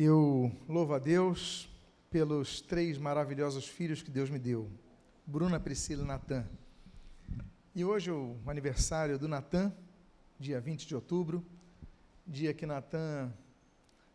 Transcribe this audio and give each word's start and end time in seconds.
Eu 0.00 0.52
louvo 0.68 0.94
a 0.94 0.98
Deus 1.00 1.68
pelos 2.08 2.60
três 2.60 2.96
maravilhosos 2.98 3.66
filhos 3.66 4.00
que 4.00 4.12
Deus 4.12 4.30
me 4.30 4.38
deu: 4.38 4.70
Bruna, 5.26 5.58
Priscila 5.58 6.04
e 6.04 6.06
Natan. 6.06 6.46
E 7.74 7.84
hoje 7.84 8.08
é 8.08 8.12
o 8.12 8.36
aniversário 8.46 9.18
do 9.18 9.26
Natan, 9.26 9.74
dia 10.38 10.60
20 10.60 10.86
de 10.86 10.94
outubro, 10.94 11.44
dia 12.24 12.54
que 12.54 12.64
Natan 12.64 13.34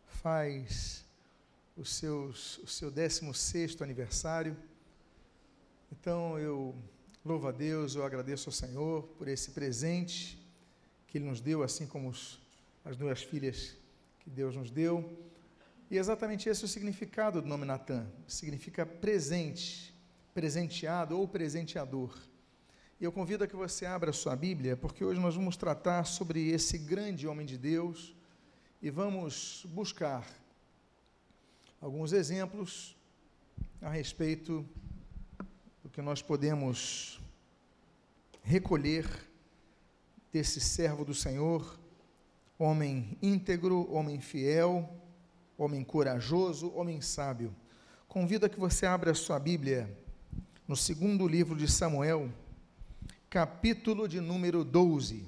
faz 0.06 1.04
os 1.76 1.94
seus, 1.94 2.56
o 2.60 2.66
seu 2.66 2.90
16 2.90 3.82
aniversário. 3.82 4.56
Então 5.92 6.38
eu 6.38 6.74
louvo 7.22 7.46
a 7.46 7.52
Deus, 7.52 7.94
eu 7.94 8.06
agradeço 8.06 8.48
ao 8.48 8.54
Senhor 8.54 9.02
por 9.18 9.28
esse 9.28 9.50
presente 9.50 10.42
que 11.08 11.18
Ele 11.18 11.26
nos 11.26 11.42
deu, 11.42 11.62
assim 11.62 11.86
como 11.86 12.08
os, 12.08 12.40
as 12.86 12.96
duas 12.96 13.22
filhas 13.22 13.76
que 14.20 14.30
Deus 14.30 14.56
nos 14.56 14.70
deu. 14.70 15.33
E 15.90 15.98
exatamente 15.98 16.48
esse 16.48 16.62
é 16.62 16.64
o 16.64 16.68
significado 16.68 17.42
do 17.42 17.48
nome 17.48 17.64
Natan. 17.64 18.06
Significa 18.26 18.86
presente, 18.86 19.94
presenteado 20.32 21.18
ou 21.18 21.28
presenteador. 21.28 22.16
E 23.00 23.04
eu 23.04 23.12
convido 23.12 23.44
a 23.44 23.46
que 23.46 23.56
você 23.56 23.84
abra 23.84 24.10
a 24.10 24.12
sua 24.12 24.34
Bíblia, 24.34 24.76
porque 24.76 25.04
hoje 25.04 25.20
nós 25.20 25.34
vamos 25.34 25.56
tratar 25.56 26.04
sobre 26.04 26.48
esse 26.48 26.78
grande 26.78 27.26
homem 27.26 27.44
de 27.44 27.58
Deus 27.58 28.16
e 28.80 28.88
vamos 28.88 29.66
buscar 29.68 30.26
alguns 31.80 32.12
exemplos 32.12 32.96
a 33.82 33.90
respeito 33.90 34.66
do 35.82 35.90
que 35.90 36.00
nós 36.00 36.22
podemos 36.22 37.20
recolher 38.42 39.06
desse 40.32 40.60
servo 40.60 41.04
do 41.04 41.14
Senhor, 41.14 41.78
homem 42.58 43.18
íntegro, 43.20 43.92
homem 43.92 44.20
fiel, 44.20 45.03
homem 45.56 45.84
corajoso, 45.84 46.72
homem 46.74 47.00
sábio. 47.00 47.54
Convido 48.08 48.46
a 48.46 48.48
que 48.48 48.58
você 48.58 48.86
abra 48.86 49.12
a 49.12 49.14
sua 49.14 49.38
Bíblia 49.38 49.96
no 50.66 50.76
segundo 50.76 51.26
livro 51.28 51.56
de 51.56 51.70
Samuel, 51.70 52.32
capítulo 53.30 54.08
de 54.08 54.20
número 54.20 54.64
12. 54.64 55.26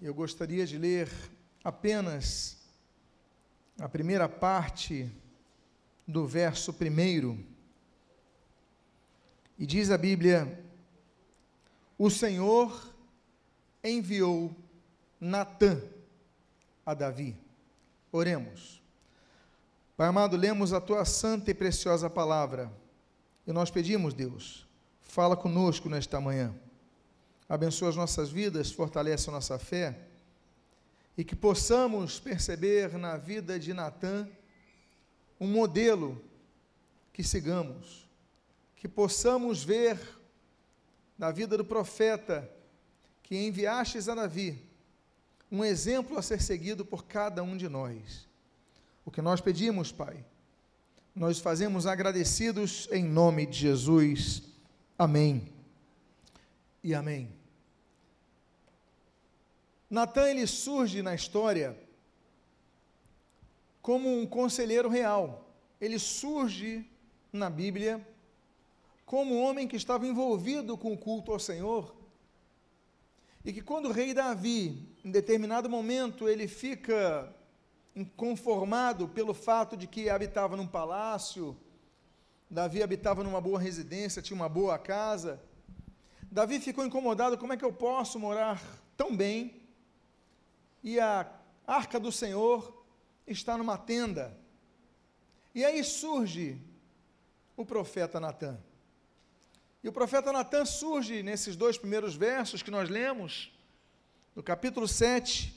Eu 0.00 0.14
gostaria 0.14 0.64
de 0.64 0.78
ler 0.78 1.10
apenas 1.64 2.56
a 3.80 3.88
primeira 3.88 4.28
parte 4.28 5.10
do 6.06 6.26
verso 6.26 6.72
primeiro. 6.72 7.44
E 9.58 9.66
diz 9.66 9.90
a 9.90 9.98
Bíblia: 9.98 10.64
O 11.98 12.08
Senhor 12.08 12.94
enviou 13.82 14.54
Natã 15.20 15.82
a 16.88 16.94
Davi. 16.94 17.36
Oremos. 18.10 18.82
Pai 19.94 20.08
amado, 20.08 20.38
lemos 20.38 20.72
a 20.72 20.80
tua 20.80 21.04
santa 21.04 21.50
e 21.50 21.54
preciosa 21.54 22.08
palavra. 22.08 22.72
E 23.46 23.52
nós 23.52 23.70
pedimos, 23.70 24.14
Deus, 24.14 24.66
fala 25.02 25.36
conosco 25.36 25.90
nesta 25.90 26.18
manhã. 26.18 26.54
Abençoa 27.46 27.90
as 27.90 27.96
nossas 27.96 28.30
vidas, 28.30 28.72
fortalece 28.72 29.28
a 29.28 29.32
nossa 29.32 29.58
fé. 29.58 29.98
E 31.14 31.22
que 31.22 31.36
possamos 31.36 32.18
perceber 32.18 32.96
na 32.96 33.18
vida 33.18 33.58
de 33.58 33.74
Natã 33.74 34.26
um 35.38 35.46
modelo 35.46 36.18
que 37.12 37.22
sigamos. 37.22 38.08
Que 38.74 38.88
possamos 38.88 39.62
ver 39.62 40.00
na 41.18 41.30
vida 41.30 41.54
do 41.58 41.66
profeta 41.66 42.50
que 43.22 43.36
enviastes 43.46 44.08
a 44.08 44.14
Davi 44.14 44.67
um 45.50 45.64
exemplo 45.64 46.18
a 46.18 46.22
ser 46.22 46.42
seguido 46.42 46.84
por 46.84 47.04
cada 47.04 47.42
um 47.42 47.56
de 47.56 47.68
nós. 47.68 48.26
O 49.04 49.10
que 49.10 49.22
nós 49.22 49.40
pedimos, 49.40 49.90
Pai, 49.90 50.24
nós 51.14 51.38
fazemos 51.38 51.86
agradecidos 51.86 52.88
em 52.92 53.02
nome 53.02 53.46
de 53.46 53.58
Jesus. 53.58 54.42
Amém. 54.98 55.48
E 56.84 56.94
amém. 56.94 57.32
Natan 59.90 60.28
ele 60.28 60.46
surge 60.46 61.00
na 61.00 61.14
história 61.14 61.76
como 63.80 64.20
um 64.20 64.26
conselheiro 64.26 64.88
real. 64.88 65.50
Ele 65.80 65.98
surge 65.98 66.86
na 67.32 67.48
Bíblia 67.48 68.06
como 69.06 69.34
um 69.34 69.42
homem 69.42 69.66
que 69.66 69.76
estava 69.76 70.06
envolvido 70.06 70.76
com 70.76 70.92
o 70.92 70.98
culto 70.98 71.32
ao 71.32 71.38
Senhor 71.38 71.97
e 73.44 73.52
que 73.52 73.62
quando 73.62 73.86
o 73.86 73.92
rei 73.92 74.12
Davi, 74.12 74.94
em 75.04 75.10
determinado 75.10 75.70
momento, 75.70 76.28
ele 76.28 76.48
fica 76.48 77.34
inconformado 77.94 79.08
pelo 79.08 79.34
fato 79.34 79.76
de 79.76 79.86
que 79.86 80.10
habitava 80.10 80.56
num 80.56 80.66
palácio, 80.66 81.56
Davi 82.50 82.82
habitava 82.82 83.22
numa 83.22 83.40
boa 83.40 83.58
residência, 83.58 84.22
tinha 84.22 84.36
uma 84.36 84.48
boa 84.48 84.78
casa. 84.78 85.40
Davi 86.30 86.60
ficou 86.60 86.84
incomodado: 86.84 87.36
como 87.36 87.52
é 87.52 87.56
que 87.56 87.64
eu 87.64 87.72
posso 87.72 88.18
morar 88.18 88.62
tão 88.96 89.16
bem 89.16 89.62
e 90.82 90.98
a 90.98 91.30
arca 91.66 92.00
do 92.00 92.10
Senhor 92.10 92.84
está 93.26 93.56
numa 93.56 93.76
tenda? 93.76 94.36
E 95.54 95.64
aí 95.64 95.82
surge 95.84 96.60
o 97.56 97.64
profeta 97.64 98.20
Natan. 98.20 98.58
E 99.82 99.88
o 99.88 99.92
profeta 99.92 100.32
Natan 100.32 100.64
surge 100.64 101.22
nesses 101.22 101.54
dois 101.54 101.78
primeiros 101.78 102.16
versos 102.16 102.62
que 102.62 102.70
nós 102.70 102.88
lemos, 102.88 103.52
no 104.34 104.42
capítulo 104.42 104.88
7, 104.88 105.54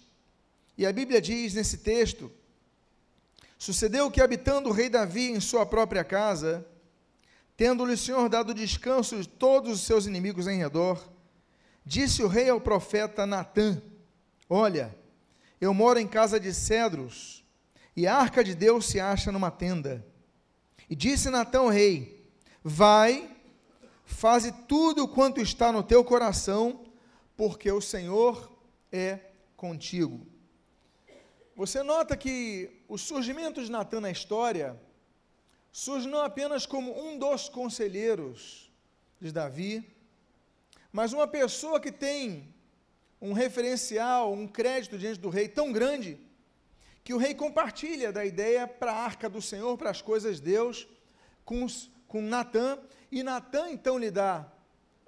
e 0.78 0.86
a 0.86 0.94
Bíblia 0.94 1.20
diz 1.20 1.56
nesse 1.56 1.80
texto: 1.80 2.32
Sucedeu 3.58 4.12
que, 4.12 4.22
habitando 4.22 4.70
o 4.70 4.72
rei 4.72 4.90
Davi 4.90 5.32
em 5.32 5.40
sua 5.40 5.66
própria 5.66 6.04
casa, 6.04 6.66
tendo-lhe 7.58 7.94
o 7.94 7.98
Senhor 7.98 8.30
dado 8.30 8.54
descanso 8.54 9.20
de 9.20 9.28
todos 9.28 9.72
os 9.72 9.82
seus 9.82 10.06
inimigos 10.06 10.48
em 10.48 10.58
redor, 10.58 11.12
disse 11.84 12.22
o 12.22 12.28
rei 12.28 12.48
ao 12.48 12.62
profeta 12.62 13.26
Natã: 13.26 13.82
Olha, 14.48 14.96
eu 15.59 15.74
moro 15.74 15.98
em 15.98 16.08
casa 16.08 16.40
de 16.40 16.53
cedros, 16.53 17.44
e 17.96 18.06
a 18.06 18.16
arca 18.16 18.44
de 18.44 18.53
Deus 18.53 18.86
se 18.86 19.00
acha 19.00 19.32
numa 19.32 19.50
tenda. 19.50 20.06
E 20.88 20.96
disse 20.96 21.32
Natã 21.32 21.59
ao 21.59 21.70
rei: 21.70 22.32
Vai 22.64 23.31
Faze 24.11 24.51
tudo 24.67 25.07
quanto 25.07 25.41
está 25.41 25.72
no 25.72 25.81
teu 25.81 26.03
coração, 26.03 26.85
porque 27.35 27.72
o 27.72 27.81
Senhor 27.81 28.51
é 28.91 29.17
contigo. 29.57 30.27
Você 31.55 31.81
nota 31.81 32.16
que 32.16 32.83
o 32.88 32.99
surgimento 32.99 33.63
de 33.63 33.72
Natan 33.72 34.01
na 34.01 34.11
história 34.11 34.79
surge 35.72 36.07
não 36.07 36.22
apenas 36.22 36.67
como 36.67 36.95
um 37.03 37.17
dos 37.17 37.49
conselheiros 37.49 38.72
de 39.19 39.31
Davi, 39.31 39.83
mas 40.91 41.13
uma 41.13 41.25
pessoa 41.25 41.79
que 41.79 41.91
tem 41.91 42.53
um 43.19 43.33
referencial, 43.33 44.31
um 44.33 44.47
crédito 44.47 44.99
diante 44.99 45.19
do 45.19 45.29
rei 45.29 45.47
tão 45.47 45.72
grande, 45.72 46.19
que 47.03 47.13
o 47.13 47.17
rei 47.17 47.33
compartilha 47.33 48.11
da 48.11 48.23
ideia 48.23 48.67
para 48.67 48.91
a 48.91 49.03
arca 49.03 49.28
do 49.28 49.41
Senhor, 49.41 49.75
para 49.78 49.89
as 49.89 50.01
coisas 50.01 50.35
de 50.35 50.43
Deus, 50.43 50.88
com, 51.43 51.66
com 52.07 52.22
Natan, 52.22 52.78
e 53.11 53.23
Natan 53.23 53.69
então 53.69 53.97
lhe 53.97 54.09
dá, 54.09 54.45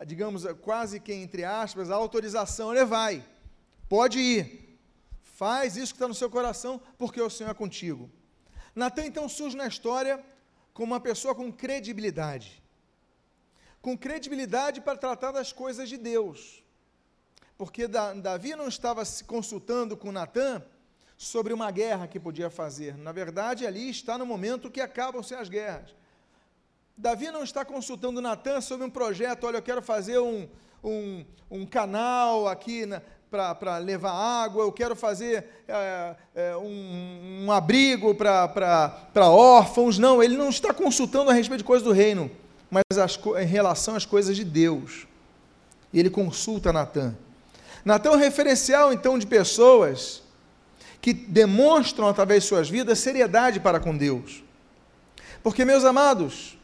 digamos, 0.05 0.43
quase 0.61 0.99
que 0.99 1.13
entre 1.13 1.43
aspas, 1.43 1.89
a 1.89 1.95
autorização: 1.95 2.73
ele 2.73 2.85
vai, 2.85 3.23
pode 3.87 4.19
ir, 4.19 4.79
faz 5.21 5.77
isso 5.77 5.93
que 5.93 5.97
está 5.97 6.07
no 6.07 6.13
seu 6.13 6.29
coração, 6.29 6.81
porque 6.97 7.21
o 7.21 7.29
Senhor 7.29 7.51
é 7.51 7.53
contigo. 7.53 8.09
Natan 8.75 9.05
então 9.05 9.29
surge 9.29 9.55
na 9.55 9.67
história 9.67 10.23
como 10.73 10.93
uma 10.93 10.99
pessoa 10.99 11.33
com 11.33 11.51
credibilidade 11.51 12.63
com 13.83 13.97
credibilidade 13.97 14.79
para 14.79 14.97
tratar 14.97 15.33
das 15.33 15.51
coisas 15.51 15.89
de 15.89 15.97
Deus. 15.97 16.63
Porque 17.57 17.85
Davi 17.85 18.55
não 18.55 18.69
estava 18.69 19.03
se 19.03 19.25
consultando 19.25 19.97
com 19.97 20.09
Natan 20.09 20.63
sobre 21.17 21.51
uma 21.51 21.69
guerra 21.69 22.07
que 22.07 22.17
podia 22.17 22.49
fazer. 22.49 22.97
Na 22.97 23.11
verdade, 23.11 23.67
ali 23.67 23.89
está 23.89 24.17
no 24.17 24.25
momento 24.25 24.71
que 24.71 24.79
acabam-se 24.79 25.35
as 25.35 25.49
guerras. 25.49 25.93
Davi 26.95 27.31
não 27.31 27.43
está 27.43 27.65
consultando 27.65 28.21
Natan 28.21 28.61
sobre 28.61 28.85
um 28.85 28.89
projeto, 28.89 29.45
olha, 29.45 29.57
eu 29.57 29.61
quero 29.63 29.81
fazer 29.81 30.19
um, 30.19 30.47
um, 30.83 31.25
um 31.49 31.65
canal 31.65 32.47
aqui 32.47 32.83
para 33.31 33.77
levar 33.77 34.11
água, 34.11 34.63
eu 34.63 34.71
quero 34.71 34.95
fazer 34.95 35.43
é, 35.67 36.15
é, 36.35 36.55
um, 36.57 37.45
um, 37.45 37.51
abrigo 37.51 38.13
para 38.13 39.29
órfãos. 39.31 39.97
Não, 39.97 40.21
ele 40.21 40.37
não 40.37 40.49
está 40.49 40.71
consultando 40.71 41.31
a 41.31 41.33
respeito 41.33 41.59
de 41.59 41.63
coisas 41.63 41.83
do 41.83 41.91
reino, 41.91 42.29
mas 42.69 42.83
as, 42.91 43.19
em 43.41 43.47
relação 43.47 43.95
às 43.95 44.05
coisas 44.05 44.35
de 44.35 44.43
Deus. 44.43 45.07
E 45.91 45.99
ele 45.99 46.11
consulta 46.11 46.71
Natan. 46.71 47.15
Natan 47.83 48.09
é 48.09 48.13
um 48.13 48.19
referencial, 48.19 48.93
então, 48.93 49.17
de 49.17 49.25
pessoas 49.25 50.21
que 51.01 51.11
demonstram, 51.11 52.07
através 52.07 52.43
de 52.43 52.49
suas 52.49 52.69
vidas, 52.69 52.99
seriedade 52.99 53.59
para 53.59 53.79
com 53.79 53.97
Deus. 53.97 54.43
Porque, 55.41 55.65
meus 55.65 55.83
amados, 55.83 56.57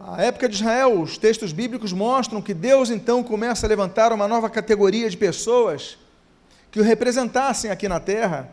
a 0.00 0.22
época 0.22 0.48
de 0.48 0.56
Israel, 0.56 1.00
os 1.00 1.18
textos 1.18 1.52
bíblicos 1.52 1.92
mostram 1.92 2.40
que 2.40 2.54
Deus 2.54 2.88
então 2.88 3.22
começa 3.22 3.66
a 3.66 3.68
levantar 3.68 4.12
uma 4.12 4.28
nova 4.28 4.48
categoria 4.48 5.10
de 5.10 5.16
pessoas 5.16 5.98
que 6.70 6.78
o 6.78 6.84
representassem 6.84 7.70
aqui 7.70 7.88
na 7.88 7.98
terra, 7.98 8.52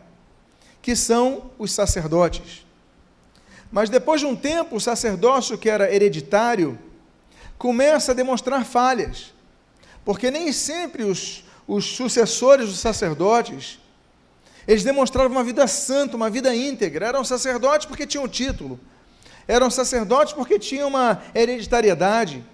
que 0.82 0.96
são 0.96 1.50
os 1.58 1.72
sacerdotes. 1.72 2.66
Mas 3.70 3.88
depois 3.88 4.20
de 4.20 4.26
um 4.26 4.34
tempo, 4.34 4.76
o 4.76 4.80
sacerdócio 4.80 5.56
que 5.56 5.70
era 5.70 5.92
hereditário 5.92 6.78
começa 7.56 8.12
a 8.12 8.14
demonstrar 8.14 8.64
falhas, 8.64 9.32
porque 10.04 10.30
nem 10.30 10.52
sempre 10.52 11.04
os, 11.04 11.44
os 11.66 11.96
sucessores 11.96 12.68
dos 12.68 12.78
sacerdotes 12.78 13.78
eles 14.66 14.82
demonstravam 14.82 15.30
uma 15.30 15.44
vida 15.44 15.66
santa, 15.68 16.16
uma 16.16 16.28
vida 16.28 16.54
íntegra. 16.54 17.06
Eram 17.06 17.24
sacerdotes 17.24 17.86
porque 17.86 18.06
tinham 18.06 18.26
título, 18.26 18.80
eram 19.48 19.70
sacerdotes 19.70 20.32
porque 20.32 20.58
tinham 20.58 20.88
uma 20.88 21.22
hereditariedade. 21.34 22.44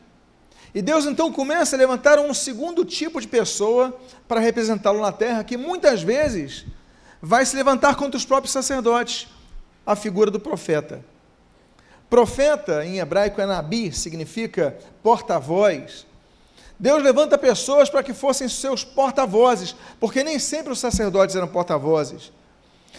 E 0.75 0.81
Deus 0.81 1.05
então 1.05 1.31
começa 1.31 1.77
a 1.77 1.79
levantar 1.79 2.19
um 2.19 2.33
segundo 2.33 2.85
tipo 2.85 3.21
de 3.21 3.29
pessoa 3.29 3.99
para 4.27 4.41
representá-lo 4.41 5.01
na 5.01 5.13
terra, 5.13 5.45
que 5.45 5.57
muitas 5.57 6.03
vezes 6.03 6.65
vai 7.21 7.45
se 7.45 7.55
levantar 7.55 7.97
contra 7.97 8.17
os 8.17 8.25
próprios 8.25 8.53
sacerdotes, 8.53 9.29
a 9.85 9.95
figura 9.95 10.31
do 10.31 10.41
profeta. 10.41 11.05
Profeta, 12.09 12.85
em 12.85 12.99
hebraico, 12.99 13.41
é 13.41 13.47
nabi, 13.47 13.93
significa 13.93 14.77
porta-voz. 15.03 16.07
Deus 16.79 17.03
levanta 17.03 17.39
pessoas 17.39 17.89
para 17.89 18.03
que 18.03 18.13
fossem 18.13 18.49
seus 18.49 18.83
porta-vozes, 18.83 19.75
porque 20.01 20.25
nem 20.25 20.39
sempre 20.39 20.73
os 20.73 20.81
sacerdotes 20.81 21.37
eram 21.37 21.49
porta-vozes. 21.49 22.33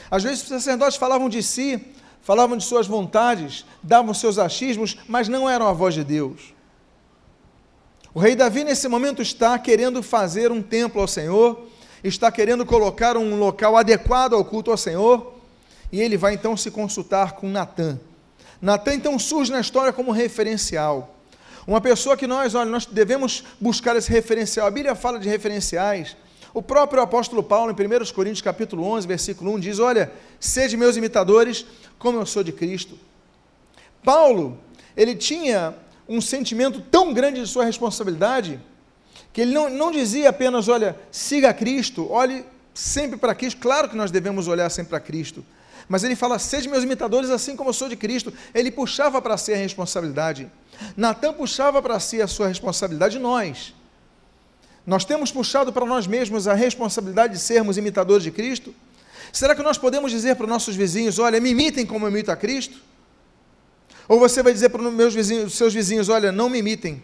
Às 0.10 0.24
vezes 0.24 0.42
os 0.44 0.48
sacerdotes 0.48 0.98
falavam 0.98 1.28
de 1.28 1.44
si, 1.44 1.86
falavam 2.24 2.58
de 2.58 2.64
suas 2.64 2.88
vontades, 2.88 3.66
davam 3.84 4.14
seus 4.14 4.40
achismos, 4.40 4.98
mas 5.08 5.28
não 5.28 5.50
eram 5.50 5.68
a 5.68 5.74
voz 5.74 5.94
de 5.94 6.04
Deus. 6.04 6.54
O 8.14 8.20
rei 8.20 8.36
Davi, 8.36 8.64
nesse 8.64 8.88
momento, 8.88 9.22
está 9.22 9.58
querendo 9.60 10.02
fazer 10.02 10.52
um 10.52 10.62
templo 10.62 11.02
ao 11.02 11.08
Senhor, 11.08 11.68
está 12.04 12.32
querendo 12.32 12.66
colocar 12.66 13.18
um 13.18 13.38
local 13.38 13.76
adequado 13.76 14.34
ao 14.34 14.46
culto 14.46 14.72
ao 14.72 14.78
Senhor, 14.78 15.34
e 15.92 16.00
ele 16.02 16.18
vai 16.18 16.34
então 16.34 16.56
se 16.56 16.72
consultar 16.72 17.34
com 17.34 17.48
Natã. 17.50 18.00
Natã 18.62 18.94
então 18.94 19.20
surge 19.20 19.52
na 19.52 19.60
história 19.60 19.92
como 19.92 20.12
referencial. 20.12 21.16
Uma 21.68 21.82
pessoa 21.82 22.16
que 22.16 22.28
nós, 22.28 22.56
olha, 22.56 22.70
nós 22.70 22.86
devemos 22.86 23.44
buscar 23.60 23.96
esse 23.96 24.10
referencial. 24.10 24.68
A 24.68 24.72
Bíblia 24.72 24.96
fala 24.96 25.20
de 25.20 25.28
referenciais. 25.28 26.16
O 26.54 26.62
próprio 26.62 27.02
apóstolo 27.02 27.42
Paulo, 27.42 27.72
em 27.72 27.74
1 27.74 28.14
Coríntios 28.14 28.42
capítulo 28.42 28.86
11, 28.86 29.08
versículo 29.08 29.54
1, 29.54 29.60
diz, 29.60 29.80
olha, 29.80 30.12
sede 30.40 30.78
meus 30.78 30.96
imitadores, 30.96 31.66
como 31.98 32.20
eu 32.20 32.26
sou 32.26 32.44
de 32.44 32.52
Cristo. 32.52 32.98
Paulo, 34.04 34.60
ele 34.96 35.16
tinha 35.16 35.74
um 36.08 36.22
sentimento 36.22 36.80
tão 36.80 37.14
grande 37.14 37.42
de 37.42 37.48
sua 37.48 37.66
responsabilidade, 37.66 38.60
que 39.32 39.42
ele 39.42 39.54
não, 39.54 39.70
não 39.70 39.92
dizia 39.92 40.30
apenas, 40.30 40.68
olha, 40.68 40.96
siga 41.12 41.52
Cristo, 41.54 42.12
olhe 42.12 42.46
sempre 42.74 43.18
para 43.18 43.34
Cristo. 43.34 43.60
Claro 43.60 43.90
que 43.90 43.96
nós 43.96 44.12
devemos 44.12 44.48
olhar 44.48 44.70
sempre 44.70 44.92
para 44.92 45.00
Cristo. 45.00 45.44
Mas 45.88 46.04
ele 46.04 46.16
fala, 46.16 46.38
seja 46.38 46.70
meus 46.70 46.84
imitadores 46.84 47.30
assim 47.30 47.56
como 47.56 47.70
eu 47.70 47.74
sou 47.74 47.90
de 47.90 47.96
Cristo. 47.96 48.32
Ele 48.54 48.70
puxava 48.70 49.22
para 49.22 49.38
si 49.38 49.54
a 49.54 49.58
responsabilidade. 49.58 50.50
Natan 50.96 51.34
puxava 51.34 51.82
para 51.82 52.00
si 52.00 52.22
a 52.22 52.28
sua 52.28 52.48
responsabilidade, 52.48 53.18
nós. 53.18 53.74
Nós 54.86 55.06
temos 55.06 55.32
puxado 55.32 55.72
para 55.72 55.86
nós 55.86 56.08
mesmos 56.08 56.48
a 56.48 56.54
responsabilidade 56.54 57.34
de 57.34 57.40
sermos 57.40 57.78
imitadores 57.78 58.24
de 58.24 58.32
Cristo? 58.32 58.74
Será 59.32 59.56
que 59.56 59.64
nós 59.64 59.78
podemos 59.78 60.12
dizer 60.12 60.36
para 60.36 60.44
os 60.44 60.50
nossos 60.50 60.76
vizinhos, 60.76 61.18
olha, 61.20 61.40
me 61.40 61.52
imitem 61.52 61.86
como 61.86 62.06
eu 62.06 62.12
imito 62.12 62.32
a 62.32 62.36
Cristo? 62.36 62.80
Ou 64.08 64.20
você 64.20 64.44
vai 64.44 64.52
dizer 64.52 64.70
para 64.70 64.82
os 64.82 65.14
vizinhos, 65.14 65.56
seus 65.56 65.74
vizinhos, 65.74 66.10
olha, 66.10 66.32
não 66.32 66.50
me 66.50 66.60
imitem, 66.60 67.02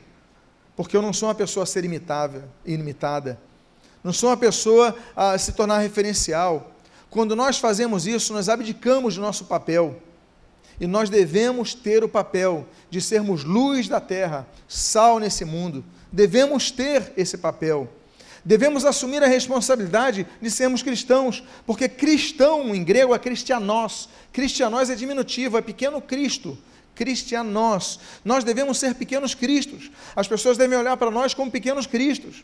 porque 0.76 0.96
eu 0.96 1.02
não 1.02 1.14
sou 1.14 1.30
uma 1.30 1.36
pessoa 1.36 1.64
a 1.64 1.66
ser 1.66 1.86
imitável, 1.86 2.44
imitada. 2.66 3.40
Não 4.04 4.14
sou 4.14 4.30
uma 4.30 4.38
pessoa 4.38 4.96
a 5.16 5.38
se 5.38 5.54
tornar 5.54 5.80
referencial. 5.80 6.72
Quando 7.10 7.36
nós 7.36 7.58
fazemos 7.58 8.06
isso, 8.06 8.34
nós 8.34 8.50
abdicamos 8.50 9.16
do 9.16 9.22
nosso 9.22 9.46
papel. 9.46 10.02
E 10.80 10.88
nós 10.88 11.10
devemos 11.10 11.74
ter 11.74 12.04
o 12.04 12.10
papel 12.10 12.66
de 12.90 13.02
sermos 13.02 13.44
luz 13.44 13.88
da 13.88 14.00
terra, 14.00 14.48
sal 14.68 15.20
nesse 15.20 15.44
mundo. 15.44 15.84
Devemos 16.12 16.72
ter 16.72 17.14
esse 17.16 17.38
papel. 17.38 17.90
Devemos 18.44 18.86
assumir 18.86 19.22
a 19.22 19.28
responsabilidade 19.28 20.26
de 20.42 20.50
sermos 20.50 20.82
cristãos, 20.82 21.44
porque 21.66 21.90
cristão 21.90 22.74
em 22.74 22.84
grego 22.84 23.14
é 23.14 23.20
cristianós. 23.20 24.10
Cristianós 24.32 24.90
é 24.90 24.96
diminutivo, 24.96 25.58
é 25.58 25.62
pequeno 25.62 26.02
Cristo 26.02 26.58
cristianos. 27.00 27.98
Nós 28.26 28.44
devemos 28.44 28.78
ser 28.78 28.94
pequenos 28.94 29.34
cristos. 29.34 29.90
As 30.14 30.28
pessoas 30.28 30.58
devem 30.58 30.78
olhar 30.78 30.98
para 30.98 31.10
nós 31.10 31.34
como 31.34 31.50
pequenos 31.50 31.88
cristos. 31.88 32.44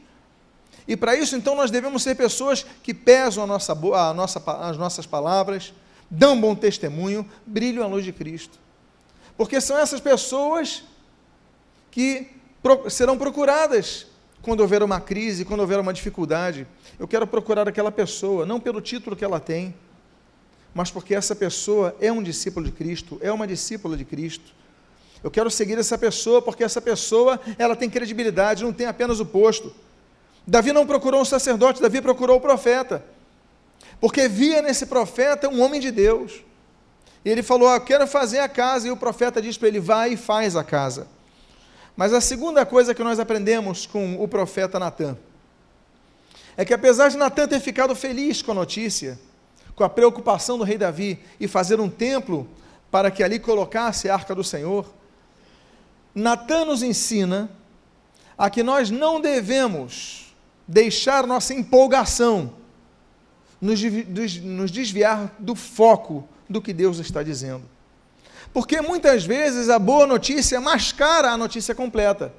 E 0.87 0.95
para 0.95 1.13
isso, 1.13 1.35
então, 1.35 1.55
nós 1.55 1.69
devemos 1.69 2.03
ser 2.03 2.15
pessoas 2.15 2.65
que 2.81 2.93
pesam 2.93 3.43
a 3.43 3.47
nossa, 3.47 3.73
a 3.73 4.13
nossa, 4.13 4.41
as 4.61 4.77
nossas 4.77 5.05
palavras, 5.05 5.73
dão 6.09 6.39
bom 6.39 6.55
testemunho, 6.55 7.29
brilham 7.45 7.83
a 7.83 7.87
luz 7.87 8.05
de 8.05 8.13
Cristo. 8.13 8.57
Porque 9.35 9.59
são 9.59 9.77
essas 9.77 9.99
pessoas 9.99 10.83
que 11.91 12.27
serão 12.89 13.17
procuradas 13.17 14.07
quando 14.41 14.59
houver 14.59 14.83
uma 14.83 14.99
crise, 14.99 15.45
quando 15.45 15.61
houver 15.61 15.79
uma 15.79 15.93
dificuldade. 15.93 16.67
Eu 16.99 17.07
quero 17.07 17.25
procurar 17.25 17.67
aquela 17.67 17.91
pessoa, 17.91 18.45
não 18.45 18.59
pelo 18.59 18.81
título 18.81 19.15
que 19.15 19.25
ela 19.25 19.39
tem, 19.39 19.73
mas 20.73 20.91
porque 20.91 21.15
essa 21.15 21.35
pessoa 21.35 21.95
é 21.99 22.11
um 22.11 22.21
discípulo 22.21 22.65
de 22.65 22.71
Cristo, 22.71 23.17
é 23.21 23.31
uma 23.31 23.47
discípula 23.47 23.95
de 23.95 24.05
Cristo. 24.05 24.53
Eu 25.23 25.31
quero 25.31 25.49
seguir 25.49 25.77
essa 25.77 25.97
pessoa 25.97 26.41
porque 26.41 26.63
essa 26.63 26.81
pessoa, 26.81 27.39
ela 27.57 27.75
tem 27.75 27.89
credibilidade, 27.89 28.63
não 28.63 28.73
tem 28.73 28.85
apenas 28.85 29.19
o 29.19 29.25
posto. 29.25 29.73
Davi 30.45 30.71
não 30.71 30.85
procurou 30.85 31.21
um 31.21 31.25
sacerdote, 31.25 31.81
Davi 31.81 32.01
procurou 32.01 32.37
o 32.37 32.41
profeta. 32.41 33.03
Porque 33.99 34.27
via 34.27 34.61
nesse 34.61 34.85
profeta 34.85 35.49
um 35.49 35.61
homem 35.61 35.81
de 35.81 35.89
Deus. 35.89 36.43
E 37.23 37.29
ele 37.29 37.41
falou: 37.41 37.67
ah, 37.67 37.79
quero 37.79 38.05
fazer 38.05 38.39
a 38.39 38.47
casa. 38.47 38.87
E 38.87 38.91
o 38.91 38.97
profeta 38.97 39.41
diz 39.41 39.57
para 39.57 39.67
ele: 39.67 39.79
Vai 39.79 40.13
e 40.13 40.17
faz 40.17 40.55
a 40.55 40.63
casa. 40.63 41.07
Mas 41.95 42.13
a 42.13 42.19
segunda 42.19 42.65
coisa 42.65 42.93
que 42.93 43.03
nós 43.03 43.19
aprendemos 43.19 43.85
com 43.85 44.21
o 44.21 44.27
profeta 44.27 44.77
Natan 44.77 45.17
é 46.57 46.65
que, 46.65 46.73
apesar 46.73 47.09
de 47.09 47.17
Natan 47.17 47.47
ter 47.47 47.59
ficado 47.59 47.95
feliz 47.95 48.41
com 48.41 48.51
a 48.51 48.55
notícia, 48.55 49.19
com 49.75 49.83
a 49.83 49.89
preocupação 49.89 50.57
do 50.57 50.63
rei 50.63 50.77
Davi 50.77 51.19
e 51.39 51.47
fazer 51.47 51.79
um 51.79 51.89
templo 51.89 52.47
para 52.89 53.11
que 53.11 53.23
ali 53.23 53.39
colocasse 53.39 54.09
a 54.09 54.13
arca 54.13 54.33
do 54.33 54.43
Senhor, 54.43 54.85
Natan 56.13 56.65
nos 56.65 56.81
ensina 56.81 57.49
a 58.37 58.49
que 58.49 58.63
nós 58.63 58.89
não 58.89 59.19
devemos 59.19 60.33
deixar 60.67 61.27
nossa 61.27 61.53
empolgação 61.53 62.53
nos, 63.59 63.79
desviar 64.71 65.33
do 65.39 65.55
foco 65.55 66.27
do 66.49 66.61
que 66.61 66.73
Deus 66.73 66.99
está 66.99 67.23
dizendo. 67.23 67.63
Porque 68.55 68.79
muitas 68.79 69.25
vezes 69.25 69.67
a 69.67 69.77
boa 69.77 70.07
notícia 70.07 70.61
mascara 70.61 71.29
a 71.29 71.35
notícia 71.35 71.75
completa. 71.75 72.33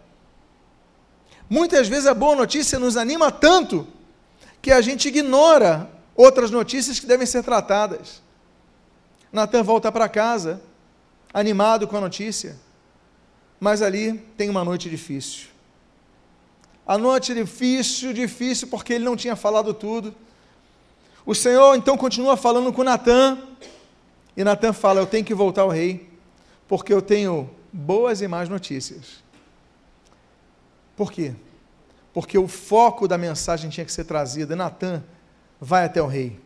Muitas 1.47 1.89
vezes 1.89 2.07
a 2.07 2.15
boa 2.15 2.35
notícia 2.35 2.79
nos 2.79 2.97
anima 2.97 3.31
tanto 3.31 3.87
que 4.63 4.73
a 4.73 4.81
gente 4.81 5.09
ignora 5.09 5.91
outras 6.15 6.51
notícias 6.51 6.99
que 6.99 7.05
devem 7.05 7.27
ser 7.27 7.43
tratadas. 7.43 8.23
Natan 9.31 9.63
volta 9.63 9.93
para 9.93 10.09
casa, 10.09 10.63
animado 11.35 11.87
com 11.87 11.99
a 11.99 12.01
notícia, 12.01 12.57
mas 13.61 13.83
ali 13.83 14.15
tem 14.39 14.49
uma 14.49 14.65
noite 14.65 14.89
difícil. 14.89 15.49
A 16.87 16.97
noite 16.97 17.35
difícil, 17.35 18.15
difícil, 18.15 18.69
porque 18.69 18.95
ele 18.95 19.05
não 19.05 19.17
tinha 19.17 19.37
falado 19.37 19.75
tudo. 19.75 20.15
O 21.27 21.35
Senhor 21.35 21.77
então 21.77 21.95
continua 21.95 22.39
falando 22.39 22.73
com 22.73 22.83
Natan, 22.83 23.37
e 24.37 24.45
Natan 24.45 24.73
fala: 24.73 25.01
Eu 25.01 25.07
tenho 25.07 25.25
que 25.25 25.35
voltar 25.35 25.63
ao 25.63 25.71
rei, 25.71 26.06
porque 26.69 26.93
eu 26.93 27.01
tenho 27.01 27.49
boas 27.73 28.21
e 28.21 28.29
más 28.29 28.49
notícias. 28.49 29.25
Por 30.97 31.13
quê? 31.13 31.35
Porque 32.13 32.39
o 32.39 32.49
foco 32.49 33.07
da 33.07 33.19
mensagem 33.19 33.69
tinha 33.71 33.85
que 33.85 33.93
ser 33.93 34.05
trazido. 34.05 34.57
Natan 34.57 35.05
vai 35.61 35.85
até 35.85 36.01
o 36.01 36.07
rei. 36.07 36.41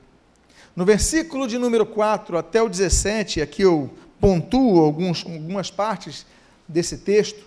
No 0.75 0.85
versículo 0.85 1.47
de 1.47 1.59
número 1.59 1.87
4 1.87 2.37
até 2.37 2.63
o 2.63 2.69
17, 2.69 3.41
aqui 3.41 3.63
eu 3.63 3.91
pontuo 4.21 4.81
alguns, 4.81 5.25
algumas 5.25 5.71
partes 5.71 6.27
desse 6.67 6.99
texto. 6.99 7.45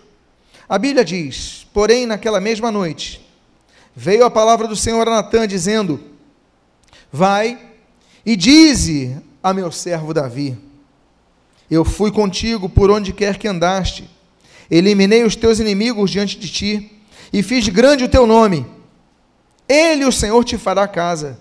A 0.68 0.78
Bíblia 0.78 1.04
diz: 1.04 1.66
Porém, 1.72 2.06
naquela 2.06 2.40
mesma 2.40 2.70
noite, 2.70 3.24
veio 3.94 4.24
a 4.24 4.30
palavra 4.30 4.66
do 4.66 4.76
Senhor 4.76 5.06
a 5.06 5.10
Natã, 5.10 5.46
dizendo: 5.46 6.00
Vai 7.12 7.58
e 8.24 8.36
dize 8.36 9.16
a 9.42 9.52
meu 9.52 9.70
servo 9.70 10.14
Davi: 10.14 10.58
Eu 11.74 11.84
fui 11.84 12.12
contigo 12.12 12.68
por 12.68 12.88
onde 12.88 13.12
quer 13.12 13.36
que 13.36 13.48
andaste, 13.48 14.08
eliminei 14.70 15.24
os 15.24 15.34
teus 15.34 15.58
inimigos 15.58 16.08
diante 16.08 16.38
de 16.38 16.48
ti, 16.48 17.00
e 17.32 17.42
fiz 17.42 17.68
grande 17.68 18.04
o 18.04 18.08
teu 18.08 18.28
nome. 18.28 18.64
Ele, 19.68 20.04
o 20.04 20.12
Senhor, 20.12 20.44
te 20.44 20.56
fará 20.56 20.86
casa 20.86 21.36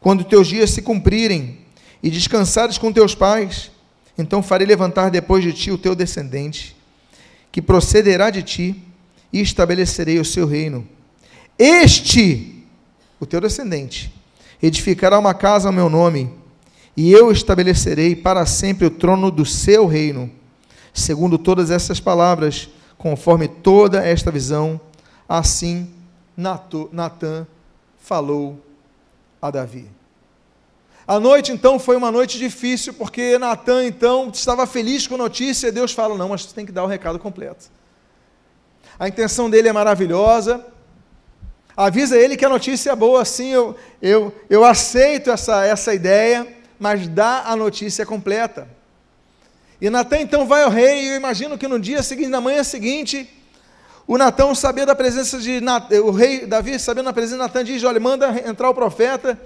quando 0.00 0.24
teus 0.24 0.48
dias 0.48 0.70
se 0.70 0.80
cumprirem 0.80 1.58
e 2.02 2.08
descansares 2.08 2.78
com 2.78 2.90
teus 2.90 3.14
pais, 3.14 3.70
então 4.16 4.42
farei 4.42 4.66
levantar 4.66 5.10
depois 5.10 5.44
de 5.44 5.52
ti 5.52 5.70
o 5.70 5.76
teu 5.76 5.94
descendente, 5.94 6.74
que 7.52 7.60
procederá 7.60 8.30
de 8.30 8.42
ti, 8.42 8.82
e 9.30 9.42
estabelecerei 9.42 10.18
o 10.18 10.24
seu 10.24 10.46
reino. 10.46 10.88
Este, 11.58 12.64
o 13.20 13.26
teu 13.26 13.42
descendente, 13.42 14.10
edificará 14.62 15.18
uma 15.18 15.34
casa 15.34 15.68
ao 15.68 15.72
meu 15.72 15.90
nome, 15.90 16.39
e 16.96 17.12
eu 17.12 17.30
estabelecerei 17.30 18.16
para 18.16 18.44
sempre 18.46 18.86
o 18.86 18.90
trono 18.90 19.30
do 19.30 19.44
seu 19.46 19.86
reino. 19.86 20.30
Segundo 20.92 21.38
todas 21.38 21.70
essas 21.70 22.00
palavras, 22.00 22.68
conforme 22.98 23.48
toda 23.48 24.04
esta 24.04 24.30
visão, 24.30 24.80
assim 25.28 25.90
Natã 26.36 27.46
falou 27.98 28.58
a 29.40 29.50
Davi. 29.50 29.88
A 31.06 31.18
noite 31.18 31.50
então 31.50 31.78
foi 31.78 31.96
uma 31.96 32.10
noite 32.10 32.38
difícil, 32.38 32.94
porque 32.94 33.38
Natan 33.38 33.84
então 33.84 34.30
estava 34.32 34.66
feliz 34.66 35.06
com 35.06 35.16
a 35.16 35.18
notícia, 35.18 35.68
e 35.68 35.72
Deus 35.72 35.92
fala: 35.92 36.16
não, 36.16 36.28
mas 36.28 36.44
você 36.44 36.54
tem 36.54 36.64
que 36.64 36.72
dar 36.72 36.84
o 36.84 36.86
recado 36.86 37.18
completo. 37.18 37.66
A 38.98 39.08
intenção 39.08 39.50
dele 39.50 39.68
é 39.68 39.72
maravilhosa. 39.72 40.64
Avisa 41.76 42.16
ele 42.16 42.36
que 42.36 42.44
a 42.44 42.48
notícia 42.48 42.90
é 42.90 42.96
boa, 42.96 43.24
sim, 43.24 43.48
eu, 43.48 43.74
eu, 44.02 44.34
eu 44.50 44.64
aceito 44.64 45.30
essa, 45.30 45.64
essa 45.64 45.94
ideia, 45.94 46.46
mas 46.80 47.06
dá 47.06 47.44
a 47.44 47.54
notícia 47.54 48.04
completa. 48.04 48.68
E 49.80 49.88
Natan 49.88 50.18
então 50.18 50.46
vai 50.46 50.64
ao 50.64 50.70
rei, 50.70 51.04
e 51.04 51.08
eu 51.10 51.16
imagino 51.16 51.56
que 51.56 51.68
no 51.68 51.78
dia 51.78 52.02
seguinte, 52.02 52.28
na 52.28 52.40
manhã 52.40 52.64
seguinte, 52.64 53.32
o 54.06 54.18
Natão, 54.18 54.52
sabendo 54.56 54.86
da 54.86 54.96
presença 54.96 55.38
de 55.38 55.60
o 56.02 56.10
rei 56.10 56.44
Davi, 56.44 56.76
sabendo 56.80 57.04
da 57.04 57.12
presença 57.12 57.36
de 57.36 57.42
Natan, 57.42 57.62
diz: 57.62 57.84
Olha, 57.84 58.00
manda 58.00 58.28
entrar 58.44 58.68
o 58.68 58.74
profeta 58.74 59.38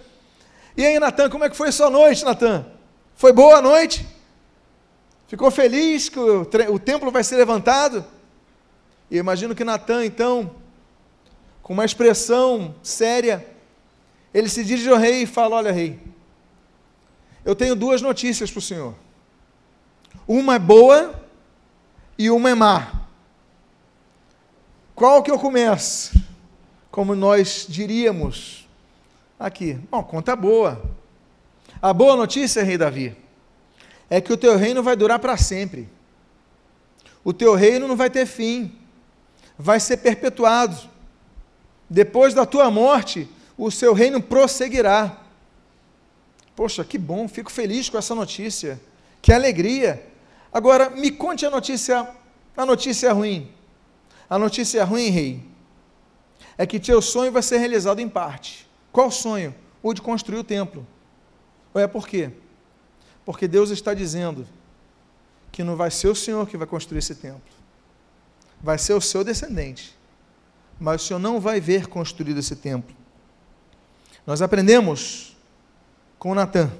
e 0.76 0.84
aí, 0.84 0.98
Natan, 0.98 1.30
como 1.30 1.44
é 1.44 1.48
que 1.48 1.56
foi 1.56 1.70
sua 1.70 1.88
noite, 1.88 2.24
Natan? 2.24 2.66
Foi 3.14 3.32
boa 3.32 3.58
a 3.58 3.62
noite? 3.62 4.04
Ficou 5.28 5.48
feliz 5.48 6.08
que 6.08 6.18
o, 6.18 6.42
o 6.72 6.78
templo 6.80 7.12
vai 7.12 7.22
ser 7.22 7.36
levantado? 7.36 8.04
E 9.08 9.16
eu 9.16 9.20
imagino 9.20 9.54
que 9.54 9.62
Natan, 9.62 10.04
então, 10.04 10.56
com 11.62 11.72
uma 11.72 11.84
expressão 11.84 12.74
séria, 12.82 13.46
ele 14.32 14.48
se 14.48 14.64
dirige 14.64 14.88
ao 14.88 14.96
rei 14.96 15.22
e 15.22 15.26
fala: 15.26 15.54
Olha, 15.54 15.70
rei, 15.70 15.96
eu 17.44 17.54
tenho 17.54 17.76
duas 17.76 18.00
notícias 18.00 18.50
para 18.50 18.58
o 18.58 18.62
senhor. 18.62 18.94
Uma 20.26 20.54
é 20.54 20.58
boa 20.58 21.22
e 22.18 22.30
uma 22.30 22.50
é 22.50 22.54
má. 22.54 23.06
Qual 24.94 25.22
que 25.22 25.30
eu 25.30 25.38
começo? 25.38 26.18
Como 26.90 27.14
nós 27.14 27.66
diríamos, 27.68 28.68
aqui. 29.38 29.74
Bom, 29.90 30.02
conta 30.02 30.36
boa. 30.36 30.82
A 31.82 31.92
boa 31.92 32.16
notícia, 32.16 32.62
rei 32.62 32.78
Davi, 32.78 33.16
é 34.08 34.20
que 34.20 34.32
o 34.32 34.36
teu 34.36 34.56
reino 34.56 34.82
vai 34.82 34.96
durar 34.96 35.18
para 35.18 35.36
sempre. 35.36 35.88
O 37.24 37.32
teu 37.32 37.54
reino 37.54 37.88
não 37.88 37.96
vai 37.96 38.08
ter 38.08 38.26
fim. 38.26 38.72
Vai 39.58 39.80
ser 39.80 39.98
perpetuado. 39.98 40.76
Depois 41.90 42.32
da 42.32 42.46
tua 42.46 42.70
morte, 42.70 43.28
o 43.58 43.70
seu 43.70 43.92
reino 43.92 44.22
prosseguirá. 44.22 45.23
Poxa, 46.54 46.84
que 46.84 46.96
bom, 46.96 47.26
fico 47.26 47.50
feliz 47.50 47.88
com 47.88 47.98
essa 47.98 48.14
notícia. 48.14 48.80
Que 49.20 49.32
alegria. 49.32 50.06
Agora, 50.52 50.90
me 50.90 51.10
conte 51.10 51.44
a 51.44 51.50
notícia, 51.50 52.08
a 52.56 52.64
notícia 52.64 53.12
ruim. 53.12 53.50
A 54.28 54.38
notícia 54.38 54.84
ruim, 54.84 55.10
rei, 55.10 55.42
é 56.56 56.66
que 56.66 56.78
teu 56.78 57.02
sonho 57.02 57.32
vai 57.32 57.42
ser 57.42 57.58
realizado 57.58 58.00
em 58.00 58.08
parte. 58.08 58.66
Qual 58.92 59.10
sonho? 59.10 59.54
O 59.82 59.92
de 59.92 60.00
construir 60.00 60.38
o 60.38 60.44
templo. 60.44 60.86
É 61.74 61.86
por 61.86 62.06
quê? 62.06 62.30
Porque 63.24 63.48
Deus 63.48 63.70
está 63.70 63.92
dizendo 63.92 64.46
que 65.50 65.64
não 65.64 65.76
vai 65.76 65.90
ser 65.90 66.08
o 66.08 66.14
Senhor 66.14 66.48
que 66.48 66.56
vai 66.56 66.66
construir 66.66 66.98
esse 66.98 67.16
templo. 67.16 67.42
Vai 68.62 68.78
ser 68.78 68.94
o 68.94 69.00
seu 69.00 69.24
descendente. 69.24 69.96
Mas 70.78 71.02
o 71.02 71.06
Senhor 71.06 71.18
não 71.18 71.40
vai 71.40 71.60
ver 71.60 71.86
construído 71.88 72.38
esse 72.38 72.56
templo. 72.56 72.94
Nós 74.26 74.40
aprendemos 74.40 75.33
com 76.24 76.34
Natan 76.34 76.72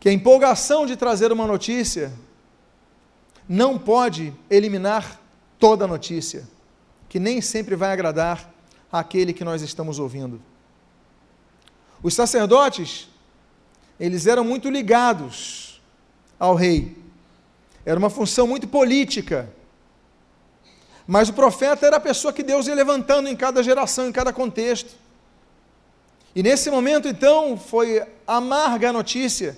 que 0.00 0.08
a 0.08 0.12
empolgação 0.12 0.84
de 0.84 0.96
trazer 0.96 1.30
uma 1.30 1.46
notícia 1.46 2.12
não 3.48 3.78
pode 3.78 4.34
eliminar 4.50 5.20
toda 5.56 5.84
a 5.84 5.86
notícia, 5.86 6.48
que 7.08 7.20
nem 7.20 7.40
sempre 7.40 7.76
vai 7.76 7.92
agradar 7.92 8.52
aquele 8.90 9.32
que 9.32 9.44
nós 9.44 9.62
estamos 9.62 10.00
ouvindo. 10.00 10.42
Os 12.02 12.12
sacerdotes, 12.12 13.08
eles 14.00 14.26
eram 14.26 14.42
muito 14.42 14.68
ligados 14.68 15.80
ao 16.40 16.56
rei. 16.56 16.98
Era 17.86 18.00
uma 18.00 18.10
função 18.10 18.48
muito 18.48 18.66
política. 18.66 19.48
Mas 21.06 21.28
o 21.28 21.32
profeta 21.32 21.86
era 21.86 21.98
a 21.98 22.00
pessoa 22.00 22.32
que 22.32 22.42
Deus 22.42 22.66
ia 22.66 22.74
levantando 22.74 23.28
em 23.28 23.36
cada 23.36 23.62
geração, 23.62 24.08
em 24.08 24.12
cada 24.12 24.32
contexto. 24.32 25.03
E 26.34 26.42
nesse 26.42 26.70
momento, 26.70 27.06
então, 27.06 27.56
foi 27.56 28.04
amarga 28.26 28.90
a 28.90 28.92
notícia 28.92 29.56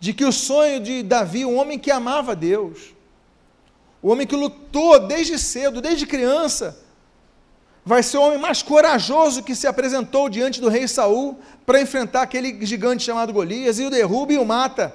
de 0.00 0.12
que 0.12 0.24
o 0.24 0.32
sonho 0.32 0.80
de 0.80 1.02
Davi, 1.02 1.44
um 1.44 1.56
homem 1.56 1.78
que 1.78 1.90
amava 1.90 2.34
Deus, 2.34 2.94
o 4.02 4.10
homem 4.10 4.26
que 4.26 4.36
lutou 4.36 4.98
desde 5.00 5.38
cedo, 5.38 5.80
desde 5.80 6.06
criança, 6.06 6.78
vai 7.84 8.02
ser 8.02 8.18
o 8.18 8.22
homem 8.22 8.38
mais 8.38 8.62
corajoso 8.62 9.42
que 9.42 9.54
se 9.54 9.66
apresentou 9.66 10.28
diante 10.28 10.60
do 10.60 10.68
rei 10.68 10.88
Saul 10.88 11.38
para 11.64 11.80
enfrentar 11.80 12.22
aquele 12.22 12.64
gigante 12.66 13.02
chamado 13.02 13.32
Golias 13.32 13.78
e 13.78 13.84
o 13.84 13.90
derruba 13.90 14.32
e 14.32 14.38
o 14.38 14.44
mata. 14.44 14.94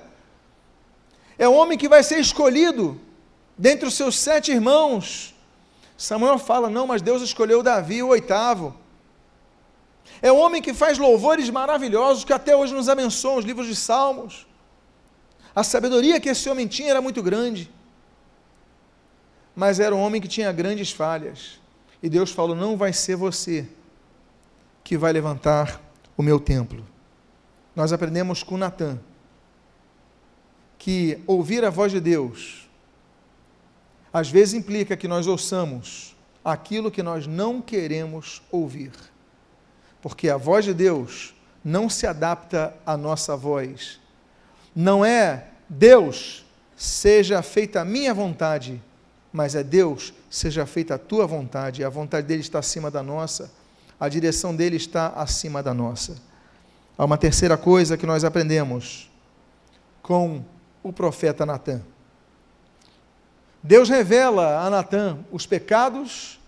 É 1.38 1.48
o 1.48 1.53
homem 1.53 1.77
que 1.77 1.88
vai 1.88 2.03
ser 2.03 2.20
escolhido 2.20 3.00
dentre 3.58 3.88
os 3.88 3.94
seus 3.94 4.18
sete 4.18 4.51
irmãos. 4.51 5.34
Samuel 5.98 6.38
fala: 6.38 6.70
não, 6.70 6.86
mas 6.86 7.01
Deus 7.01 7.22
escolheu 7.22 7.63
Davi, 7.63 8.03
o 8.03 8.08
oitavo. 8.08 8.75
É 10.22 10.32
o 10.32 10.38
homem 10.38 10.62
que 10.62 10.74
faz 10.74 10.98
louvores 10.98 11.50
maravilhosos 11.50 12.24
que 12.24 12.34
até 12.34 12.56
hoje 12.56 12.74
nos 12.74 12.90
abençoam, 12.90 13.38
os 13.38 13.46
livros 13.46 13.68
de 13.68 13.76
Salmos. 13.76 14.46
A 15.56 15.64
sabedoria 15.64 16.20
que 16.20 16.30
esse 16.30 16.50
homem 16.50 16.68
tinha 16.68 16.90
era 16.90 17.02
muito 17.02 17.24
grande, 17.24 17.72
mas 19.56 19.80
era 19.80 19.96
um 19.96 20.00
homem 20.00 20.22
que 20.22 20.28
tinha 20.28 20.52
grandes 20.52 20.92
falhas. 20.92 21.60
E 22.02 22.10
Deus 22.10 22.32
falou: 22.32 22.56
não 22.56 22.78
vai 22.78 22.94
ser 22.94 23.16
você 23.16 23.68
que 24.84 24.98
vai 24.98 25.12
levantar 25.12 25.82
o 26.16 26.24
meu 26.24 26.40
templo. 26.40 26.86
Nós 27.76 27.94
aprendemos 27.94 28.44
com 28.44 28.58
Natan 28.58 29.00
que 30.78 31.22
ouvir 31.28 31.64
a 31.64 31.70
voz 31.70 31.92
de 31.92 32.00
Deus 32.00 32.70
às 34.12 34.30
vezes 34.30 34.54
implica 34.56 34.98
que 34.98 35.08
nós 35.08 35.28
ouçamos 35.28 36.16
aquilo 36.44 36.90
que 36.90 37.04
nós 37.04 37.28
não 37.28 37.62
queremos 37.62 38.42
ouvir. 38.52 38.92
Porque 40.01 40.29
a 40.29 40.38
voz 40.38 40.65
de 40.65 40.74
Deus 40.74 41.34
não 41.63 41.89
se 41.89 42.08
adapta 42.08 42.74
à 42.86 42.96
nossa 42.96 43.36
voz. 43.36 44.00
Não 44.75 45.03
é 45.03 45.48
Deus, 45.68 46.46
seja 46.75 47.41
feita 47.41 47.82
a 47.82 47.86
minha 47.86 48.13
vontade, 48.13 48.82
mas 49.32 49.56
é 49.56 49.63
Deus, 49.63 50.13
seja 50.29 50.65
feita 50.65 50.96
a 50.96 51.00
tua 51.00 51.27
vontade, 51.27 51.84
a 51.84 51.89
vontade 51.89 52.27
dele 52.27 52.41
está 52.41 52.60
acima 52.60 52.89
da 52.89 53.03
nossa, 53.03 53.51
a 54.00 54.08
direção 54.08 54.56
dele 54.56 54.77
está 54.77 55.10
acima 55.10 55.62
da 55.62 55.74
nossa. 55.74 56.18
Há 56.98 57.06
uma 57.06 57.18
terceira 57.18 57.58
coisa 57.58 57.98
que 57.98 58.06
nós 58.06 58.24
aprendemos 58.24 59.10
com 60.01 60.44
o 60.82 60.91
profeta 60.91 61.46
Natan. 61.46 61.82
Deus 63.62 63.89
revela 63.89 64.65
a 64.65 64.70
Natan 64.70 65.20
os 65.32 65.46
pecados 65.46 66.39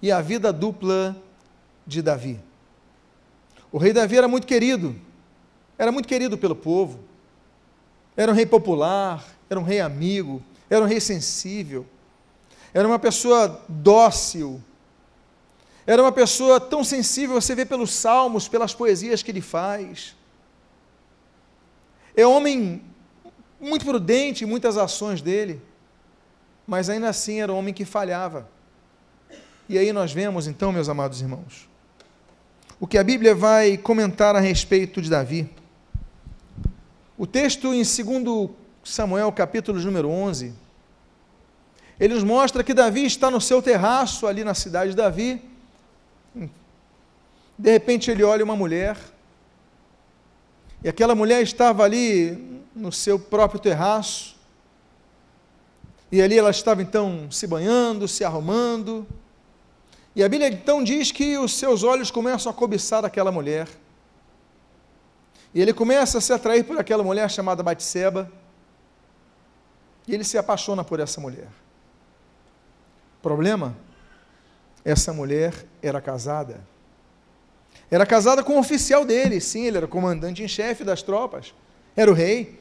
e 0.00 0.12
a 0.12 0.20
vida 0.20 0.52
dupla 0.52 1.16
de 1.86 2.02
Davi. 2.02 2.47
O 3.70 3.78
rei 3.78 3.92
Davi 3.92 4.16
era 4.16 4.28
muito 4.28 4.46
querido, 4.46 4.96
era 5.76 5.92
muito 5.92 6.08
querido 6.08 6.36
pelo 6.38 6.56
povo, 6.56 7.00
era 8.16 8.32
um 8.32 8.34
rei 8.34 8.46
popular, 8.46 9.24
era 9.48 9.58
um 9.60 9.62
rei 9.62 9.80
amigo, 9.80 10.42
era 10.68 10.84
um 10.84 10.88
rei 10.88 11.00
sensível 11.00 11.86
era 12.72 12.86
uma 12.86 12.98
pessoa 12.98 13.64
dócil, 13.68 14.62
era 15.86 16.02
uma 16.02 16.12
pessoa 16.12 16.60
tão 16.60 16.84
sensível, 16.84 17.40
você 17.40 17.54
vê 17.54 17.64
pelos 17.64 17.92
salmos, 17.92 18.46
pelas 18.46 18.74
poesias 18.74 19.22
que 19.22 19.30
ele 19.30 19.40
faz. 19.40 20.14
É 22.14 22.26
um 22.26 22.32
homem 22.32 22.82
muito 23.58 23.84
prudente 23.84 24.44
em 24.44 24.46
muitas 24.46 24.76
ações 24.76 25.22
dele, 25.22 25.62
mas 26.66 26.90
ainda 26.90 27.08
assim 27.08 27.40
era 27.40 27.52
um 27.52 27.56
homem 27.56 27.72
que 27.72 27.84
falhava. 27.84 28.48
E 29.68 29.78
aí 29.78 29.92
nós 29.92 30.12
vemos, 30.12 30.46
então, 30.46 30.72
meus 30.72 30.88
amados 30.88 31.20
irmãos, 31.22 31.68
o 32.80 32.86
que 32.86 32.96
a 32.96 33.04
Bíblia 33.04 33.34
vai 33.34 33.76
comentar 33.76 34.36
a 34.36 34.40
respeito 34.40 35.02
de 35.02 35.10
Davi. 35.10 35.50
O 37.16 37.26
texto 37.26 37.74
em 37.74 37.82
2 37.82 38.50
Samuel, 38.84 39.32
capítulo 39.32 39.80
número 39.80 40.08
11, 40.08 40.54
ele 41.98 42.14
nos 42.14 42.22
mostra 42.22 42.62
que 42.62 42.72
Davi 42.72 43.04
está 43.04 43.30
no 43.30 43.40
seu 43.40 43.60
terraço 43.60 44.26
ali 44.26 44.44
na 44.44 44.54
cidade 44.54 44.90
de 44.90 44.96
Davi. 44.96 45.42
De 47.58 47.72
repente 47.72 48.08
ele 48.10 48.22
olha 48.22 48.44
uma 48.44 48.54
mulher, 48.54 48.96
e 50.82 50.88
aquela 50.88 51.16
mulher 51.16 51.42
estava 51.42 51.82
ali 51.82 52.62
no 52.74 52.92
seu 52.92 53.18
próprio 53.18 53.58
terraço, 53.58 54.36
e 56.12 56.22
ali 56.22 56.38
ela 56.38 56.50
estava 56.50 56.80
então 56.80 57.28
se 57.32 57.48
banhando, 57.48 58.06
se 58.06 58.24
arrumando, 58.24 59.04
E 60.18 60.24
a 60.24 60.28
Bíblia 60.28 60.48
então 60.48 60.82
diz 60.82 61.12
que 61.12 61.38
os 61.38 61.56
seus 61.56 61.84
olhos 61.84 62.10
começam 62.10 62.50
a 62.50 62.52
cobiçar 62.52 63.04
aquela 63.04 63.30
mulher. 63.30 63.68
E 65.54 65.62
ele 65.62 65.72
começa 65.72 66.18
a 66.18 66.20
se 66.20 66.32
atrair 66.32 66.64
por 66.64 66.76
aquela 66.76 67.04
mulher 67.04 67.30
chamada 67.30 67.62
Batseba. 67.62 68.28
E 70.08 70.14
ele 70.14 70.24
se 70.24 70.36
apaixona 70.36 70.82
por 70.82 70.98
essa 70.98 71.20
mulher. 71.20 71.46
Problema? 73.22 73.76
Essa 74.84 75.12
mulher 75.12 75.54
era 75.80 76.00
casada. 76.00 76.66
Era 77.88 78.04
casada 78.04 78.42
com 78.42 78.54
um 78.54 78.58
oficial 78.58 79.04
dele, 79.04 79.40
sim, 79.40 79.66
ele 79.66 79.76
era 79.76 79.86
comandante 79.86 80.42
em 80.42 80.48
chefe 80.48 80.82
das 80.82 81.00
tropas. 81.00 81.54
Era 81.94 82.10
o 82.10 82.14
rei. 82.14 82.60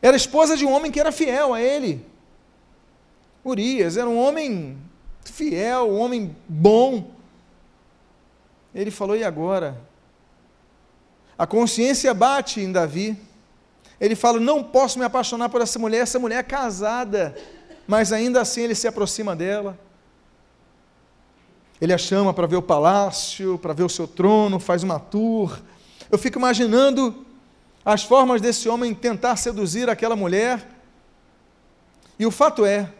Era 0.00 0.16
esposa 0.16 0.56
de 0.56 0.64
um 0.64 0.70
homem 0.70 0.92
que 0.92 1.00
era 1.00 1.10
fiel 1.10 1.54
a 1.54 1.60
ele. 1.60 2.06
Urias 3.44 3.96
era 3.96 4.08
um 4.08 4.16
homem 4.16 4.78
fiel, 5.24 5.90
homem 5.90 6.36
bom. 6.48 7.10
Ele 8.74 8.90
falou: 8.90 9.16
e 9.16 9.24
agora? 9.24 9.80
A 11.38 11.46
consciência 11.46 12.12
bate 12.12 12.60
em 12.60 12.72
Davi. 12.72 13.16
Ele 14.00 14.14
fala: 14.14 14.40
não 14.40 14.62
posso 14.62 14.98
me 14.98 15.04
apaixonar 15.04 15.48
por 15.48 15.60
essa 15.60 15.78
mulher, 15.78 16.00
essa 16.00 16.18
mulher 16.18 16.38
é 16.38 16.42
casada. 16.42 17.36
Mas 17.86 18.12
ainda 18.12 18.40
assim 18.40 18.62
ele 18.62 18.74
se 18.74 18.86
aproxima 18.86 19.34
dela. 19.34 19.78
Ele 21.80 21.92
a 21.92 21.98
chama 21.98 22.34
para 22.34 22.46
ver 22.46 22.56
o 22.56 22.62
palácio, 22.62 23.56
para 23.58 23.72
ver 23.72 23.84
o 23.84 23.88
seu 23.88 24.06
trono, 24.06 24.58
faz 24.58 24.82
uma 24.82 24.98
tour. 24.98 25.60
Eu 26.10 26.18
fico 26.18 26.38
imaginando 26.38 27.24
as 27.84 28.02
formas 28.02 28.40
desse 28.40 28.68
homem 28.68 28.92
tentar 28.94 29.36
seduzir 29.36 29.88
aquela 29.88 30.16
mulher. 30.16 30.66
E 32.18 32.26
o 32.26 32.30
fato 32.30 32.66
é 32.66 32.92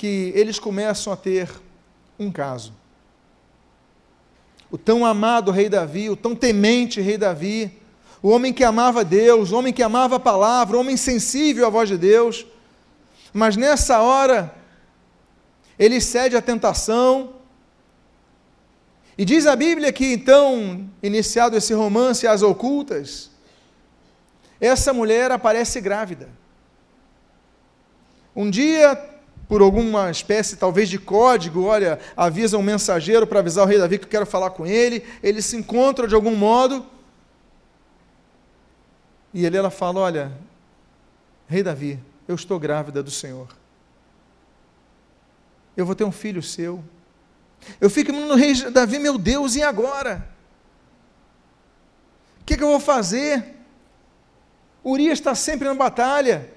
que 0.00 0.32
eles 0.34 0.58
começam 0.58 1.12
a 1.12 1.16
ter 1.16 1.50
um 2.18 2.32
caso. 2.32 2.72
O 4.70 4.78
tão 4.78 5.04
amado 5.04 5.50
rei 5.50 5.68
Davi, 5.68 6.08
o 6.08 6.16
tão 6.16 6.34
temente 6.34 7.02
rei 7.02 7.18
Davi, 7.18 7.70
o 8.22 8.30
homem 8.30 8.50
que 8.50 8.64
amava 8.64 9.04
Deus, 9.04 9.52
o 9.52 9.58
homem 9.58 9.74
que 9.74 9.82
amava 9.82 10.16
a 10.16 10.18
palavra, 10.18 10.74
o 10.74 10.80
homem 10.80 10.96
sensível 10.96 11.66
à 11.66 11.68
voz 11.68 11.86
de 11.86 11.98
Deus, 11.98 12.46
mas 13.30 13.58
nessa 13.58 14.00
hora, 14.00 14.54
ele 15.78 16.00
cede 16.00 16.34
à 16.34 16.40
tentação, 16.40 17.34
e 19.18 19.24
diz 19.26 19.44
a 19.44 19.54
Bíblia 19.54 19.92
que 19.92 20.14
então, 20.14 20.88
iniciado 21.02 21.58
esse 21.58 21.74
romance 21.74 22.26
às 22.26 22.40
ocultas, 22.40 23.30
essa 24.58 24.94
mulher 24.94 25.30
aparece 25.30 25.78
grávida. 25.78 26.30
Um 28.34 28.48
dia 28.48 29.09
por 29.50 29.62
alguma 29.62 30.12
espécie, 30.12 30.54
talvez, 30.56 30.88
de 30.88 30.96
código, 30.96 31.64
olha, 31.64 31.98
avisa 32.16 32.56
um 32.56 32.62
mensageiro 32.62 33.26
para 33.26 33.40
avisar 33.40 33.64
o 33.64 33.66
rei 33.66 33.78
Davi 33.78 33.98
que 33.98 34.04
eu 34.04 34.08
quero 34.08 34.24
falar 34.24 34.50
com 34.50 34.64
ele, 34.64 35.04
ele 35.20 35.42
se 35.42 35.56
encontra 35.56 36.06
de 36.06 36.14
algum 36.14 36.36
modo, 36.36 36.86
e 39.34 39.44
ele, 39.44 39.56
ela 39.56 39.68
fala, 39.68 39.98
olha, 39.98 40.32
rei 41.48 41.64
Davi, 41.64 41.98
eu 42.28 42.36
estou 42.36 42.60
grávida 42.60 43.02
do 43.02 43.10
Senhor, 43.10 43.48
eu 45.76 45.84
vou 45.84 45.96
ter 45.96 46.04
um 46.04 46.12
filho 46.12 46.44
seu, 46.44 46.84
eu 47.80 47.90
fico 47.90 48.12
no 48.12 48.36
rei 48.36 48.54
Davi, 48.70 49.00
meu 49.00 49.18
Deus, 49.18 49.56
e 49.56 49.64
agora? 49.64 50.28
O 52.40 52.44
que, 52.44 52.56
que 52.56 52.62
eu 52.62 52.68
vou 52.68 52.78
fazer? 52.78 53.56
Urias 54.84 55.18
está 55.18 55.34
sempre 55.34 55.66
na 55.66 55.74
batalha, 55.74 56.48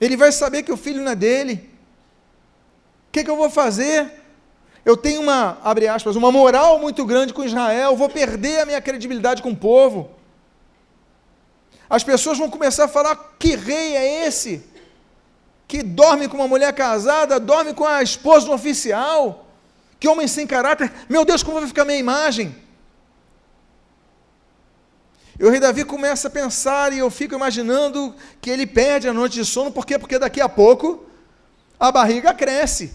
ele 0.00 0.16
vai 0.16 0.30
saber 0.30 0.62
que 0.62 0.70
o 0.70 0.76
filho 0.76 1.02
não 1.02 1.10
é 1.10 1.16
dele, 1.16 1.69
que, 3.12 3.24
que 3.24 3.30
eu 3.30 3.36
vou 3.36 3.50
fazer? 3.50 4.10
Eu 4.84 4.96
tenho 4.96 5.20
uma, 5.20 5.58
abre 5.62 5.88
aspas, 5.88 6.16
uma 6.16 6.32
moral 6.32 6.78
muito 6.78 7.04
grande 7.04 7.34
com 7.34 7.44
Israel, 7.44 7.96
vou 7.96 8.08
perder 8.08 8.60
a 8.60 8.66
minha 8.66 8.80
credibilidade 8.80 9.42
com 9.42 9.50
o 9.50 9.56
povo. 9.56 10.10
As 11.88 12.04
pessoas 12.04 12.38
vão 12.38 12.48
começar 12.48 12.84
a 12.84 12.88
falar: 12.88 13.34
que 13.38 13.56
rei 13.56 13.96
é 13.96 14.26
esse? 14.26 14.64
Que 15.66 15.82
dorme 15.82 16.28
com 16.28 16.36
uma 16.36 16.48
mulher 16.48 16.72
casada, 16.72 17.38
dorme 17.38 17.74
com 17.74 17.84
a 17.84 18.02
esposa 18.02 18.48
um 18.48 18.54
oficial? 18.54 19.46
Que 19.98 20.08
homem 20.08 20.26
sem 20.26 20.46
caráter? 20.46 20.90
Meu 21.08 21.24
Deus, 21.24 21.42
como 21.42 21.58
vai 21.58 21.68
ficar 21.68 21.82
a 21.82 21.84
minha 21.84 21.98
imagem? 21.98 22.56
E 25.38 25.44
o 25.44 25.50
rei 25.50 25.60
Davi 25.60 25.84
começa 25.84 26.28
a 26.28 26.30
pensar, 26.30 26.92
e 26.92 26.98
eu 26.98 27.10
fico 27.10 27.34
imaginando 27.34 28.14
que 28.40 28.50
ele 28.50 28.66
perde 28.66 29.08
a 29.08 29.12
noite 29.12 29.34
de 29.34 29.44
sono, 29.44 29.70
por 29.70 29.86
quê? 29.86 29.98
Porque 29.98 30.18
daqui 30.18 30.40
a 30.40 30.48
pouco 30.48 31.09
a 31.80 31.90
barriga 31.90 32.34
cresce. 32.34 32.92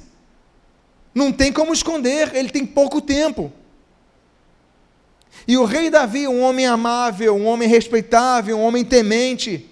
Não 1.13 1.31
tem 1.31 1.51
como 1.51 1.73
esconder, 1.73 2.35
ele 2.35 2.49
tem 2.49 2.63
pouco 2.63 3.01
tempo. 3.01 3.51
E 5.47 5.57
o 5.57 5.65
rei 5.65 5.89
Davi, 5.89 6.27
um 6.27 6.41
homem 6.41 6.67
amável, 6.67 7.35
um 7.35 7.47
homem 7.47 7.67
respeitável, 7.67 8.57
um 8.57 8.63
homem 8.63 8.85
temente, 8.85 9.69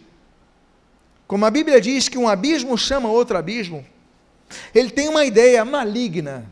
como 1.27 1.45
a 1.45 1.51
Bíblia 1.51 1.79
diz 1.79 2.09
que 2.09 2.17
um 2.17 2.27
abismo 2.27 2.77
chama 2.77 3.07
outro 3.07 3.37
abismo, 3.37 3.85
ele 4.73 4.89
tem 4.89 5.07
uma 5.07 5.23
ideia 5.25 5.63
maligna. 5.63 6.49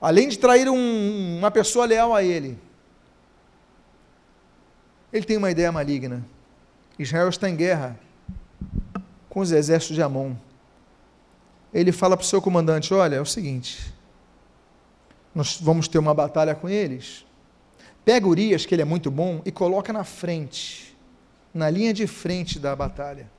Além 0.00 0.28
de 0.28 0.38
trair 0.38 0.68
um, 0.68 1.38
uma 1.38 1.50
pessoa 1.50 1.86
leal 1.86 2.14
a 2.14 2.22
ele, 2.22 2.58
ele 5.12 5.24
tem 5.24 5.36
uma 5.36 5.50
ideia 5.50 5.70
maligna. 5.70 6.24
Israel 6.98 7.28
está 7.28 7.48
em 7.48 7.56
guerra 7.56 7.98
com 9.32 9.40
os 9.40 9.50
exércitos 9.50 9.96
de 9.96 10.02
Amon 10.02 10.34
ele 11.72 11.90
fala 11.90 12.16
para 12.16 12.24
o 12.24 12.26
seu 12.26 12.42
comandante: 12.42 12.92
Olha, 12.92 13.16
é 13.16 13.20
o 13.20 13.24
seguinte, 13.24 13.92
nós 15.34 15.58
vamos 15.58 15.88
ter 15.88 15.98
uma 15.98 16.12
batalha 16.12 16.54
com 16.54 16.68
eles. 16.68 17.24
Pega 18.04 18.26
Urias, 18.26 18.66
que 18.66 18.74
ele 18.74 18.82
é 18.82 18.84
muito 18.84 19.10
bom, 19.10 19.40
e 19.44 19.50
coloca 19.50 19.90
na 19.90 20.04
frente, 20.04 20.94
na 21.54 21.70
linha 21.70 21.94
de 21.94 22.06
frente 22.06 22.58
da 22.58 22.76
batalha. 22.76 23.30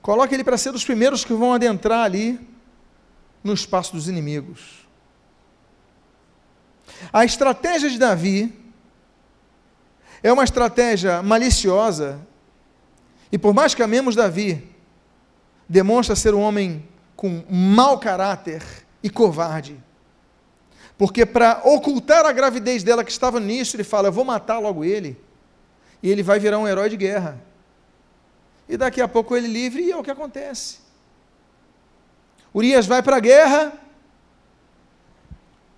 Coloca 0.00 0.32
ele 0.32 0.44
para 0.44 0.56
ser 0.56 0.72
dos 0.72 0.84
primeiros 0.84 1.24
que 1.24 1.34
vão 1.34 1.52
adentrar 1.52 2.04
ali 2.04 2.40
no 3.44 3.52
espaço 3.52 3.92
dos 3.92 4.08
inimigos. 4.08 4.86
A 7.12 7.22
estratégia 7.22 7.90
de 7.90 7.98
Davi 7.98 8.56
é 10.22 10.32
uma 10.32 10.44
estratégia 10.44 11.22
maliciosa, 11.22 12.26
e 13.30 13.38
por 13.38 13.52
mais 13.54 13.74
que 13.74 13.82
amemos 13.82 14.14
Davi, 14.14 14.66
demonstra 15.68 16.16
ser 16.16 16.34
um 16.34 16.40
homem 16.40 16.86
com 17.14 17.44
mau 17.48 17.98
caráter 17.98 18.62
e 19.02 19.10
covarde. 19.10 19.78
Porque 20.96 21.24
para 21.24 21.60
ocultar 21.64 22.26
a 22.26 22.32
gravidez 22.32 22.82
dela 22.82 23.04
que 23.04 23.10
estava 23.10 23.38
nisso, 23.38 23.76
ele 23.76 23.84
fala: 23.84 24.08
Eu 24.08 24.12
vou 24.12 24.24
matar 24.24 24.58
logo 24.58 24.84
ele. 24.84 25.18
E 26.02 26.10
ele 26.10 26.22
vai 26.22 26.38
virar 26.38 26.58
um 26.58 26.66
herói 26.66 26.88
de 26.88 26.96
guerra. 26.96 27.40
E 28.68 28.76
daqui 28.76 29.00
a 29.00 29.08
pouco 29.08 29.36
ele 29.36 29.48
livre, 29.48 29.82
e 29.82 29.92
é 29.92 29.96
o 29.96 30.02
que 30.02 30.10
acontece. 30.10 30.78
Urias 32.54 32.86
vai 32.86 33.02
para 33.02 33.16
a 33.16 33.20
guerra, 33.20 33.72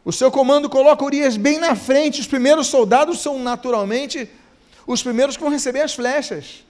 o 0.04 0.12
seu 0.12 0.30
comando 0.30 0.68
coloca 0.68 1.04
Urias 1.04 1.36
bem 1.36 1.58
na 1.58 1.74
frente. 1.74 2.20
Os 2.20 2.26
primeiros 2.26 2.66
soldados 2.66 3.20
são 3.20 3.38
naturalmente 3.38 4.28
os 4.86 5.02
primeiros 5.02 5.36
que 5.36 5.42
vão 5.42 5.52
receber 5.52 5.82
as 5.82 5.94
flechas, 5.94 6.64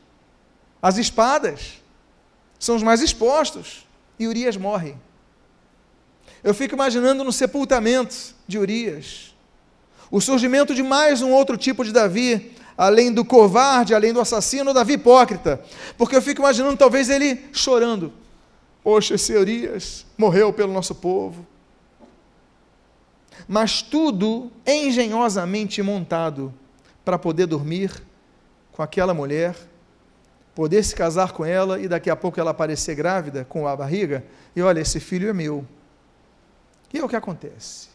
as 0.82 0.98
espadas 0.98 1.80
são 2.58 2.76
os 2.76 2.82
mais 2.82 3.00
expostos. 3.00 3.86
E 4.18 4.26
Urias 4.26 4.56
morre. 4.56 4.94
Eu 6.44 6.54
fico 6.54 6.74
imaginando 6.74 7.24
no 7.24 7.32
sepultamento 7.32 8.34
de 8.46 8.58
Urias, 8.58 9.34
o 10.10 10.20
surgimento 10.20 10.74
de 10.74 10.82
mais 10.82 11.22
um 11.22 11.30
outro 11.30 11.56
tipo 11.56 11.84
de 11.84 11.92
Davi, 11.92 12.52
além 12.76 13.12
do 13.12 13.24
covarde, 13.24 13.94
além 13.94 14.12
do 14.12 14.20
assassino, 14.20 14.74
Davi 14.74 14.94
hipócrita. 14.94 15.62
Porque 15.96 16.16
eu 16.16 16.22
fico 16.22 16.40
imaginando 16.40 16.76
talvez 16.76 17.08
ele 17.08 17.46
chorando. 17.52 18.12
Poxa, 18.82 19.14
esse 19.14 19.34
Urias 19.34 20.06
morreu 20.16 20.52
pelo 20.52 20.72
nosso 20.72 20.94
povo. 20.94 21.46
Mas 23.46 23.82
tudo 23.82 24.50
engenhosamente 24.66 25.82
montado 25.82 26.52
para 27.04 27.18
poder 27.18 27.46
dormir 27.46 28.02
com 28.72 28.82
aquela 28.82 29.12
mulher 29.12 29.54
poder 30.60 30.84
se 30.84 30.94
casar 30.94 31.32
com 31.32 31.42
ela 31.42 31.80
e 31.80 31.88
daqui 31.88 32.10
a 32.10 32.14
pouco 32.14 32.38
ela 32.38 32.50
aparecer 32.50 32.94
grávida 32.94 33.46
com 33.46 33.66
a 33.66 33.74
barriga 33.74 34.22
e 34.54 34.60
olha, 34.60 34.78
esse 34.78 35.00
filho 35.00 35.26
é 35.26 35.32
meu. 35.32 35.66
E 36.92 36.98
é 36.98 37.02
o 37.02 37.08
que 37.08 37.16
acontece. 37.16 37.88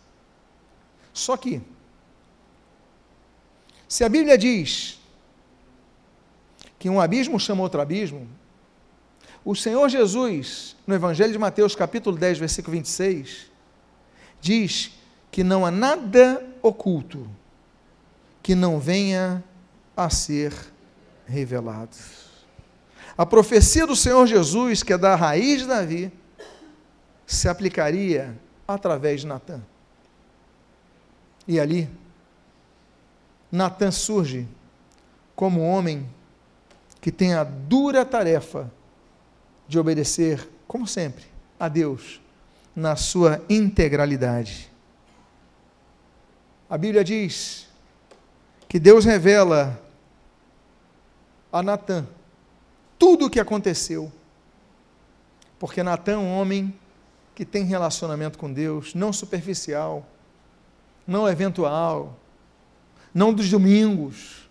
Só 1.14 1.38
que, 1.38 1.62
se 3.88 4.04
a 4.04 4.10
Bíblia 4.10 4.36
diz 4.36 5.00
que 6.80 6.90
um 6.90 7.00
abismo 7.00 7.40
chama 7.40 7.62
outro 7.62 7.80
abismo, 7.80 8.28
o 9.46 9.56
Senhor 9.56 9.88
Jesus, 9.88 10.76
no 10.88 10.96
Evangelho 10.96 11.34
de 11.34 11.38
Mateus, 11.38 11.76
capítulo 11.76 12.18
10, 12.18 12.40
versículo 12.40 12.76
26, 12.78 13.46
diz 14.42 14.92
que 15.30 15.44
não 15.44 15.68
há 15.68 15.70
nada 15.70 16.44
oculto 16.64 17.30
que 18.42 18.56
não 18.56 18.80
venha 18.80 19.44
a 19.96 20.10
ser 20.10 20.52
revelado. 21.28 22.25
A 23.18 23.26
profecia 23.26 23.88
do 23.88 23.96
Senhor 23.96 24.28
Jesus, 24.28 24.84
que 24.84 24.92
é 24.92 24.98
da 24.98 25.16
raiz 25.16 25.62
de 25.62 25.68
Davi, 25.68 26.12
se 27.26 27.48
aplicaria 27.48 28.38
através 28.68 29.22
de 29.22 29.28
Natã. 29.28 29.62
E 31.48 31.60
ali, 31.60 31.90
Natã 33.52 33.90
surge 33.90 34.48
como 35.36 35.62
homem 35.62 36.10
que 37.00 37.12
tem 37.12 37.34
a 37.34 37.44
dura 37.44 38.04
tarefa 38.04 38.72
de 39.68 39.80
obedecer, 39.80 40.50
como 40.68 40.86
sempre, 40.86 41.24
a 41.60 41.70
Deus 41.70 42.22
na 42.76 42.96
sua 42.96 43.42
integralidade. 43.48 44.70
A 46.70 46.78
Bíblia 46.78 47.04
diz 47.04 47.68
que 48.68 48.80
Deus 48.80 49.06
revela 49.06 49.80
a 51.54 51.64
Natã 51.64 52.06
tudo 53.06 53.28
o 53.28 53.30
que 53.30 53.40
aconteceu. 53.40 54.12
Porque 55.60 55.84
Natã 55.84 56.14
é 56.14 56.18
um 56.18 56.36
homem 56.36 56.74
que 57.36 57.46
tem 57.46 57.64
relacionamento 57.64 58.36
com 58.36 58.52
Deus, 58.52 58.96
não 58.96 59.14
superficial, 59.14 60.04
não 61.06 61.30
eventual, 61.30 62.18
não 63.14 63.32
dos 63.32 63.48
domingos. 63.48 64.50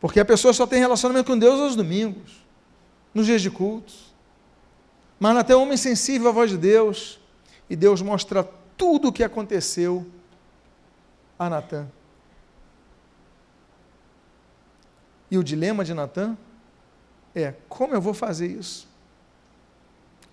Porque 0.00 0.20
a 0.20 0.24
pessoa 0.24 0.54
só 0.54 0.66
tem 0.66 0.80
relacionamento 0.80 1.30
com 1.30 1.38
Deus 1.38 1.60
aos 1.60 1.76
domingos, 1.76 2.42
nos 3.12 3.26
dias 3.26 3.42
de 3.42 3.50
cultos. 3.50 4.14
Mas 5.18 5.34
Natã 5.34 5.52
é 5.52 5.56
um 5.58 5.64
homem 5.64 5.76
sensível 5.76 6.30
à 6.30 6.32
voz 6.32 6.48
de 6.48 6.56
Deus, 6.56 7.20
e 7.68 7.76
Deus 7.76 8.00
mostra 8.00 8.42
tudo 8.74 9.08
o 9.08 9.12
que 9.12 9.22
aconteceu 9.22 10.06
a 11.38 11.50
Natã. 11.50 11.86
E 15.30 15.36
o 15.36 15.44
dilema 15.44 15.84
de 15.84 15.92
Natã 15.92 16.38
é: 17.34 17.54
como 17.68 17.94
eu 17.94 18.00
vou 18.00 18.14
fazer 18.14 18.46
isso? 18.46 18.88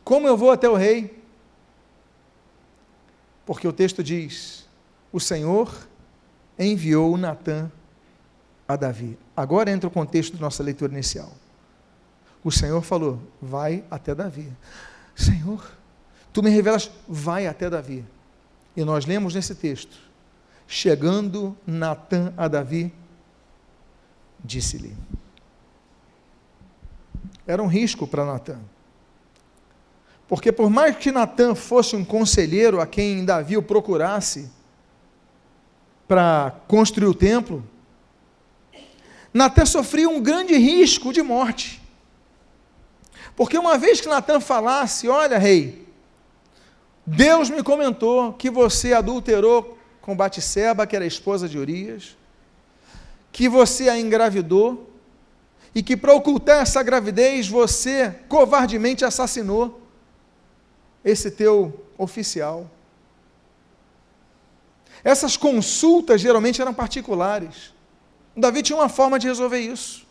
Como 0.04 0.28
eu 0.28 0.38
vou 0.38 0.52
até 0.52 0.70
o 0.70 0.76
rei? 0.76 1.22
Porque 3.46 3.68
o 3.68 3.74
texto 3.74 4.04
diz: 4.04 4.68
o 5.12 5.20
Senhor 5.20 5.88
enviou 6.58 7.18
Natã 7.18 7.72
a 8.68 8.76
Davi. 8.76 9.18
Agora 9.36 9.72
entra 9.72 9.88
o 9.88 9.92
contexto 9.92 10.34
da 10.34 10.42
nossa 10.42 10.62
leitura 10.64 10.94
inicial. 10.94 11.32
O 12.44 12.52
Senhor 12.52 12.82
falou: 12.82 13.22
vai 13.42 13.84
até 13.90 14.14
Davi. 14.14 14.52
Senhor, 15.16 15.72
tu 16.32 16.44
me 16.44 16.50
revelas, 16.50 16.92
vai 17.08 17.48
até 17.48 17.70
Davi. 17.70 18.06
E 18.76 18.84
nós 18.84 19.06
lemos 19.06 19.34
nesse 19.34 19.56
texto: 19.56 19.98
chegando 20.68 21.58
Natã 21.66 22.34
a 22.38 22.48
Davi, 22.48 22.94
disse-lhe. 24.44 24.96
Era 27.48 27.64
um 27.64 27.68
risco 27.68 28.06
para 28.06 28.26
Natã. 28.26 28.60
Porque 30.28 30.52
por 30.52 30.70
mais 30.70 30.98
que 30.98 31.12
Natã 31.12 31.56
fosse 31.56 31.96
um 31.96 32.04
conselheiro 32.04 32.82
a 32.82 32.86
quem 32.86 33.24
Davi 33.24 33.56
o 33.56 33.64
procurasse 33.64 34.52
para 36.08 36.54
construir 36.68 37.08
o 37.08 37.14
templo, 37.14 37.64
Natã 39.34 39.66
sofria 39.66 40.10
um 40.10 40.22
grande 40.22 40.58
risco 40.58 41.14
de 41.14 41.22
morte. 41.22 41.82
Porque 43.36 43.58
uma 43.58 43.78
vez 43.78 44.02
que 44.02 44.08
Natã 44.08 44.40
falasse, 44.40 45.08
olha, 45.08 45.38
rei, 45.38 45.88
Deus 47.06 47.50
me 47.50 47.64
comentou 47.64 48.34
que 48.34 48.50
você 48.50 48.92
adulterou 48.92 49.78
com 50.02 50.16
Batseba, 50.16 50.86
que 50.86 50.96
era 50.96 51.06
esposa 51.06 51.48
de 51.48 51.58
Urias, 51.58 52.18
que 53.32 53.48
você 53.48 53.88
a 53.88 53.98
engravidou 53.98 54.87
e 55.78 55.84
que 55.84 55.96
para 55.96 56.12
ocultar 56.12 56.64
essa 56.64 56.82
gravidez 56.82 57.48
você 57.48 58.16
covardemente 58.28 59.06
assassinou 59.06 59.80
esse 61.06 61.30
teu 61.30 61.86
oficial. 61.96 62.68
Essas 65.04 65.38
consultas 65.38 66.20
geralmente 66.20 66.60
eram 66.60 66.74
particulares. 66.74 67.76
Davi 68.36 68.64
tinha 68.64 68.76
uma 68.76 68.90
forma 68.90 69.20
de 69.20 69.28
resolver 69.28 69.60
isso. 69.60 70.04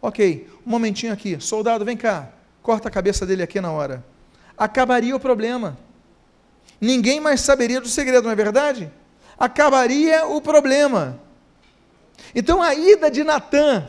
Ok, 0.00 0.50
um 0.66 0.70
momentinho 0.70 1.12
aqui, 1.12 1.40
soldado, 1.40 1.84
vem 1.84 1.96
cá, 1.96 2.32
corta 2.60 2.88
a 2.88 2.90
cabeça 2.90 3.24
dele 3.24 3.44
aqui 3.44 3.60
na 3.60 3.70
hora. 3.70 4.04
Acabaria 4.58 5.14
o 5.14 5.20
problema. 5.20 5.78
Ninguém 6.80 7.20
mais 7.20 7.40
saberia 7.40 7.80
do 7.80 7.86
segredo, 7.86 8.24
não 8.24 8.32
é 8.32 8.34
verdade? 8.34 8.90
Acabaria 9.38 10.26
o 10.26 10.40
problema. 10.40 11.20
Então 12.34 12.60
a 12.60 12.74
ida 12.74 13.08
de 13.08 13.22
Natã 13.22 13.88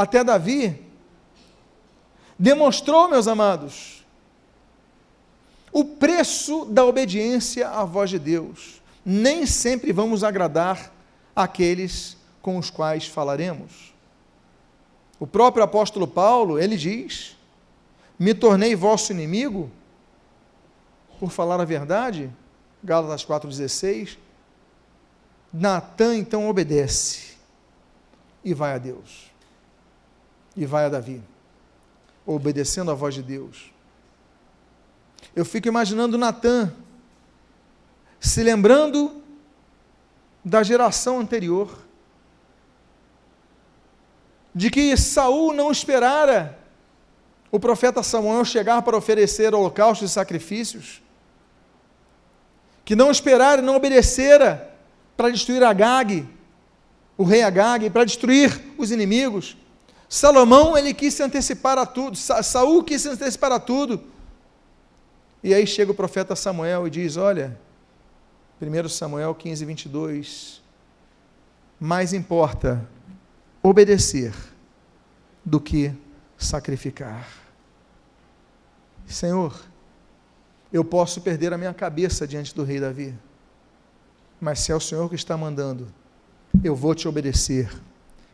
até 0.00 0.22
Davi 0.22 0.80
demonstrou, 2.38 3.08
meus 3.08 3.26
amados, 3.26 4.06
o 5.72 5.84
preço 5.84 6.64
da 6.66 6.84
obediência 6.84 7.68
à 7.68 7.84
voz 7.84 8.08
de 8.08 8.18
Deus. 8.18 8.80
Nem 9.04 9.44
sempre 9.44 9.92
vamos 9.92 10.22
agradar 10.22 10.92
aqueles 11.34 12.16
com 12.40 12.58
os 12.58 12.70
quais 12.70 13.08
falaremos. 13.08 13.92
O 15.18 15.26
próprio 15.26 15.64
apóstolo 15.64 16.06
Paulo, 16.06 16.60
ele 16.60 16.76
diz: 16.76 17.36
Me 18.16 18.34
tornei 18.34 18.76
vosso 18.76 19.10
inimigo 19.10 19.68
por 21.18 21.32
falar 21.32 21.60
a 21.60 21.64
verdade. 21.64 22.30
Gálatas 22.84 23.26
4,16. 23.26 24.16
Natan 25.52 26.16
então 26.16 26.48
obedece 26.48 27.36
e 28.44 28.54
vai 28.54 28.74
a 28.74 28.78
Deus. 28.78 29.27
E 30.58 30.66
vai 30.66 30.86
a 30.86 30.88
Davi, 30.88 31.22
obedecendo 32.26 32.90
a 32.90 32.94
voz 32.94 33.14
de 33.14 33.22
Deus. 33.22 33.72
Eu 35.36 35.44
fico 35.44 35.68
imaginando 35.68 36.18
Natan 36.18 36.74
se 38.18 38.42
lembrando 38.42 39.22
da 40.44 40.64
geração 40.64 41.20
anterior, 41.20 41.78
de 44.52 44.68
que 44.68 44.96
Saul 44.96 45.52
não 45.52 45.70
esperara 45.70 46.58
o 47.52 47.60
profeta 47.60 48.02
Samuel 48.02 48.44
chegar 48.44 48.82
para 48.82 48.96
oferecer 48.96 49.54
holocaustos 49.54 50.10
e 50.10 50.12
sacrifícios, 50.12 51.00
que 52.84 52.96
não 52.96 53.12
esperara 53.12 53.62
e 53.62 53.64
não 53.64 53.76
obedecera 53.76 54.76
para 55.16 55.30
destruir 55.30 55.62
Agag, 55.62 56.28
o 57.16 57.22
rei 57.22 57.42
Agag 57.44 57.88
para 57.90 58.04
destruir 58.04 58.60
os 58.76 58.90
inimigos. 58.90 59.56
Salomão, 60.08 60.76
ele 60.76 60.94
quis 60.94 61.14
se 61.14 61.22
antecipar 61.22 61.76
a 61.76 61.84
tudo, 61.84 62.16
Sa 62.16 62.42
Saul 62.42 62.82
quis 62.82 63.02
se 63.02 63.08
antecipar 63.08 63.52
a 63.52 63.60
tudo. 63.60 64.02
E 65.42 65.52
aí 65.52 65.66
chega 65.66 65.92
o 65.92 65.94
profeta 65.94 66.34
Samuel 66.34 66.86
e 66.86 66.90
diz: 66.90 67.16
Olha, 67.16 67.58
1 68.60 68.88
Samuel 68.88 69.34
15, 69.34 69.64
22, 69.64 70.62
mais 71.78 72.12
importa 72.12 72.88
obedecer 73.62 74.34
do 75.44 75.60
que 75.60 75.92
sacrificar. 76.36 77.28
Senhor, 79.06 79.58
eu 80.72 80.84
posso 80.84 81.20
perder 81.20 81.52
a 81.52 81.58
minha 81.58 81.72
cabeça 81.72 82.26
diante 82.26 82.54
do 82.54 82.64
rei 82.64 82.80
Davi, 82.80 83.14
mas 84.40 84.60
se 84.60 84.72
é 84.72 84.74
o 84.74 84.80
Senhor 84.80 85.08
que 85.08 85.14
está 85.14 85.36
mandando, 85.36 85.86
eu 86.64 86.74
vou 86.74 86.94
te 86.94 87.06
obedecer 87.06 87.70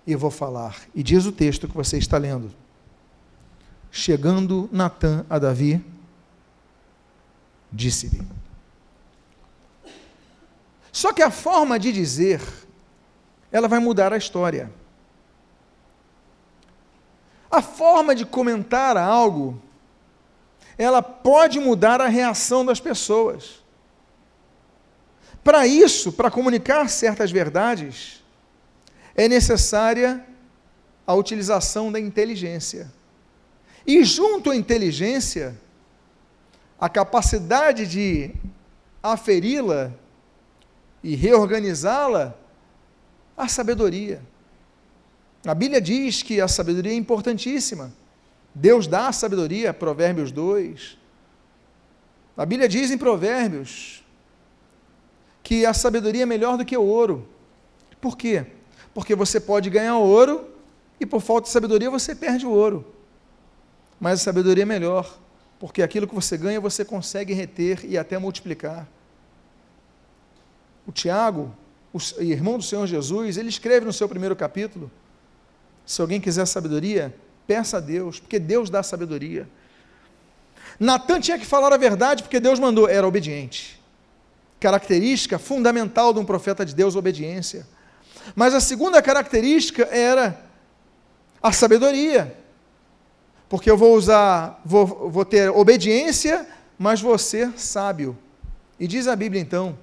e 0.07 0.15
vou 0.15 0.31
falar. 0.31 0.77
E 0.95 1.03
diz 1.03 1.27
o 1.27 1.33
texto 1.33 1.69
que 1.69 1.75
você 1.75 1.99
está 1.99 2.19
lendo. 2.19 2.53
Chegando 3.91 4.69
Natã 4.73 5.25
a 5.31 5.39
Davi, 5.39 5.85
disse-lhe. 7.71 8.27
Só 10.91 11.13
que 11.13 11.23
a 11.23 11.31
forma 11.31 11.79
de 11.79 11.93
dizer, 11.93 12.41
ela 13.51 13.69
vai 13.69 13.79
mudar 13.79 14.13
a 14.13 14.17
história. 14.17 14.71
A 17.51 17.63
forma 17.63 18.15
de 18.15 18.27
comentar 18.27 18.97
algo, 18.97 19.61
ela 20.77 21.03
pode 21.03 21.61
mudar 21.61 22.01
a 22.01 22.09
reação 22.09 22.65
das 22.65 22.81
pessoas. 22.81 23.63
Para 25.45 25.67
isso, 25.67 26.13
para 26.13 26.31
comunicar 26.31 26.89
certas 26.89 27.31
verdades, 27.31 28.24
é 29.15 29.29
necessária 29.29 30.25
a 31.07 31.15
utilização 31.15 31.93
da 31.93 32.01
inteligência. 32.01 32.91
E 33.87 34.03
junto 34.03 34.51
à 34.51 34.57
inteligência, 34.57 35.59
a 36.81 36.89
capacidade 36.89 37.87
de 37.87 38.31
aferi-la 39.03 39.93
e 41.03 41.15
reorganizá-la, 41.15 42.35
a 43.37 43.47
sabedoria. 43.49 44.23
A 45.47 45.55
Bíblia 45.55 45.81
diz 45.81 46.23
que 46.23 46.41
a 46.41 46.49
sabedoria 46.49 46.93
é 46.93 46.97
importantíssima. 46.97 47.93
Deus 48.55 48.87
dá 48.87 49.09
a 49.09 49.13
sabedoria, 49.13 49.75
Provérbios 49.75 50.33
2. 50.33 50.97
A 52.37 52.47
Bíblia 52.47 52.69
diz 52.69 52.91
em 52.91 52.97
Provérbios 52.97 54.03
que 55.43 55.67
a 55.67 55.75
sabedoria 55.75 56.23
é 56.23 56.27
melhor 56.27 56.57
do 56.57 56.65
que 56.65 56.77
o 56.77 56.83
ouro. 56.83 57.29
Por 58.01 58.17
quê? 58.17 58.47
Porque 58.95 59.15
você 59.15 59.41
pode 59.41 59.69
ganhar 59.69 59.99
ouro 59.99 60.49
e 61.01 61.05
por 61.05 61.21
falta 61.21 61.47
de 61.47 61.53
sabedoria 61.53 61.91
você 61.91 62.15
perde 62.15 62.47
o 62.47 62.51
ouro. 62.51 62.87
Mas 64.01 64.21
a 64.21 64.25
sabedoria 64.25 64.63
é 64.63 64.67
melhor, 64.67 65.19
porque 65.59 65.83
aquilo 65.83 66.07
que 66.07 66.15
você 66.15 66.37
ganha 66.37 66.61
você 66.61 66.85
consegue 66.85 67.35
reter 67.35 67.85
e 67.85 67.99
até 67.99 68.17
multiplicar. 68.19 68.89
O 70.87 70.93
Tiago, 70.93 71.55
o 71.93 72.23
irmão 72.23 72.59
do 72.59 72.63
Senhor 72.63 72.87
Jesus, 72.87 73.37
ele 73.37 73.49
escreve 73.49 73.85
no 73.85 73.93
seu 73.93 74.09
primeiro 74.09 74.37
capítulo: 74.37 74.91
se 75.85 76.01
alguém 76.01 76.21
quiser 76.21 76.47
sabedoria, 76.47 77.15
peça 77.47 77.79
a 77.79 77.81
Deus, 77.81 78.21
porque 78.21 78.39
Deus 78.39 78.71
dá 78.71 78.83
sabedoria. 78.83 79.49
Natan 80.79 81.21
tinha 81.21 81.39
que 81.39 81.47
falar 81.47 81.73
a 81.73 81.77
verdade 81.77 82.23
porque 82.23 82.41
Deus 82.41 82.59
mandou, 82.59 82.89
era 82.89 83.07
obediente. 83.07 83.81
Característica 84.59 85.39
fundamental 85.39 86.13
de 86.13 86.19
um 86.19 86.25
profeta 86.25 86.65
de 86.65 86.75
Deus, 86.75 86.97
obediência. 86.97 87.67
Mas 88.35 88.55
a 88.55 88.61
segunda 88.61 89.03
característica 89.03 89.85
era 89.91 90.41
a 91.43 91.53
sabedoria. 91.53 92.37
Porque 93.49 93.71
eu 93.71 93.77
vou 93.77 93.95
usar, 93.95 94.61
vou, 94.65 95.11
vou 95.11 95.25
ter 95.25 95.51
obediência, 95.51 96.47
mas 96.79 97.01
vou 97.01 97.17
ser 97.19 97.53
sábio. 97.57 98.17
E 98.79 98.87
diz 98.87 99.07
a 99.07 99.15
Bíblia 99.15 99.41
então 99.41 99.79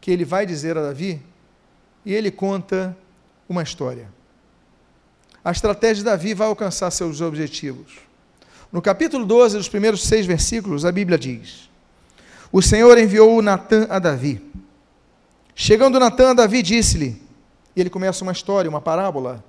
que 0.00 0.10
ele 0.10 0.24
vai 0.24 0.46
dizer 0.46 0.78
a 0.78 0.82
Davi, 0.82 1.20
e 2.04 2.14
ele 2.14 2.30
conta 2.30 2.96
uma 3.48 3.62
história. 3.62 4.08
A 5.44 5.50
estratégia 5.50 5.96
de 5.96 6.04
Davi 6.04 6.34
vai 6.34 6.46
alcançar 6.46 6.90
seus 6.90 7.20
objetivos. 7.20 7.98
No 8.72 8.80
capítulo 8.82 9.24
12, 9.24 9.56
dos 9.56 9.68
primeiros 9.68 10.04
seis 10.04 10.26
versículos, 10.26 10.84
a 10.84 10.92
Bíblia 10.92 11.18
diz: 11.18 11.68
O 12.52 12.60
Senhor 12.62 12.96
enviou 12.98 13.40
Natã 13.42 13.86
a 13.88 13.98
Davi. 13.98 14.40
Chegando 15.54 15.98
Natã 15.98 16.30
a 16.30 16.34
Davi, 16.34 16.62
disse-lhe, 16.62 17.20
e 17.76 17.80
ele 17.80 17.90
começa 17.90 18.24
uma 18.24 18.32
história, 18.32 18.70
uma 18.70 18.80
parábola. 18.80 19.44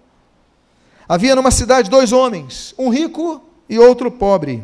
Havia 1.07 1.33
numa 1.33 1.49
cidade 1.49 1.89
dois 1.89 2.11
homens, 2.11 2.75
um 2.77 2.89
rico 2.89 3.41
e 3.69 3.79
outro 3.79 4.11
pobre. 4.11 4.61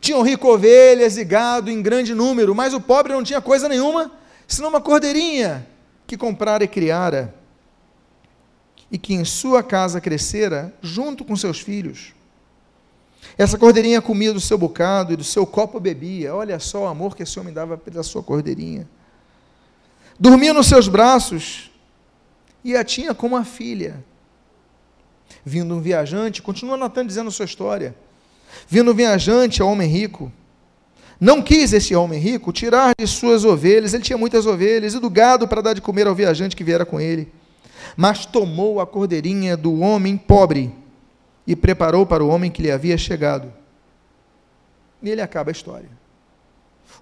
Tinham 0.00 0.22
rico 0.22 0.48
ovelhas 0.48 1.18
e 1.18 1.24
gado 1.24 1.70
em 1.70 1.82
grande 1.82 2.14
número, 2.14 2.54
mas 2.54 2.72
o 2.72 2.80
pobre 2.80 3.12
não 3.12 3.22
tinha 3.22 3.40
coisa 3.42 3.68
nenhuma, 3.68 4.10
senão 4.46 4.70
uma 4.70 4.80
cordeirinha 4.80 5.68
que 6.06 6.16
comprara 6.16 6.64
e 6.64 6.68
criara, 6.68 7.34
e 8.90 8.96
que 8.96 9.12
em 9.12 9.24
sua 9.24 9.62
casa 9.62 10.00
crescera 10.00 10.74
junto 10.80 11.22
com 11.26 11.36
seus 11.36 11.60
filhos. 11.60 12.14
Essa 13.36 13.58
cordeirinha 13.58 14.00
comia 14.00 14.32
do 14.32 14.40
seu 14.40 14.56
bocado 14.56 15.12
e 15.12 15.16
do 15.16 15.24
seu 15.24 15.46
copo 15.46 15.78
bebia. 15.78 16.34
Olha 16.34 16.58
só 16.58 16.84
o 16.84 16.86
amor 16.86 17.14
que 17.14 17.24
esse 17.24 17.38
homem 17.38 17.52
dava 17.52 17.76
pela 17.76 18.02
sua 18.02 18.22
cordeirinha. 18.22 18.88
Dormia 20.18 20.54
nos 20.54 20.66
seus 20.66 20.88
braços 20.88 21.67
e 22.64 22.76
a 22.76 22.84
tinha 22.84 23.14
como 23.14 23.36
a 23.36 23.44
filha. 23.44 24.04
Vindo 25.44 25.74
um 25.74 25.80
viajante, 25.80 26.42
continua 26.42 26.76
Natan 26.76 27.06
dizendo 27.06 27.28
a 27.28 27.30
sua 27.30 27.44
história. 27.44 27.94
Vindo 28.66 28.90
um 28.90 28.94
viajante 28.94 29.62
ao 29.62 29.68
homem 29.68 29.88
rico, 29.88 30.32
não 31.20 31.42
quis 31.42 31.72
esse 31.72 31.94
homem 31.94 32.20
rico 32.20 32.52
tirar 32.52 32.94
de 32.96 33.06
suas 33.06 33.44
ovelhas, 33.44 33.92
ele 33.92 34.02
tinha 34.02 34.18
muitas 34.18 34.46
ovelhas, 34.46 34.94
e 34.94 35.00
do 35.00 35.10
gado 35.10 35.48
para 35.48 35.60
dar 35.60 35.74
de 35.74 35.80
comer 35.80 36.06
ao 36.06 36.14
viajante 36.14 36.54
que 36.54 36.64
viera 36.64 36.86
com 36.86 37.00
ele. 37.00 37.32
Mas 37.96 38.24
tomou 38.24 38.80
a 38.80 38.86
cordeirinha 38.86 39.56
do 39.56 39.80
homem 39.80 40.16
pobre 40.16 40.72
e 41.46 41.56
preparou 41.56 42.06
para 42.06 42.22
o 42.22 42.28
homem 42.28 42.50
que 42.50 42.62
lhe 42.62 42.70
havia 42.70 42.96
chegado. 42.96 43.52
E 45.02 45.10
ele 45.10 45.20
acaba 45.20 45.50
a 45.50 45.52
história. 45.52 45.88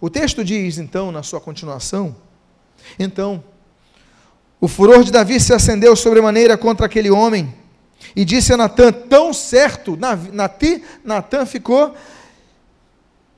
O 0.00 0.08
texto 0.08 0.44
diz, 0.44 0.78
então, 0.78 1.10
na 1.10 1.22
sua 1.22 1.40
continuação: 1.40 2.16
Então, 2.98 3.42
o 4.60 4.68
furor 4.68 5.04
de 5.04 5.12
Davi 5.12 5.38
se 5.38 5.52
acendeu 5.52 5.94
sobremaneira 5.94 6.56
contra 6.56 6.86
aquele 6.86 7.10
homem, 7.10 7.54
e 8.14 8.24
disse 8.24 8.52
a 8.52 8.56
Natã: 8.56 8.92
Tão 8.92 9.32
certo, 9.32 9.98
Natã 11.04 11.44
ficou 11.44 11.94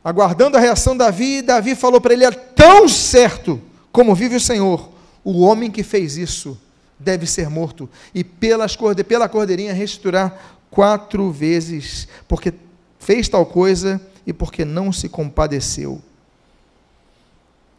aguardando 0.02 0.56
a 0.56 0.60
reação 0.60 0.94
de 0.94 1.00
Davi, 1.00 1.38
e 1.38 1.42
Davi 1.42 1.74
falou 1.74 2.00
para 2.00 2.12
ele: 2.12 2.24
É 2.24 2.30
tão 2.30 2.88
certo 2.88 3.60
como 3.90 4.14
vive 4.14 4.36
o 4.36 4.40
Senhor, 4.40 4.90
o 5.24 5.40
homem 5.40 5.70
que 5.70 5.82
fez 5.82 6.16
isso 6.16 6.58
deve 6.98 7.26
ser 7.26 7.48
morto, 7.48 7.88
e 8.14 8.24
pelas, 8.24 8.76
pela 9.06 9.28
cordeirinha 9.28 9.72
restituirá 9.72 10.36
quatro 10.70 11.30
vezes, 11.30 12.08
porque 12.26 12.52
fez 12.98 13.28
tal 13.28 13.46
coisa 13.46 14.00
e 14.26 14.32
porque 14.32 14.64
não 14.64 14.92
se 14.92 15.08
compadeceu. 15.08 16.02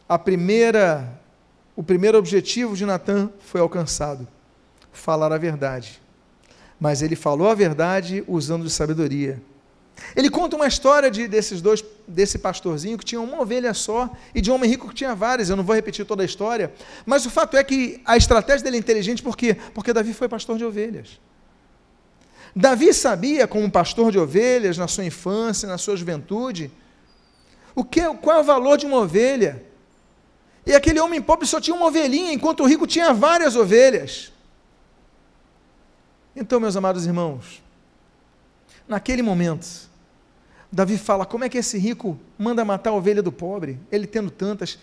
A 0.08 0.18
primeira, 0.18 1.19
o 1.80 1.82
primeiro 1.82 2.18
objetivo 2.18 2.76
de 2.76 2.84
Natan 2.84 3.30
foi 3.38 3.58
alcançado, 3.58 4.28
falar 4.92 5.32
a 5.32 5.38
verdade. 5.38 5.98
Mas 6.78 7.00
ele 7.00 7.16
falou 7.16 7.48
a 7.48 7.54
verdade 7.54 8.22
usando 8.28 8.64
de 8.64 8.70
sabedoria. 8.70 9.40
Ele 10.14 10.28
conta 10.28 10.56
uma 10.56 10.66
história 10.66 11.10
de, 11.10 11.26
desses 11.26 11.62
dois, 11.62 11.82
desse 12.06 12.38
pastorzinho 12.38 12.98
que 12.98 13.04
tinha 13.06 13.18
uma 13.18 13.40
ovelha 13.40 13.72
só 13.72 14.10
e 14.34 14.42
de 14.42 14.50
um 14.50 14.56
homem 14.56 14.68
rico 14.68 14.90
que 14.90 14.94
tinha 14.94 15.14
várias. 15.14 15.48
Eu 15.48 15.56
não 15.56 15.64
vou 15.64 15.74
repetir 15.74 16.04
toda 16.04 16.22
a 16.22 16.26
história, 16.26 16.70
mas 17.06 17.24
o 17.24 17.30
fato 17.30 17.56
é 17.56 17.64
que 17.64 18.02
a 18.04 18.14
estratégia 18.14 18.62
dele 18.62 18.76
é 18.76 18.78
inteligente, 18.78 19.22
por 19.22 19.34
quê? 19.34 19.56
Porque 19.72 19.94
Davi 19.94 20.12
foi 20.12 20.28
pastor 20.28 20.58
de 20.58 20.66
ovelhas. 20.66 21.18
Davi 22.54 22.92
sabia, 22.92 23.46
como 23.46 23.70
pastor 23.70 24.12
de 24.12 24.18
ovelhas, 24.18 24.76
na 24.76 24.86
sua 24.86 25.06
infância, 25.06 25.66
na 25.66 25.78
sua 25.78 25.96
juventude, 25.96 26.70
o 27.74 27.82
que, 27.82 28.02
qual 28.16 28.36
é 28.36 28.40
o 28.42 28.44
valor 28.44 28.76
de 28.76 28.84
uma 28.84 28.98
ovelha. 28.98 29.69
E 30.70 30.74
aquele 30.76 31.00
homem 31.00 31.20
pobre 31.20 31.48
só 31.48 31.60
tinha 31.60 31.74
uma 31.74 31.86
ovelhinha, 31.86 32.32
enquanto 32.32 32.60
o 32.60 32.64
rico 32.64 32.86
tinha 32.86 33.12
várias 33.12 33.56
ovelhas. 33.56 34.32
Então, 36.34 36.60
meus 36.60 36.76
amados 36.76 37.04
irmãos, 37.06 37.60
naquele 38.86 39.20
momento, 39.20 39.66
Davi 40.70 40.96
fala: 40.96 41.26
como 41.26 41.42
é 41.42 41.48
que 41.48 41.58
esse 41.58 41.76
rico 41.76 42.16
manda 42.38 42.64
matar 42.64 42.90
a 42.90 42.92
ovelha 42.92 43.20
do 43.20 43.32
pobre? 43.32 43.80
Ele 43.90 44.06
tendo 44.06 44.30
tantas. 44.30 44.78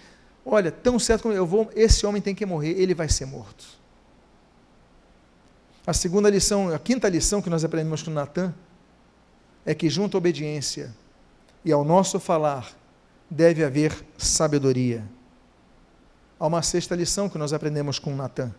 Olha, 0.46 0.74
tão 0.74 1.00
certo 1.00 1.22
como 1.22 1.34
eu 1.34 1.46
vou, 1.46 1.72
esse 1.74 2.06
homem 2.06 2.22
tem 2.22 2.36
que 2.36 2.46
morrer, 2.46 2.72
ele 2.72 2.94
vai 2.94 3.08
ser 3.08 3.26
morto. 3.26 3.66
A 5.86 5.94
segunda 5.94 6.30
lição, 6.30 6.68
a 6.68 6.78
quinta 6.78 7.08
lição 7.08 7.42
que 7.42 7.50
nós 7.50 7.64
aprendemos 7.64 8.04
com 8.04 8.12
Natan 8.12 8.54
é 9.66 9.74
que 9.74 9.90
junto 9.90 10.18
à 10.18 10.18
obediência 10.18 10.94
e 11.64 11.72
ao 11.72 11.86
nosso 11.86 12.20
falar 12.20 12.74
deve 13.30 13.64
haver 13.64 14.06
sabedoria. 14.18 15.16
Há 16.40 16.46
uma 16.46 16.62
sexta 16.62 16.96
lição 16.96 17.28
que 17.30 17.38
nós 17.38 17.54
aprendemos 17.54 18.00
com 18.00 18.16
Natan. 18.16 18.54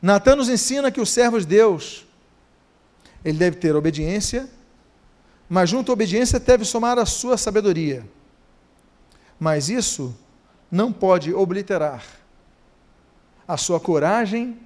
Natan 0.00 0.36
nos 0.36 0.48
ensina 0.48 0.90
que 0.90 1.00
o 1.00 1.06
servo 1.06 1.40
de 1.40 1.46
Deus 1.46 2.06
ele 3.24 3.38
deve 3.38 3.56
ter 3.56 3.74
obediência, 3.74 4.48
mas 5.48 5.70
junto 5.70 5.90
à 5.90 5.94
obediência 5.94 6.38
deve 6.38 6.64
somar 6.64 6.98
a 6.98 7.06
sua 7.06 7.36
sabedoria. 7.36 8.08
Mas 9.40 9.68
isso 9.68 10.14
não 10.70 10.92
pode 10.92 11.32
obliterar 11.32 12.04
a 13.46 13.56
sua 13.56 13.80
coragem 13.80 14.58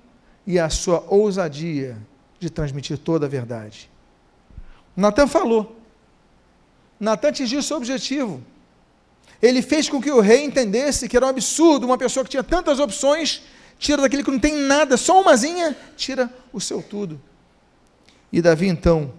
e 0.46 0.58
a 0.58 0.68
sua 0.68 1.04
ousadia 1.08 1.96
de 2.38 2.50
transmitir 2.50 2.98
toda 2.98 3.26
a 3.26 3.28
verdade. 3.28 3.88
Natan 4.96 5.26
falou. 5.28 5.78
Natan 6.98 7.28
atingiu 7.28 7.62
seu 7.62 7.76
objetivo. 7.76 8.42
Ele 9.42 9.60
fez 9.60 9.88
com 9.88 10.00
que 10.00 10.10
o 10.10 10.20
rei 10.20 10.44
entendesse 10.44 11.08
que 11.08 11.16
era 11.16 11.26
um 11.26 11.28
absurdo 11.28 11.84
uma 11.84 11.98
pessoa 11.98 12.22
que 12.22 12.30
tinha 12.30 12.44
tantas 12.44 12.78
opções, 12.78 13.42
tira 13.76 14.00
daquele 14.00 14.22
que 14.22 14.30
não 14.30 14.38
tem 14.38 14.54
nada, 14.54 14.96
só 14.96 15.20
umazinha, 15.20 15.76
tira 15.96 16.32
o 16.52 16.60
seu 16.60 16.80
tudo. 16.80 17.20
E 18.32 18.40
Davi, 18.40 18.68
então, 18.68 19.12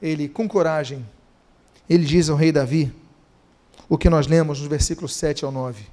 ele, 0.00 0.28
com 0.28 0.48
coragem, 0.48 1.06
ele 1.88 2.06
diz 2.06 2.30
ao 2.30 2.36
rei 2.36 2.50
Davi, 2.50 2.90
o 3.88 3.98
que 3.98 4.08
nós 4.08 4.26
lemos 4.26 4.58
nos 4.58 4.68
versículos 4.68 5.14
7 5.14 5.44
ao 5.44 5.52
9. 5.52 5.84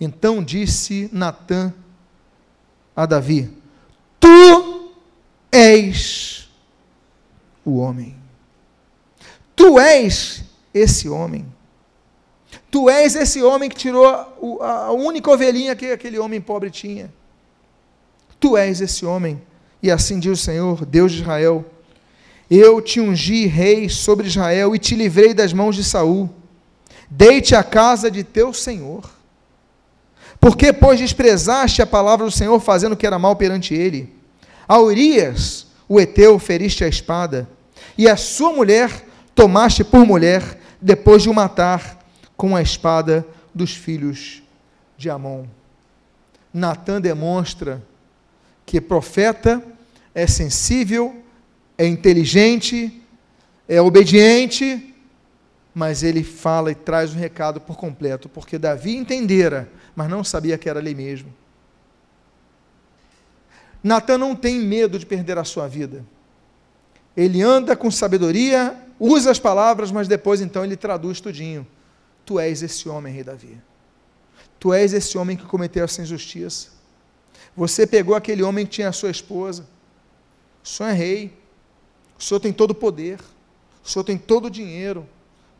Então 0.00 0.42
disse 0.42 1.10
Natã 1.12 1.74
a 2.94 3.04
Davi: 3.04 3.50
Tu 4.20 4.92
és 5.50 6.48
o 7.64 7.78
homem. 7.78 8.16
Tu 9.56 9.78
és 9.80 10.44
esse 10.72 11.08
homem. 11.08 11.57
Tu 12.70 12.90
és 12.90 13.14
esse 13.14 13.42
homem 13.42 13.70
que 13.70 13.76
tirou 13.76 14.06
a 14.60 14.92
única 14.92 15.30
ovelhinha 15.30 15.74
que 15.74 15.86
aquele 15.86 16.18
homem 16.18 16.40
pobre 16.40 16.70
tinha. 16.70 17.10
Tu 18.38 18.56
és 18.56 18.80
esse 18.80 19.06
homem. 19.06 19.40
E 19.82 19.90
assim 19.90 20.18
diz 20.18 20.40
o 20.40 20.42
Senhor, 20.42 20.84
Deus 20.84 21.12
de 21.12 21.22
Israel: 21.22 21.64
Eu 22.50 22.82
te 22.82 23.00
ungi 23.00 23.46
rei 23.46 23.88
sobre 23.88 24.26
Israel 24.26 24.74
e 24.74 24.78
te 24.78 24.94
livrei 24.94 25.32
das 25.32 25.52
mãos 25.52 25.76
de 25.76 25.84
Saul. 25.84 26.28
Deite 27.08 27.54
a 27.54 27.62
casa 27.62 28.10
de 28.10 28.22
teu 28.22 28.52
Senhor. 28.52 29.08
Porque, 30.38 30.72
pois, 30.72 31.00
desprezaste 31.00 31.80
a 31.80 31.86
palavra 31.86 32.26
do 32.26 32.30
Senhor, 32.30 32.60
fazendo 32.60 32.92
o 32.92 32.96
que 32.96 33.06
era 33.06 33.18
mal 33.18 33.34
perante 33.34 33.74
ele? 33.74 34.14
A 34.68 34.78
Urias, 34.78 35.66
o 35.88 35.98
Eteu, 35.98 36.38
feriste 36.38 36.84
a 36.84 36.88
espada, 36.88 37.48
e 37.96 38.08
a 38.08 38.16
sua 38.16 38.52
mulher 38.52 39.04
tomaste 39.34 39.82
por 39.82 40.06
mulher, 40.06 40.60
depois 40.80 41.22
de 41.22 41.28
o 41.28 41.34
matar 41.34 41.97
com 42.38 42.54
a 42.54 42.62
espada 42.62 43.26
dos 43.52 43.74
filhos 43.74 44.44
de 44.96 45.10
Amon. 45.10 45.44
Natan 46.54 47.00
demonstra 47.00 47.82
que 48.64 48.80
profeta 48.80 49.60
é 50.14 50.24
sensível, 50.24 51.20
é 51.76 51.84
inteligente, 51.84 53.02
é 53.68 53.80
obediente, 53.80 54.94
mas 55.74 56.04
ele 56.04 56.22
fala 56.22 56.70
e 56.70 56.76
traz 56.76 57.12
o 57.12 57.18
recado 57.18 57.60
por 57.60 57.76
completo, 57.76 58.28
porque 58.28 58.56
Davi 58.56 58.96
entendera, 58.96 59.68
mas 59.96 60.08
não 60.08 60.22
sabia 60.22 60.56
que 60.56 60.68
era 60.68 60.78
ali 60.78 60.94
mesmo. 60.94 61.34
Natan 63.82 64.16
não 64.16 64.36
tem 64.36 64.60
medo 64.60 64.96
de 64.96 65.04
perder 65.04 65.38
a 65.38 65.44
sua 65.44 65.66
vida. 65.66 66.04
Ele 67.16 67.42
anda 67.42 67.74
com 67.74 67.90
sabedoria, 67.90 68.76
usa 69.00 69.32
as 69.32 69.40
palavras, 69.40 69.90
mas 69.90 70.06
depois 70.06 70.40
então 70.40 70.64
ele 70.64 70.76
traduz 70.76 71.20
tudinho. 71.20 71.66
Tu 72.28 72.38
és 72.38 72.62
esse 72.62 72.86
homem, 72.90 73.10
rei 73.10 73.24
Davi. 73.24 73.58
Tu 74.60 74.74
és 74.74 74.92
esse 74.92 75.16
homem 75.16 75.34
que 75.34 75.46
cometeu 75.46 75.82
essa 75.82 76.02
injustiça. 76.02 76.68
Você 77.56 77.86
pegou 77.86 78.14
aquele 78.14 78.42
homem 78.42 78.66
que 78.66 78.72
tinha 78.72 78.90
a 78.90 78.92
sua 78.92 79.10
esposa. 79.10 79.66
O 80.62 80.68
senhor 80.68 80.90
é 80.90 80.92
rei. 80.92 81.38
O 82.18 82.22
senhor 82.22 82.38
tem 82.38 82.52
todo 82.52 82.72
o 82.72 82.74
poder. 82.74 83.18
O 83.82 83.88
senhor 83.88 84.04
tem 84.04 84.18
todo 84.18 84.44
o 84.44 84.50
dinheiro. 84.50 85.08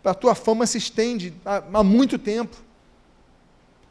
A 0.04 0.12
tua 0.12 0.34
fama 0.34 0.66
se 0.66 0.76
estende 0.76 1.32
há, 1.42 1.64
há 1.72 1.82
muito 1.82 2.18
tempo. 2.18 2.54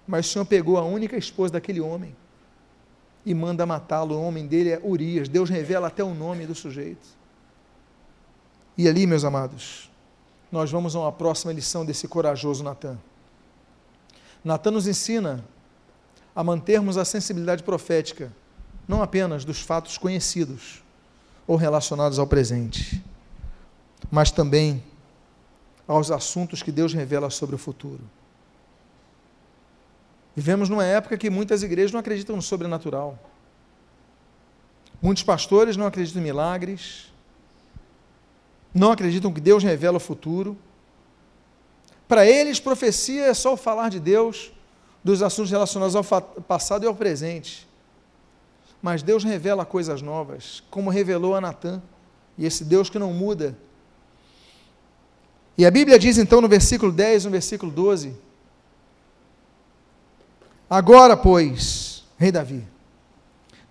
Mas 0.05 0.27
o 0.27 0.33
senhor 0.33 0.45
pegou 0.45 0.77
a 0.77 0.83
única 0.83 1.17
esposa 1.17 1.53
daquele 1.53 1.81
homem 1.81 2.15
e 3.25 3.33
manda 3.33 3.65
matá-lo. 3.65 4.13
O 4.13 4.21
homem 4.21 4.45
dele 4.45 4.69
é 4.69 4.79
Urias. 4.83 5.27
Deus 5.27 5.49
revela 5.49 5.87
até 5.87 6.03
o 6.03 6.13
nome 6.13 6.45
do 6.45 6.53
sujeito. 6.53 7.07
E 8.77 8.87
ali, 8.87 9.07
meus 9.07 9.23
amados, 9.23 9.89
nós 10.57 10.71
vamos 10.71 10.95
a 10.95 10.99
uma 10.99 11.11
próxima 11.11 11.53
lição 11.53 11.85
desse 11.85 12.07
corajoso 12.07 12.63
Natan. 12.63 12.97
Natan 14.43 14.71
nos 14.71 14.87
ensina 14.87 15.45
a 16.35 16.43
mantermos 16.43 16.97
a 16.97 17.05
sensibilidade 17.05 17.61
profética, 17.61 18.33
não 18.87 19.03
apenas 19.03 19.45
dos 19.45 19.61
fatos 19.61 19.97
conhecidos 19.97 20.83
ou 21.45 21.55
relacionados 21.55 22.17
ao 22.17 22.25
presente, 22.25 23.03
mas 24.09 24.31
também 24.31 24.83
aos 25.87 26.09
assuntos 26.09 26.63
que 26.63 26.71
Deus 26.71 26.91
revela 26.91 27.29
sobre 27.29 27.55
o 27.55 27.59
futuro. 27.59 28.01
Vivemos 30.35 30.69
numa 30.69 30.85
época 30.85 31.17
que 31.17 31.29
muitas 31.29 31.61
igrejas 31.61 31.91
não 31.91 31.99
acreditam 31.99 32.35
no 32.35 32.41
sobrenatural. 32.41 33.17
Muitos 35.01 35.23
pastores 35.23 35.77
não 35.77 35.85
acreditam 35.85 36.21
em 36.21 36.25
milagres, 36.25 37.13
não 38.73 38.91
acreditam 38.91 39.33
que 39.33 39.41
Deus 39.41 39.63
revela 39.63 39.97
o 39.97 39.99
futuro. 39.99 40.57
Para 42.07 42.25
eles, 42.25 42.59
profecia 42.59 43.25
é 43.25 43.33
só 43.33 43.53
o 43.53 43.57
falar 43.57 43.89
de 43.89 43.99
Deus, 43.99 44.51
dos 45.03 45.21
assuntos 45.21 45.51
relacionados 45.51 45.95
ao 45.95 46.03
passado 46.03 46.83
e 46.83 46.87
ao 46.87 46.95
presente. 46.95 47.67
Mas 48.81 49.01
Deus 49.01 49.23
revela 49.23 49.65
coisas 49.65 50.01
novas, 50.01 50.63
como 50.69 50.89
revelou 50.89 51.35
a 51.35 51.41
Natã, 51.41 51.81
e 52.37 52.45
esse 52.45 52.63
Deus 52.63 52.89
que 52.89 52.99
não 52.99 53.11
muda. 53.11 53.57
E 55.57 55.65
a 55.65 55.71
Bíblia 55.71 55.97
diz 55.97 56.17
então 56.17 56.39
no 56.39 56.47
versículo 56.47 56.91
10, 56.91 57.25
no 57.25 57.31
versículo 57.31 57.71
12: 57.71 58.15
Agora, 60.69 61.17
pois, 61.17 62.05
rei 62.17 62.31
Davi, 62.31 62.63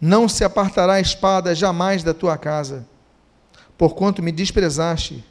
não 0.00 0.28
se 0.28 0.42
apartará 0.42 0.94
a 0.94 1.00
espada 1.00 1.54
jamais 1.54 2.02
da 2.02 2.12
tua 2.12 2.37
casa 2.37 2.87
porquanto 3.76 4.22
me 4.22 4.32
desprezaste 4.32 5.24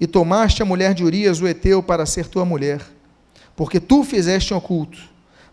e 0.00 0.06
tomaste 0.06 0.62
a 0.62 0.66
mulher 0.66 0.94
de 0.94 1.04
Urias, 1.04 1.40
o 1.40 1.46
Eteu, 1.46 1.82
para 1.82 2.06
ser 2.06 2.26
tua 2.26 2.44
mulher, 2.44 2.80
porque 3.56 3.80
tu 3.80 4.04
fizeste 4.04 4.54
um 4.54 4.56
oculto, 4.56 4.98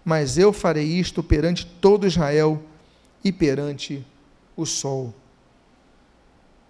mas 0.03 0.37
eu 0.37 0.53
farei 0.53 0.85
isto 0.85 1.23
perante 1.23 1.65
todo 1.65 2.05
Israel 2.05 2.61
e 3.23 3.31
perante 3.31 4.05
o 4.55 4.65
sol. 4.65 5.13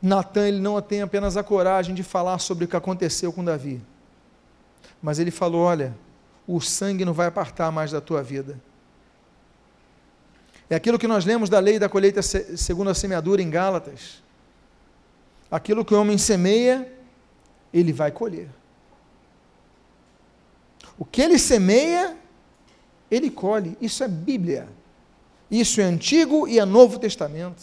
Natan 0.01 0.47
ele 0.47 0.59
não 0.59 0.81
tem 0.81 1.01
apenas 1.01 1.35
a 1.35 1.43
coragem 1.43 1.95
de 1.95 2.03
falar 2.03 2.39
sobre 2.39 2.65
o 2.65 2.67
que 2.67 2.75
aconteceu 2.75 3.33
com 3.33 3.43
Davi, 3.43 3.81
mas 5.01 5.19
ele 5.19 5.31
falou: 5.31 5.61
olha, 5.61 5.93
o 6.47 6.61
sangue 6.61 7.03
não 7.03 7.13
vai 7.13 7.27
apartar 7.27 7.71
mais 7.71 7.91
da 7.91 7.99
tua 7.99 8.23
vida. 8.23 8.59
É 10.69 10.75
aquilo 10.75 10.97
que 10.97 11.07
nós 11.07 11.25
lemos 11.25 11.49
da 11.49 11.59
lei 11.59 11.77
da 11.77 11.89
colheita 11.89 12.21
segundo 12.21 12.89
a 12.89 12.93
semeadura 12.93 13.41
em 13.41 13.49
Gálatas 13.49 14.24
aquilo 15.49 15.85
que 15.85 15.93
o 15.93 15.99
homem 15.99 16.17
semeia, 16.17 16.91
ele 17.73 17.93
vai 17.93 18.11
colher. 18.11 18.49
O 20.97 21.05
que 21.05 21.21
ele 21.21 21.37
semeia, 21.37 22.17
ele 23.11 23.29
colhe. 23.29 23.77
Isso 23.81 24.03
é 24.03 24.07
Bíblia. 24.07 24.67
Isso 25.49 25.81
é 25.81 25.83
Antigo 25.83 26.47
e 26.47 26.59
é 26.59 26.65
Novo 26.65 26.99
Testamento. 26.99 27.61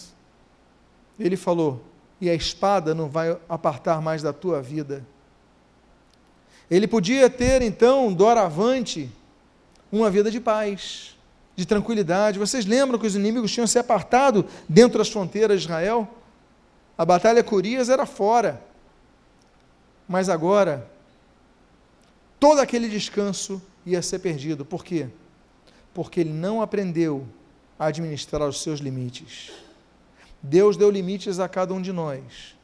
Ele 1.18 1.36
falou: 1.36 1.82
e 2.22 2.30
a 2.30 2.34
espada 2.34 2.94
não 2.94 3.08
vai 3.08 3.36
apartar 3.48 4.00
mais 4.00 4.22
da 4.22 4.32
tua 4.32 4.62
vida. 4.62 5.04
Ele 6.70 6.86
podia 6.86 7.28
ter, 7.28 7.62
então, 7.62 8.12
doravante, 8.12 9.10
uma 9.90 10.08
vida 10.08 10.30
de 10.30 10.40
paz, 10.40 11.16
de 11.56 11.66
tranquilidade. 11.66 12.38
Vocês 12.38 12.64
lembram 12.64 12.98
que 12.98 13.06
os 13.06 13.16
inimigos 13.16 13.50
tinham 13.50 13.66
se 13.66 13.78
apartado 13.78 14.46
dentro 14.68 14.98
das 14.98 15.10
fronteiras 15.10 15.60
de 15.60 15.66
Israel? 15.66 16.08
A 17.02 17.04
batalha 17.04 17.42
com 17.42 17.56
Urias 17.56 17.88
era 17.88 18.06
fora. 18.06 18.62
Mas 20.06 20.28
agora, 20.28 20.88
todo 22.38 22.60
aquele 22.60 22.88
descanso 22.88 23.60
ia 23.84 24.00
ser 24.00 24.20
perdido. 24.20 24.64
Por 24.64 24.84
quê? 24.84 25.08
Porque 25.92 26.20
ele 26.20 26.32
não 26.32 26.62
aprendeu 26.62 27.26
a 27.76 27.86
administrar 27.86 28.48
os 28.48 28.62
seus 28.62 28.78
limites. 28.78 29.50
Deus 30.40 30.76
deu 30.76 30.88
limites 30.92 31.40
a 31.40 31.48
cada 31.48 31.74
um 31.74 31.82
de 31.82 31.90
nós. 31.90 32.54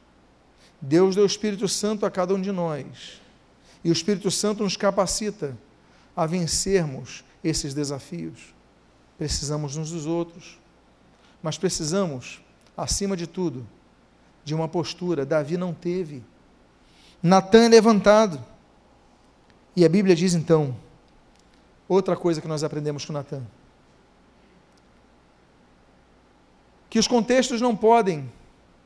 Deus 0.79 1.15
deu 1.15 1.25
o 1.25 1.27
Espírito 1.27 1.67
Santo 1.67 2.05
a 2.05 2.09
cada 2.09 2.33
um 2.33 2.39
de 2.39 2.53
nós. 2.53 3.19
E 3.83 3.89
o 3.89 3.91
Espírito 3.91 4.31
Santo 4.31 4.63
nos 4.63 4.77
capacita 4.77 5.53
a 6.15 6.25
vencermos 6.25 7.25
esses 7.43 7.73
desafios. 7.73 8.55
Precisamos 9.17 9.75
uns 9.75 9.91
dos 9.91 10.05
outros, 10.05 10.57
mas 11.43 11.57
precisamos, 11.57 12.41
acima 12.77 13.17
de 13.17 13.27
tudo, 13.27 13.67
de 14.49 14.55
uma 14.55 14.67
postura. 14.67 15.25
Davi 15.25 15.55
não 15.55 15.73
teve. 15.73 16.23
Natan 17.21 17.65
é 17.65 17.69
levantado. 17.69 18.43
E 19.75 19.85
a 19.85 19.89
Bíblia 19.89 20.15
diz 20.15 20.33
então, 20.33 20.75
outra 21.87 22.17
coisa 22.17 22.41
que 22.41 22.47
nós 22.47 22.63
aprendemos 22.63 23.05
com 23.05 23.13
Natan. 23.13 23.43
Que 26.89 26.97
os 26.99 27.07
contextos 27.07 27.61
não 27.61 27.75
podem 27.75 28.29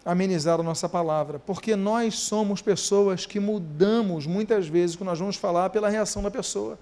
amenizar 0.05 0.59
a 0.59 0.63
nossa 0.63 0.89
palavra, 0.89 1.39
porque 1.39 1.77
nós 1.77 2.19
somos 2.19 2.61
pessoas 2.61 3.25
que 3.25 3.39
mudamos 3.39 4.27
muitas 4.27 4.67
vezes 4.67 4.95
o 4.95 4.97
que 4.97 5.03
nós 5.05 5.17
vamos 5.17 5.37
falar 5.37 5.69
pela 5.69 5.89
reação 5.89 6.21
da 6.21 6.29
pessoa. 6.29 6.77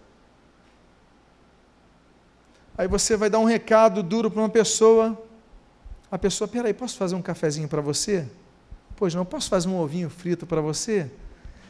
Aí 2.76 2.88
você 2.88 3.16
vai 3.16 3.30
dar 3.30 3.38
um 3.38 3.46
recado 3.46 4.02
duro 4.02 4.32
para 4.32 4.42
uma 4.42 4.50
pessoa, 4.50 5.16
a 6.10 6.18
pessoa, 6.18 6.48
peraí, 6.48 6.74
posso 6.74 6.98
fazer 6.98 7.14
um 7.14 7.22
cafezinho 7.22 7.68
para 7.68 7.80
você? 7.80 8.28
Pois 9.02 9.16
não, 9.16 9.26
posso 9.26 9.50
fazer 9.50 9.68
um 9.68 9.80
ovinho 9.80 10.12
frito 10.12 10.46
para 10.46 10.62
você? 10.62 11.10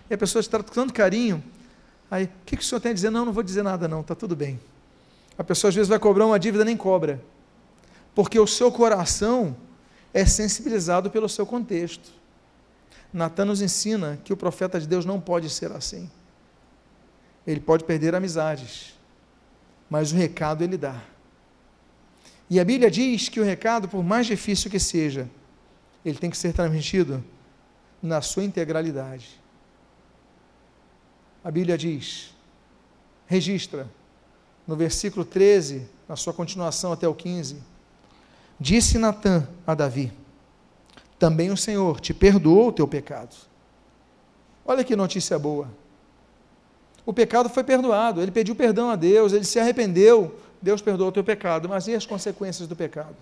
E 0.10 0.14
a 0.14 0.18
pessoa 0.18 0.44
te 0.44 0.50
trata 0.50 0.68
com 0.68 0.76
tanto 0.76 0.94
carinho. 0.94 1.42
Aí, 2.12 2.26
o 2.26 2.30
que, 2.46 2.58
que 2.58 2.62
o 2.62 2.66
senhor 2.66 2.82
tem 2.82 2.92
a 2.92 2.94
dizer? 2.94 3.10
Não, 3.10 3.24
não 3.24 3.32
vou 3.32 3.42
dizer 3.42 3.64
nada, 3.64 3.88
não, 3.88 4.02
está 4.02 4.14
tudo 4.14 4.36
bem. 4.36 4.60
A 5.38 5.44
pessoa 5.46 5.70
às 5.70 5.76
vezes 5.76 5.88
vai 5.88 5.98
cobrar 5.98 6.26
uma 6.26 6.38
dívida, 6.38 6.66
nem 6.66 6.76
cobra. 6.76 7.24
Porque 8.14 8.38
o 8.38 8.46
seu 8.46 8.70
coração 8.70 9.56
é 10.14 10.26
sensibilizado 10.26 11.10
pelo 11.10 11.30
seu 11.30 11.46
contexto. 11.46 12.12
Natan 13.14 13.46
nos 13.46 13.62
ensina 13.62 14.20
que 14.26 14.34
o 14.34 14.36
profeta 14.36 14.78
de 14.78 14.86
Deus 14.86 15.06
não 15.06 15.18
pode 15.18 15.50
ser 15.50 15.72
assim. 15.72 16.12
Ele 17.48 17.62
pode 17.62 17.86
perder 17.86 18.14
amizades, 18.14 18.94
mas 19.90 20.12
o 20.12 20.18
recado 20.18 20.66
ele 20.66 20.76
dá. 20.76 21.02
E 22.50 22.60
a 22.60 22.66
Bíblia 22.66 22.92
diz 22.92 23.30
que 23.30 23.40
o 23.40 23.46
recado, 23.46 23.88
por 23.88 24.04
mais 24.04 24.28
difícil 24.28 24.70
que 24.70 24.82
seja, 24.82 25.30
ele 26.04 26.18
tem 26.18 26.30
que 26.30 26.38
ser 26.38 26.54
transmitido 26.54 27.24
na 28.02 28.22
sua 28.22 28.44
integralidade. 28.44 29.40
A 31.44 31.52
Bíblia 31.52 31.78
diz, 31.78 32.34
registra, 33.28 33.88
no 34.68 34.76
versículo 34.76 35.26
13, 35.26 35.88
na 36.08 36.16
sua 36.16 36.34
continuação 36.34 36.92
até 36.92 37.08
o 37.08 37.14
15, 37.14 37.58
disse 38.60 38.98
Natã 38.98 39.48
a 39.66 39.74
Davi: 39.74 40.12
Também 41.18 41.52
o 41.52 41.58
Senhor 41.58 42.00
te 42.00 42.14
perdoou 42.14 42.68
o 42.68 42.72
teu 42.72 42.88
pecado. 42.88 43.36
Olha 44.66 44.84
que 44.84 44.96
notícia 44.96 45.38
boa. 45.40 45.68
O 47.06 47.14
pecado 47.14 47.50
foi 47.50 47.64
perdoado, 47.64 48.22
ele 48.22 48.32
pediu 48.32 48.56
perdão 48.56 48.90
a 48.90 48.96
Deus, 48.96 49.34
ele 49.34 49.44
se 49.44 49.60
arrependeu, 49.60 50.40
Deus 50.62 50.82
perdoou 50.82 51.10
o 51.10 51.12
teu 51.12 51.24
pecado, 51.24 51.68
mas 51.68 51.88
e 51.88 51.96
as 51.96 52.06
consequências 52.06 52.68
do 52.68 52.76
pecado? 52.76 53.16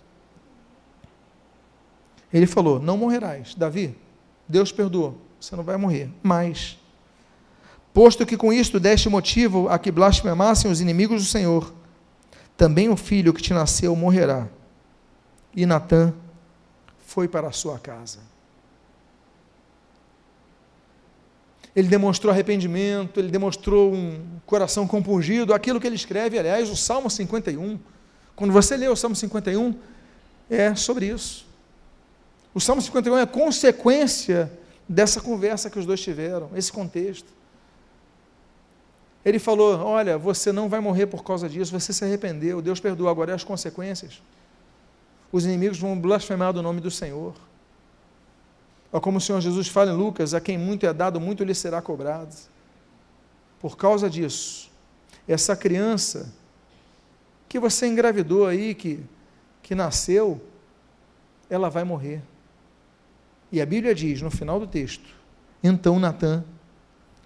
Ele 2.33 2.47
falou: 2.47 2.79
Não 2.79 2.97
morrerás. 2.97 3.55
Davi, 3.55 3.95
Deus 4.47 4.71
perdoou, 4.71 5.19
você 5.39 5.55
não 5.55 5.63
vai 5.63 5.77
morrer. 5.77 6.09
Mas, 6.21 6.77
posto 7.93 8.25
que 8.25 8.37
com 8.37 8.51
isto 8.53 8.79
deste 8.79 9.09
motivo 9.09 9.67
a 9.69 9.79
que 9.79 9.91
blasfemassem 9.91 10.69
os 10.69 10.81
inimigos 10.81 11.23
do 11.23 11.27
Senhor, 11.27 11.73
também 12.57 12.89
o 12.89 12.97
filho 12.97 13.33
que 13.33 13.41
te 13.41 13.53
nasceu 13.53 13.95
morrerá. 13.95 14.47
E 15.55 15.65
Natã 15.65 16.13
foi 16.99 17.27
para 17.27 17.47
a 17.47 17.51
sua 17.51 17.79
casa. 17.79 18.19
ele 21.75 21.87
demonstrou 21.87 22.31
arrependimento, 22.31 23.19
ele 23.19 23.29
demonstrou 23.29 23.93
um 23.93 24.19
coração 24.45 24.87
compungido, 24.87 25.53
aquilo 25.53 25.79
que 25.79 25.87
ele 25.87 25.95
escreve, 25.95 26.37
aliás, 26.37 26.69
o 26.69 26.75
Salmo 26.75 27.09
51. 27.09 27.79
Quando 28.35 28.51
você 28.51 28.75
lê 28.75 28.87
o 28.87 28.95
Salmo 28.95 29.15
51, 29.15 29.75
é 30.49 30.75
sobre 30.75 31.07
isso. 31.07 31.47
O 32.53 32.59
Salmo 32.59 32.81
51 32.81 33.17
é 33.17 33.25
consequência 33.25 34.51
dessa 34.87 35.21
conversa 35.21 35.69
que 35.69 35.77
os 35.77 35.85
dois 35.85 36.01
tiveram, 36.01 36.49
esse 36.55 36.71
contexto. 36.71 37.31
Ele 39.23 39.37
falou: 39.37 39.77
Olha, 39.79 40.17
você 40.17 40.51
não 40.51 40.67
vai 40.67 40.79
morrer 40.79 41.05
por 41.07 41.23
causa 41.23 41.47
disso, 41.47 41.77
você 41.77 41.93
se 41.93 42.03
arrependeu, 42.03 42.61
Deus 42.61 42.79
perdoou, 42.79 43.09
agora 43.09 43.31
é 43.31 43.35
as 43.35 43.43
consequências. 43.43 44.21
Os 45.31 45.45
inimigos 45.45 45.77
vão 45.77 45.99
blasfemar 45.99 46.53
do 46.53 46.63
nome 46.63 46.81
do 46.81 46.89
Senhor. 46.89 47.35
Ou 48.91 48.99
como 48.99 49.19
o 49.19 49.21
Senhor 49.21 49.39
Jesus 49.41 49.67
fala 49.67 49.91
em 49.91 49.95
Lucas: 49.95 50.33
A 50.33 50.41
quem 50.41 50.57
muito 50.57 50.85
é 50.85 50.93
dado, 50.93 51.19
muito 51.19 51.43
lhe 51.43 51.53
será 51.53 51.81
cobrado. 51.81 52.35
Por 53.59 53.77
causa 53.77 54.09
disso, 54.09 54.71
essa 55.27 55.55
criança 55.55 56.33
que 57.47 57.59
você 57.59 57.87
engravidou 57.87 58.47
aí, 58.47 58.73
que, 58.73 59.03
que 59.61 59.75
nasceu, 59.75 60.41
ela 61.49 61.69
vai 61.69 61.83
morrer. 61.83 62.21
E 63.51 63.61
a 63.61 63.65
Bíblia 63.65 63.95
diz, 63.95 64.21
no 64.21 64.29
final 64.29 64.59
do 64.59 64.67
texto: 64.67 65.09
Então 65.63 65.99
Natan 65.99 66.43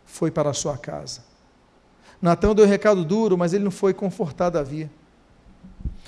foi 0.06 0.32
para 0.32 0.50
a 0.50 0.54
sua 0.54 0.78
casa. 0.78 1.22
Natan 2.22 2.56
deu 2.56 2.66
um 2.66 2.70
recado 2.70 3.04
duro, 3.04 3.38
mas 3.38 3.54
ele 3.54 3.64
não 3.64 3.72
foi 3.72 3.94
confortar 3.94 4.50
Davi. 4.50 4.90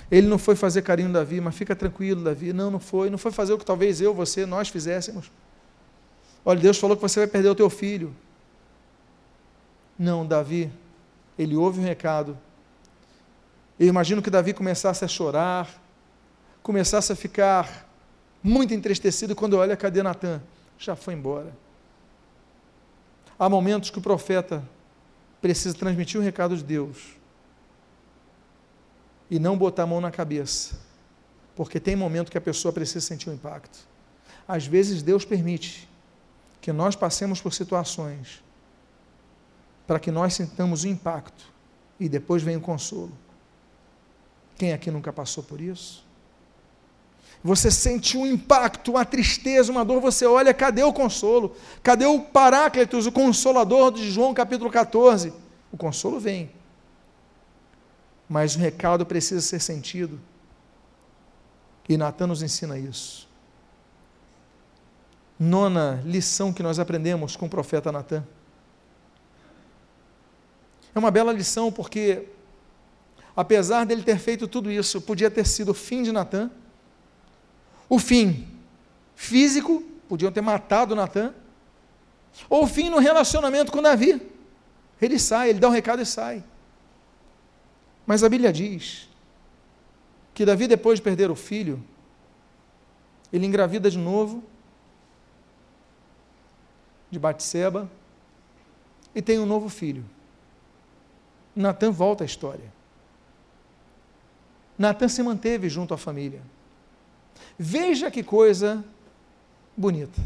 Ele 0.09 0.27
não 0.27 0.37
foi 0.37 0.55
fazer 0.55 0.81
carinho 0.81 1.11
Davi, 1.11 1.41
mas 1.41 1.55
fica 1.55 1.75
tranquilo, 1.75 2.23
Davi. 2.23 2.53
Não, 2.53 2.69
não 2.69 2.79
foi. 2.79 3.09
Não 3.09 3.17
foi 3.17 3.31
fazer 3.31 3.53
o 3.53 3.57
que 3.57 3.65
talvez 3.65 3.99
eu, 3.99 4.13
você, 4.13 4.45
nós 4.45 4.69
fizéssemos. 4.69 5.31
Olha, 6.45 6.59
Deus 6.59 6.77
falou 6.77 6.95
que 6.95 7.01
você 7.01 7.19
vai 7.19 7.27
perder 7.27 7.49
o 7.49 7.55
teu 7.55 7.69
filho. 7.69 8.15
Não, 9.97 10.25
Davi, 10.25 10.71
ele 11.37 11.55
ouve 11.55 11.79
o 11.79 11.81
um 11.81 11.85
recado. 11.85 12.37
Eu 13.79 13.87
imagino 13.87 14.21
que 14.21 14.29
Davi 14.29 14.53
começasse 14.53 15.03
a 15.03 15.07
chorar, 15.07 15.69
começasse 16.61 17.11
a 17.11 17.15
ficar 17.15 17.84
muito 18.45 18.75
entristecido 18.75 19.35
quando 19.35 19.57
olha, 19.57 19.75
cadê 19.75 20.03
Natan? 20.03 20.39
Já 20.77 20.95
foi 20.95 21.15
embora. 21.15 21.51
Há 23.39 23.49
momentos 23.49 23.89
que 23.89 23.97
o 23.97 24.01
profeta 24.01 24.63
precisa 25.41 25.75
transmitir 25.75 26.21
o 26.21 26.23
recado 26.23 26.55
de 26.55 26.63
Deus 26.63 27.17
e 29.31 29.39
não 29.39 29.57
botar 29.57 29.83
a 29.83 29.87
mão 29.87 29.99
na 29.99 30.11
cabeça, 30.11 30.79
porque 31.55 31.79
tem 31.79 31.95
momento 31.95 32.29
que 32.29 32.37
a 32.37 32.41
pessoa 32.41 32.71
precisa 32.71 33.01
sentir 33.01 33.29
o 33.29 33.31
um 33.31 33.35
impacto. 33.35 33.79
Às 34.47 34.67
vezes 34.67 35.01
Deus 35.01 35.25
permite 35.25 35.89
que 36.61 36.71
nós 36.71 36.95
passemos 36.95 37.41
por 37.41 37.51
situações 37.51 38.43
para 39.87 39.99
que 39.99 40.11
nós 40.11 40.35
sintamos 40.35 40.83
o 40.83 40.87
impacto 40.87 41.51
e 41.99 42.07
depois 42.07 42.43
vem 42.43 42.57
o 42.57 42.61
consolo. 42.61 43.11
Quem 44.55 44.71
aqui 44.71 44.91
nunca 44.91 45.11
passou 45.11 45.43
por 45.43 45.59
isso? 45.59 46.04
Você 47.45 47.69
sente 47.69 48.17
um 48.17 48.25
impacto, 48.25 48.89
uma 48.89 49.05
tristeza, 49.05 49.71
uma 49.71 49.85
dor, 49.85 50.01
você 50.01 50.25
olha, 50.25 50.51
cadê 50.51 50.81
o 50.81 50.91
consolo? 50.91 51.55
Cadê 51.83 52.03
o 52.03 52.19
Paráclitos, 52.19 53.05
o 53.05 53.11
consolador 53.11 53.91
de 53.91 54.09
João 54.09 54.33
capítulo 54.33 54.71
14? 54.71 55.31
O 55.71 55.77
consolo 55.77 56.19
vem. 56.19 56.49
Mas 58.27 58.55
o 58.55 58.57
recado 58.57 59.05
precisa 59.05 59.41
ser 59.41 59.59
sentido. 59.59 60.19
E 61.87 61.95
Natan 61.97 62.25
nos 62.25 62.41
ensina 62.41 62.79
isso. 62.79 63.29
Nona 65.37 66.01
lição 66.03 66.51
que 66.51 66.63
nós 66.63 66.79
aprendemos 66.79 67.35
com 67.35 67.45
o 67.45 67.49
profeta 67.49 67.91
Natan. 67.91 68.25
É 70.95 70.97
uma 70.97 71.11
bela 71.11 71.31
lição 71.31 71.71
porque, 71.71 72.27
apesar 73.35 73.85
dele 73.85 74.01
ter 74.01 74.17
feito 74.17 74.47
tudo 74.47 74.71
isso, 74.71 74.99
podia 74.99 75.29
ter 75.29 75.45
sido 75.45 75.69
o 75.69 75.75
fim 75.75 76.01
de 76.01 76.11
Natan 76.11 76.49
o 77.87 77.99
fim 77.99 78.47
físico, 79.15 79.83
podiam 80.07 80.31
ter 80.31 80.41
matado 80.41 80.95
Natan, 80.95 81.33
ou 82.49 82.63
o 82.63 82.67
fim 82.67 82.89
no 82.89 82.99
relacionamento 82.99 83.71
com 83.71 83.81
Davi. 83.81 84.21
Ele 85.01 85.19
sai, 85.19 85.49
ele 85.49 85.59
dá 85.59 85.67
um 85.67 85.71
recado 85.71 86.01
e 86.01 86.05
sai. 86.05 86.43
Mas 88.05 88.23
a 88.23 88.29
Bíblia 88.29 88.51
diz 88.51 89.09
que 90.33 90.45
Davi, 90.45 90.67
depois 90.67 90.99
de 90.99 91.03
perder 91.03 91.31
o 91.31 91.35
filho, 91.35 91.83
ele 93.31 93.45
engravida 93.45 93.89
de 93.89 93.97
novo 93.97 94.43
de 97.09 97.19
Batseba 97.19 97.89
e 99.13 99.21
tem 99.21 99.39
um 99.39 99.45
novo 99.45 99.69
filho. 99.69 100.03
Natan 101.55 101.91
volta 101.91 102.23
à 102.23 102.25
história. 102.25 102.73
Natan 104.77 105.07
se 105.07 105.23
manteve 105.23 105.69
junto 105.69 105.93
à 105.93 105.97
família. 105.97 106.41
Veja 107.57 108.11
que 108.11 108.21
coisa 108.21 108.83
bonita. 109.75 110.21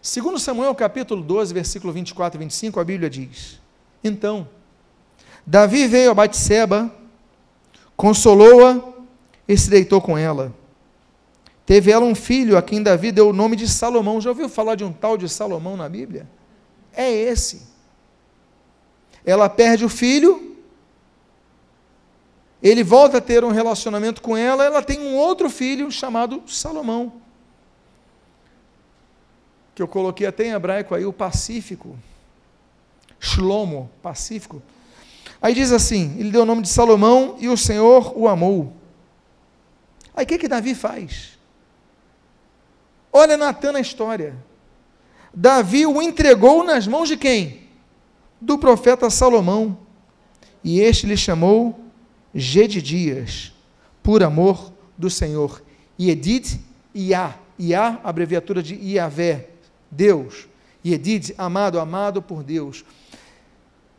Segundo 0.00 0.38
Samuel 0.38 0.74
capítulo 0.74 1.22
12, 1.22 1.52
versículo 1.52 1.92
24 1.92 2.38
e 2.38 2.44
25, 2.44 2.78
a 2.78 2.84
Bíblia 2.84 3.10
diz: 3.10 3.60
Então, 4.02 4.46
Davi 5.44 5.86
veio 5.88 6.10
a 6.10 6.14
Batseba, 6.14 6.94
consolou-a 7.96 8.80
e 9.48 9.56
se 9.56 9.68
deitou 9.68 10.00
com 10.00 10.16
ela. 10.16 10.54
Teve 11.66 11.90
ela 11.90 12.04
um 12.04 12.14
filho 12.14 12.56
a 12.56 12.62
quem 12.62 12.82
Davi 12.82 13.10
deu 13.10 13.30
o 13.30 13.32
nome 13.32 13.56
de 13.56 13.66
Salomão. 13.66 14.20
Já 14.20 14.30
ouviu 14.30 14.48
falar 14.48 14.74
de 14.74 14.84
um 14.84 14.92
tal 14.92 15.16
de 15.16 15.28
Salomão 15.28 15.76
na 15.76 15.88
Bíblia? 15.88 16.28
É 16.92 17.10
esse. 17.10 17.62
Ela 19.24 19.48
perde 19.48 19.84
o 19.84 19.88
filho 19.88 20.53
ele 22.64 22.82
volta 22.82 23.18
a 23.18 23.20
ter 23.20 23.44
um 23.44 23.50
relacionamento 23.50 24.22
com 24.22 24.34
ela, 24.34 24.64
ela 24.64 24.82
tem 24.82 24.98
um 24.98 25.14
outro 25.14 25.50
filho 25.50 25.90
chamado 25.92 26.42
Salomão. 26.46 27.12
Que 29.74 29.82
eu 29.82 29.88
coloquei 29.88 30.26
até 30.26 30.46
em 30.46 30.52
hebraico 30.52 30.94
aí, 30.94 31.04
o 31.04 31.12
Pacífico. 31.12 31.94
Shlomo, 33.20 33.90
Pacífico. 34.02 34.62
Aí 35.42 35.52
diz 35.52 35.72
assim: 35.72 36.16
ele 36.18 36.30
deu 36.30 36.40
o 36.40 36.46
nome 36.46 36.62
de 36.62 36.70
Salomão 36.70 37.36
e 37.38 37.50
o 37.50 37.56
Senhor 37.56 38.18
o 38.18 38.26
amou. 38.26 38.72
Aí 40.16 40.24
o 40.24 40.26
que, 40.26 40.38
que 40.38 40.48
Davi 40.48 40.74
faz? 40.74 41.38
Olha 43.12 43.36
Natan 43.36 43.72
na 43.72 43.80
história. 43.80 44.34
Davi 45.34 45.84
o 45.84 46.00
entregou 46.00 46.64
nas 46.64 46.86
mãos 46.86 47.08
de 47.08 47.18
quem? 47.18 47.68
Do 48.40 48.56
profeta 48.56 49.10
Salomão. 49.10 49.76
E 50.62 50.80
este 50.80 51.06
lhe 51.06 51.16
chamou 51.16 51.83
G 52.34 52.66
de 52.66 52.82
dias, 52.82 53.52
por 54.02 54.22
amor 54.22 54.72
do 54.98 55.08
Senhor. 55.08 55.62
Yedid, 55.98 56.60
Iá. 56.94 57.38
Iá, 57.58 58.00
abreviatura 58.02 58.62
de 58.62 58.74
Iavé, 58.74 59.50
Deus. 59.90 60.48
Yedid, 60.84 61.32
amado, 61.38 61.78
amado 61.78 62.20
por 62.20 62.42
Deus. 62.42 62.84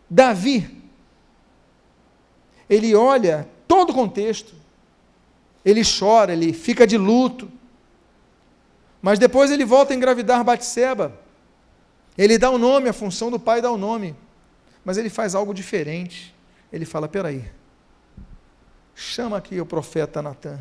Davi, 0.10 0.84
ele 2.70 2.94
olha 2.94 3.48
todo 3.68 3.92
o 3.92 3.94
contexto, 3.94 4.54
ele 5.64 5.82
chora, 5.84 6.34
ele 6.34 6.54
fica 6.54 6.86
de 6.86 6.98
luto, 6.98 7.50
mas 9.02 9.18
depois 9.18 9.52
ele 9.52 9.66
volta 9.66 9.94
a 9.94 9.96
engravidar 9.96 10.44
Batseba. 10.44 11.18
Ele 12.18 12.38
dá 12.38 12.50
o 12.50 12.56
um 12.56 12.58
nome, 12.58 12.90
a 12.90 12.94
função 12.94 13.30
do 13.30 13.40
pai 13.40 13.62
dá 13.62 13.72
o 13.72 13.76
um 13.76 13.78
nome, 13.78 14.16
mas 14.84 14.98
ele 14.98 15.10
faz 15.10 15.36
algo 15.36 15.54
diferente. 15.54 16.34
Ele 16.72 16.86
fala: 16.86 17.08
peraí, 17.08 17.46
Chama 18.96 19.38
aqui 19.38 19.60
o 19.60 19.66
profeta 19.66 20.22
Natan. 20.22 20.60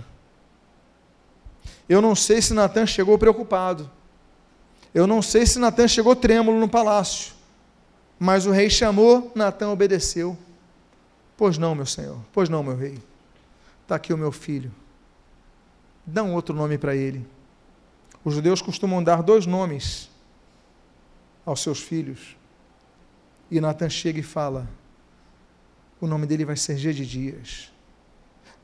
Eu 1.88 2.02
não 2.02 2.16
sei 2.16 2.42
se 2.42 2.52
Natan 2.52 2.84
chegou 2.84 3.16
preocupado. 3.16 3.88
Eu 4.92 5.06
não 5.06 5.22
sei 5.22 5.46
se 5.46 5.58
Natan 5.58 5.86
chegou 5.86 6.16
trêmulo 6.16 6.58
no 6.58 6.68
palácio. 6.68 7.32
Mas 8.18 8.44
o 8.44 8.50
rei 8.50 8.68
chamou, 8.68 9.30
Natan 9.34 9.70
obedeceu. 9.70 10.36
Pois 11.36 11.58
não, 11.58 11.74
meu 11.74 11.86
senhor. 11.86 12.18
Pois 12.32 12.48
não, 12.48 12.62
meu 12.62 12.76
rei. 12.76 12.98
Está 13.82 13.96
aqui 13.96 14.12
o 14.12 14.18
meu 14.18 14.32
filho. 14.32 14.72
Dá 16.04 16.22
um 16.22 16.34
outro 16.34 16.54
nome 16.54 16.76
para 16.76 16.94
ele. 16.94 17.26
Os 18.24 18.34
judeus 18.34 18.60
costumam 18.60 19.02
dar 19.02 19.22
dois 19.22 19.46
nomes 19.46 20.08
aos 21.44 21.62
seus 21.62 21.80
filhos. 21.80 22.36
E 23.50 23.60
Natan 23.60 23.90
chega 23.90 24.18
e 24.20 24.22
fala: 24.22 24.68
o 26.00 26.06
nome 26.06 26.26
dele 26.26 26.44
vai 26.44 26.56
ser 26.56 26.76
G 26.76 26.92
de 26.92 27.06
Dias. 27.06 27.73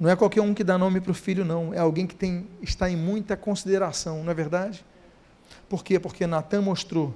Não 0.01 0.09
é 0.09 0.17
qualquer 0.17 0.41
um 0.41 0.55
que 0.55 0.65
dá 0.65 0.79
nome 0.79 0.99
para 0.99 1.11
o 1.11 1.15
filho, 1.15 1.45
não. 1.45 1.75
É 1.75 1.79
alguém 1.79 2.07
que 2.07 2.15
tem, 2.15 2.49
está 2.63 2.89
em 2.89 2.97
muita 2.97 3.37
consideração, 3.37 4.25
não 4.25 4.33
é 4.33 4.35
verdade? 4.35 4.83
Por 5.69 5.85
quê? 5.85 6.01
Porque 6.01 6.27
Natan 6.27 6.63
mostrou 6.63 7.15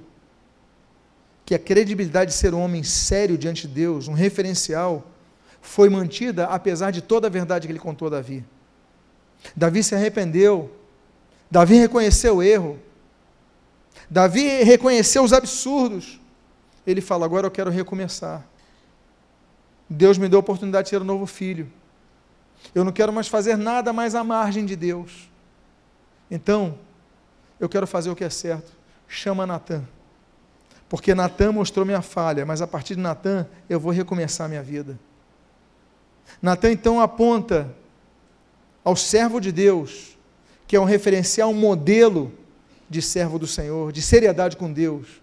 que 1.43 1.55
a 1.55 1.59
credibilidade 1.59 2.31
de 2.31 2.37
ser 2.37 2.53
um 2.53 2.61
homem 2.61 2.83
sério 2.83 3.39
diante 3.39 3.67
de 3.67 3.73
Deus, 3.73 4.07
um 4.07 4.13
referencial, 4.13 5.03
foi 5.61 5.89
mantida 5.89 6.45
apesar 6.45 6.91
de 6.91 7.01
toda 7.01 7.25
a 7.25 7.29
verdade 7.29 7.67
que 7.67 7.71
ele 7.71 7.79
contou 7.79 8.07
a 8.07 8.11
Davi. 8.11 8.45
Davi 9.55 9.83
se 9.83 9.95
arrependeu, 9.95 10.71
Davi 11.49 11.75
reconheceu 11.75 12.37
o 12.37 12.43
erro, 12.43 12.79
Davi 14.07 14.63
reconheceu 14.63 15.23
os 15.23 15.33
absurdos, 15.33 16.19
ele 16.85 17.01
fala: 17.01 17.25
Agora 17.25 17.47
eu 17.47 17.51
quero 17.51 17.71
recomeçar. 17.71 18.45
Deus 19.89 20.19
me 20.19 20.29
deu 20.29 20.37
a 20.37 20.41
oportunidade 20.41 20.85
de 20.85 20.91
ter 20.91 21.01
um 21.01 21.05
novo 21.05 21.25
filho. 21.25 21.71
Eu 22.73 22.83
não 22.83 22.91
quero 22.91 23.13
mais 23.13 23.27
fazer 23.27 23.57
nada 23.57 23.93
mais 23.93 24.15
à 24.15 24.23
margem 24.23 24.65
de 24.65 24.75
Deus. 24.75 25.29
Então, 26.29 26.77
eu 27.59 27.69
quero 27.69 27.85
fazer 27.85 28.09
o 28.09 28.15
que 28.15 28.23
é 28.23 28.29
certo. 28.29 28.71
Chama 29.07 29.45
Natan. 29.45 29.83
Porque 30.89 31.15
Natan 31.15 31.51
mostrou 31.51 31.85
minha 31.85 32.01
falha, 32.01 32.45
mas 32.45 32.61
a 32.61 32.67
partir 32.67 32.95
de 32.95 33.01
Natan 33.01 33.47
eu 33.69 33.79
vou 33.79 33.91
recomeçar 33.91 34.47
minha 34.47 34.63
vida. 34.63 34.99
Natan 36.41 36.71
então 36.71 36.99
aponta 36.99 37.73
ao 38.83 38.95
servo 38.95 39.39
de 39.39 39.51
Deus, 39.51 40.17
que 40.67 40.75
é 40.75 40.79
um 40.79 40.85
referencial, 40.85 41.49
um 41.49 41.53
modelo 41.53 42.31
de 42.89 43.01
servo 43.01 43.39
do 43.39 43.47
Senhor, 43.47 43.91
de 43.91 44.01
seriedade 44.01 44.57
com 44.57 44.71
Deus. 44.71 45.21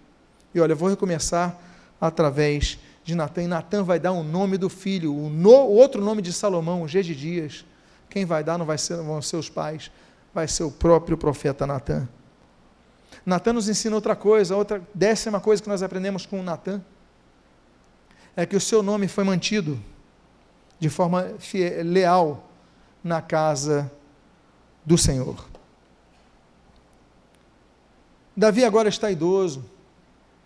E 0.54 0.60
olha, 0.60 0.72
eu 0.72 0.76
vou 0.76 0.88
recomeçar 0.88 1.56
através 2.00 2.64
de 2.66 2.91
Natan. 3.08 3.42
E 3.42 3.46
Natan 3.46 3.82
vai 3.82 3.98
dar 3.98 4.12
o 4.12 4.20
um 4.20 4.24
nome 4.24 4.56
do 4.56 4.68
filho, 4.68 5.14
o, 5.14 5.28
no, 5.28 5.50
outro 5.50 6.02
nome 6.02 6.22
de 6.22 6.32
Salomão, 6.32 6.82
o 6.82 6.88
G 6.88 7.02
de 7.02 7.14
Dias. 7.14 7.64
Quem 8.08 8.24
vai 8.24 8.44
dar 8.44 8.56
não 8.56 8.64
vai 8.64 8.78
ser, 8.78 8.96
vão 8.96 9.20
ser 9.20 9.36
os 9.36 9.48
pais, 9.48 9.90
vai 10.32 10.46
ser 10.46 10.62
o 10.62 10.70
próprio 10.70 11.16
profeta 11.16 11.66
Natan. 11.66 12.08
Natan 13.26 13.54
nos 13.54 13.68
ensina 13.68 13.94
outra 13.94 14.14
coisa, 14.14 14.56
outra 14.56 14.82
décima 14.94 15.40
coisa 15.40 15.62
que 15.62 15.68
nós 15.68 15.82
aprendemos 15.82 16.26
com 16.26 16.42
Natan 16.42 16.80
é 18.36 18.46
que 18.46 18.56
o 18.56 18.60
seu 18.60 18.82
nome 18.82 19.08
foi 19.08 19.24
mantido 19.24 19.78
de 20.78 20.88
forma 20.88 21.34
fiel, 21.38 21.84
leal 21.84 22.48
na 23.02 23.20
casa 23.20 23.90
do 24.84 24.96
Senhor. 24.96 25.48
Davi 28.36 28.64
agora 28.64 28.88
está 28.88 29.10
idoso, 29.10 29.64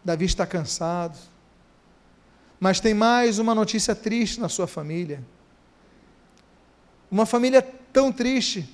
Davi 0.04 0.24
está 0.24 0.46
cansado, 0.46 1.16
mas 2.58 2.80
tem 2.80 2.94
mais 2.94 3.38
uma 3.38 3.54
notícia 3.54 3.94
triste 3.94 4.40
na 4.40 4.48
sua 4.48 4.66
família. 4.66 5.22
Uma 7.10 7.26
família 7.26 7.62
tão 7.92 8.12
triste, 8.12 8.68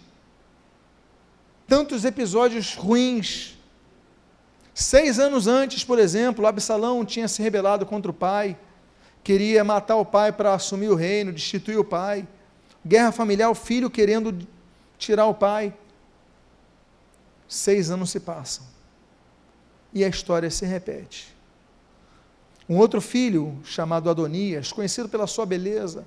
tantos 1.67 2.05
episódios 2.05 2.75
ruins, 2.75 3.57
Seis 4.75 5.19
anos 5.19 5.47
antes, 5.47 5.85
por 5.85 5.99
exemplo, 5.99 6.47
Absalão 6.47 7.05
tinha 7.05 7.29
se 7.29 7.43
rebelado 7.43 7.85
contra 7.85 8.11
o 8.11 8.15
pai, 8.15 8.57
queria 9.23 9.63
matar 9.63 9.97
o 9.97 10.05
pai 10.05 10.33
para 10.33 10.55
assumir 10.55 10.89
o 10.89 10.95
reino, 10.95 11.33
destituir 11.33 11.79
o 11.79 11.85
pai. 11.85 12.27
Guerra 12.85 13.13
familiar, 13.13 13.51
o 13.51 13.55
filho 13.55 13.91
querendo 13.91 14.47
tirar 14.99 15.27
o 15.27 15.35
pai. 15.35 15.75
Seis 17.47 17.91
anos 17.91 18.11
se 18.11 18.19
passam. 18.19 18.65
E 19.93 20.05
a 20.05 20.09
história 20.09 20.51
se 20.51 20.65
repete. 20.65 21.32
Um 22.73 22.79
outro 22.79 23.03
filho, 23.03 23.55
chamado 23.65 24.09
Adonias, 24.09 24.73
conhecido 24.73 25.07
pela 25.07 25.27
sua 25.27 25.45
beleza, 25.45 26.07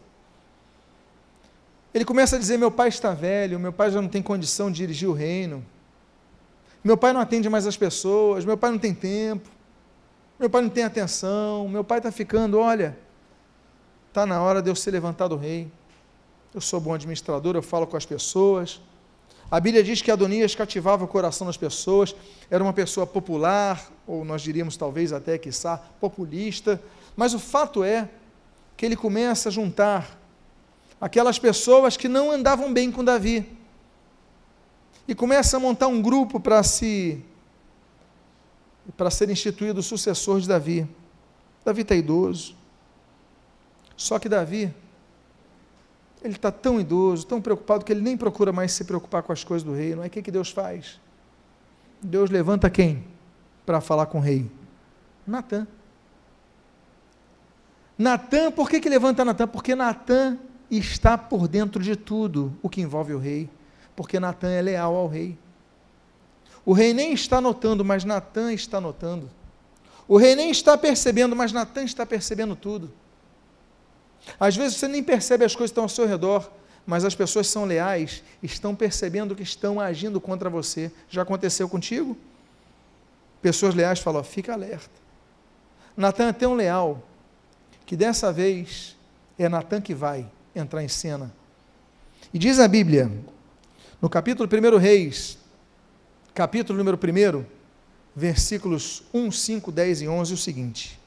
ele 1.94 2.04
começa 2.04 2.38
a 2.38 2.40
dizer: 2.40 2.58
Meu 2.58 2.72
pai 2.72 2.88
está 2.88 3.14
velho, 3.14 3.60
meu 3.60 3.72
pai 3.72 3.92
já 3.92 4.02
não 4.02 4.10
tem 4.10 4.20
condição 4.20 4.72
de 4.72 4.78
dirigir 4.78 5.08
o 5.08 5.14
reino. 5.14 5.64
Meu 6.84 6.98
pai 6.98 7.14
não 7.14 7.22
atende 7.22 7.48
mais 7.50 7.68
as 7.68 7.78
pessoas, 7.78 8.44
meu 8.46 8.58
pai 8.58 8.72
não 8.72 8.80
tem 8.80 8.96
tempo, 8.96 9.48
meu 10.40 10.50
pai 10.50 10.64
não 10.64 10.70
tem 10.70 10.84
atenção, 10.84 11.70
meu 11.70 11.84
pai 11.84 12.00
está 12.00 12.12
ficando, 12.12 12.58
olha, 12.58 12.98
está 14.08 14.26
na 14.26 14.42
hora 14.42 14.60
de 14.60 14.68
eu 14.68 14.76
ser 14.76 14.90
levantado 14.90 15.38
rei. 15.38 15.72
Eu 16.52 16.62
sou 16.62 16.80
bom 16.80 16.96
administrador, 16.96 17.56
eu 17.56 17.62
falo 17.62 17.86
com 17.86 17.96
as 17.96 18.08
pessoas. 18.08 18.82
A 19.52 19.60
Bíblia 19.60 19.84
diz 19.84 20.02
que 20.02 20.10
Adonias 20.10 20.56
cativava 20.56 21.06
o 21.06 21.08
coração 21.08 21.46
das 21.46 21.58
pessoas, 21.58 22.16
era 22.50 22.64
uma 22.64 22.74
pessoa 22.74 23.06
popular, 23.06 23.92
ou 24.08 24.24
nós 24.24 24.42
diríamos 24.42 24.78
talvez 24.78 25.12
até, 25.12 25.38
quiçá, 25.38 25.78
populista, 26.00 26.82
mas 27.16 27.34
o 27.34 27.40
fato 27.40 27.84
é 27.84 28.10
que 28.78 28.86
ele 28.86 28.96
começa 28.96 29.50
a 29.50 29.52
juntar 29.52 30.20
aquelas 31.00 31.40
pessoas 31.40 31.98
que 31.98 32.08
não 32.08 32.32
andavam 32.32 32.74
bem 32.74 32.92
com 32.92 33.04
Davi 33.04 33.58
e 35.08 35.16
começa 35.16 35.58
a 35.58 35.60
montar 35.60 35.88
um 35.88 36.02
grupo 36.02 36.40
para 36.40 36.62
se 36.64 37.24
para 38.96 39.10
ser 39.10 39.30
instituído 39.32 39.80
o 39.80 39.84
sucessor 39.84 40.40
de 40.40 40.48
Davi. 40.48 40.88
Davi 41.64 41.82
está 41.82 41.96
idoso. 41.96 42.56
Só 43.98 44.20
que 44.20 44.30
Davi, 44.30 44.72
ele 46.22 46.36
está 46.36 46.52
tão 46.52 46.80
idoso, 46.80 47.26
tão 47.26 47.42
preocupado, 47.42 47.84
que 47.84 47.92
ele 47.92 48.02
nem 48.02 48.16
procura 48.16 48.52
mais 48.52 48.74
se 48.74 48.84
preocupar 48.84 49.24
com 49.24 49.34
as 49.34 49.44
coisas 49.44 49.64
do 49.64 49.74
reino. 49.74 50.04
Aí 50.04 50.08
o 50.08 50.12
que, 50.12 50.22
que 50.22 50.30
Deus 50.30 50.52
faz? 50.52 51.00
Deus 52.00 52.30
levanta 52.30 52.70
quem 52.70 53.04
para 53.66 53.82
falar 53.82 54.06
com 54.08 54.20
o 54.20 54.22
rei? 54.22 54.50
Natan. 55.26 55.68
Natan, 57.98 58.52
por 58.52 58.70
que, 58.70 58.80
que 58.80 58.90
levanta 58.90 59.24
Natan? 59.26 59.48
Porque 59.48 59.76
Natan 59.76 60.38
está 60.70 61.18
por 61.18 61.48
dentro 61.48 61.82
de 61.82 61.96
tudo 61.96 62.54
o 62.62 62.70
que 62.70 62.82
envolve 62.82 63.14
o 63.14 63.20
rei 63.20 63.50
porque 63.96 64.20
Natan 64.20 64.50
é 64.50 64.62
leal 64.62 64.96
ao 64.96 65.08
rei. 65.08 65.38
O 66.66 66.74
rei 66.74 66.94
nem 66.94 67.14
está 67.14 67.40
notando, 67.40 67.86
mas 67.86 68.04
Natan 68.04 68.52
está 68.52 68.82
notando. 68.82 69.30
O 70.08 70.18
rei 70.18 70.36
nem 70.36 70.52
está 70.52 70.78
percebendo, 70.78 71.36
mas 71.36 71.52
Natan 71.52 71.84
está 71.84 72.06
percebendo 72.06 72.56
tudo. 72.56 72.92
Às 74.40 74.56
vezes 74.56 74.78
você 74.78 74.88
nem 74.88 75.04
percebe 75.04 75.46
as 75.46 75.56
coisas 75.56 75.72
que 75.72 75.74
estão 75.74 75.84
ao 75.84 75.90
seu 75.90 76.08
redor, 76.08 76.52
mas 76.86 77.06
as 77.06 77.16
pessoas 77.16 77.48
são 77.48 77.66
leais, 77.66 78.24
estão 78.42 78.76
percebendo 78.76 79.36
que 79.36 79.44
estão 79.44 79.80
agindo 79.80 80.20
contra 80.20 80.50
você. 80.50 80.92
Já 81.10 81.22
aconteceu 81.22 81.70
contigo? 81.70 82.18
Pessoas 83.46 83.76
leais 83.76 84.00
falam: 84.00 84.24
fica 84.24 84.54
alerta. 84.54 84.90
Natan 85.96 86.30
é 86.30 86.34
tão 86.34 86.56
leal 86.56 87.08
que 87.86 87.96
dessa 87.96 88.34
vez 88.34 88.98
é 89.38 89.48
Natan 89.48 89.82
que 89.82 89.94
vai 89.94 90.26
entrar 90.56 90.84
em 90.84 90.88
cena. 90.88 91.32
E 92.34 92.40
diz 92.40 92.60
a 92.60 92.68
Bíblia, 92.68 93.12
no 94.02 94.10
capítulo 94.10 94.50
1 94.52 94.78
Reis, 94.80 95.38
capítulo 96.34 96.76
número 96.76 96.98
1, 96.98 97.46
versículos 98.16 99.04
1, 99.14 99.30
5, 99.30 99.72
10 99.72 100.02
e 100.02 100.08
11, 100.08 100.34
o 100.34 100.38
seguinte: 100.38 101.00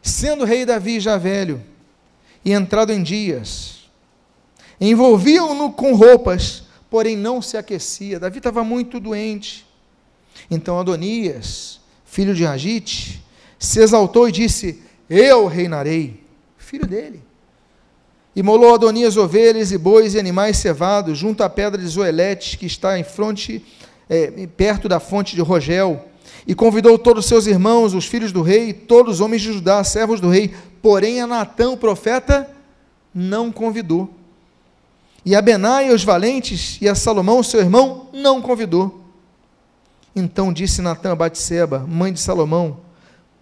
Sendo 0.00 0.46
rei 0.46 0.64
Davi 0.64 0.98
já 0.98 1.18
velho 1.18 1.62
e 2.42 2.54
entrado 2.54 2.90
em 2.90 3.02
dias, 3.02 3.80
envolviam-no 4.80 5.70
com 5.70 5.94
roupas, 5.94 6.62
porém 6.88 7.18
não 7.18 7.42
se 7.42 7.58
aquecia. 7.58 8.18
Davi 8.18 8.38
estava 8.38 8.64
muito 8.64 8.98
doente. 8.98 9.68
Então 10.50 10.80
Adonias, 10.80 11.80
filho 12.04 12.34
de 12.34 12.44
Agite, 12.44 13.22
se 13.58 13.80
exaltou 13.80 14.28
e 14.28 14.32
disse: 14.32 14.82
Eu 15.08 15.46
reinarei, 15.46 16.24
filho 16.58 16.86
dele. 16.86 17.22
Imolou 18.34 18.74
Adonias 18.74 19.16
ovelhas 19.16 19.72
e 19.72 19.78
bois 19.78 20.14
e 20.14 20.18
animais 20.18 20.56
cevados 20.56 21.18
junto 21.18 21.42
à 21.42 21.50
pedra 21.50 21.80
de 21.80 21.86
Zoelete, 21.86 22.56
que 22.56 22.66
está 22.66 22.98
em 22.98 23.04
fronte, 23.04 23.64
é, 24.08 24.46
perto 24.56 24.88
da 24.88 24.98
fonte 24.98 25.34
de 25.34 25.42
Rogel, 25.42 26.04
e 26.46 26.54
convidou 26.54 26.98
todos 26.98 27.24
os 27.24 27.28
seus 27.28 27.46
irmãos, 27.46 27.92
os 27.92 28.06
filhos 28.06 28.32
do 28.32 28.42
rei, 28.42 28.72
todos 28.72 29.14
os 29.14 29.20
homens 29.20 29.42
de 29.42 29.52
Judá, 29.52 29.82
servos 29.84 30.20
do 30.20 30.28
rei, 30.28 30.54
porém 30.80 31.20
a 31.20 31.26
Natã, 31.26 31.70
o 31.70 31.76
profeta, 31.76 32.48
não 33.14 33.52
convidou. 33.52 34.08
E 35.24 35.34
a 35.34 35.42
Benai, 35.42 35.90
os 35.90 36.02
valentes, 36.02 36.78
e 36.80 36.88
a 36.88 36.94
Salomão, 36.94 37.42
seu 37.42 37.60
irmão, 37.60 38.08
não 38.12 38.40
convidou. 38.40 38.99
Então 40.14 40.52
disse 40.52 40.82
Natã 40.82 41.12
a 41.12 41.16
Batseba, 41.16 41.80
mãe 41.80 42.12
de 42.12 42.20
Salomão, 42.20 42.80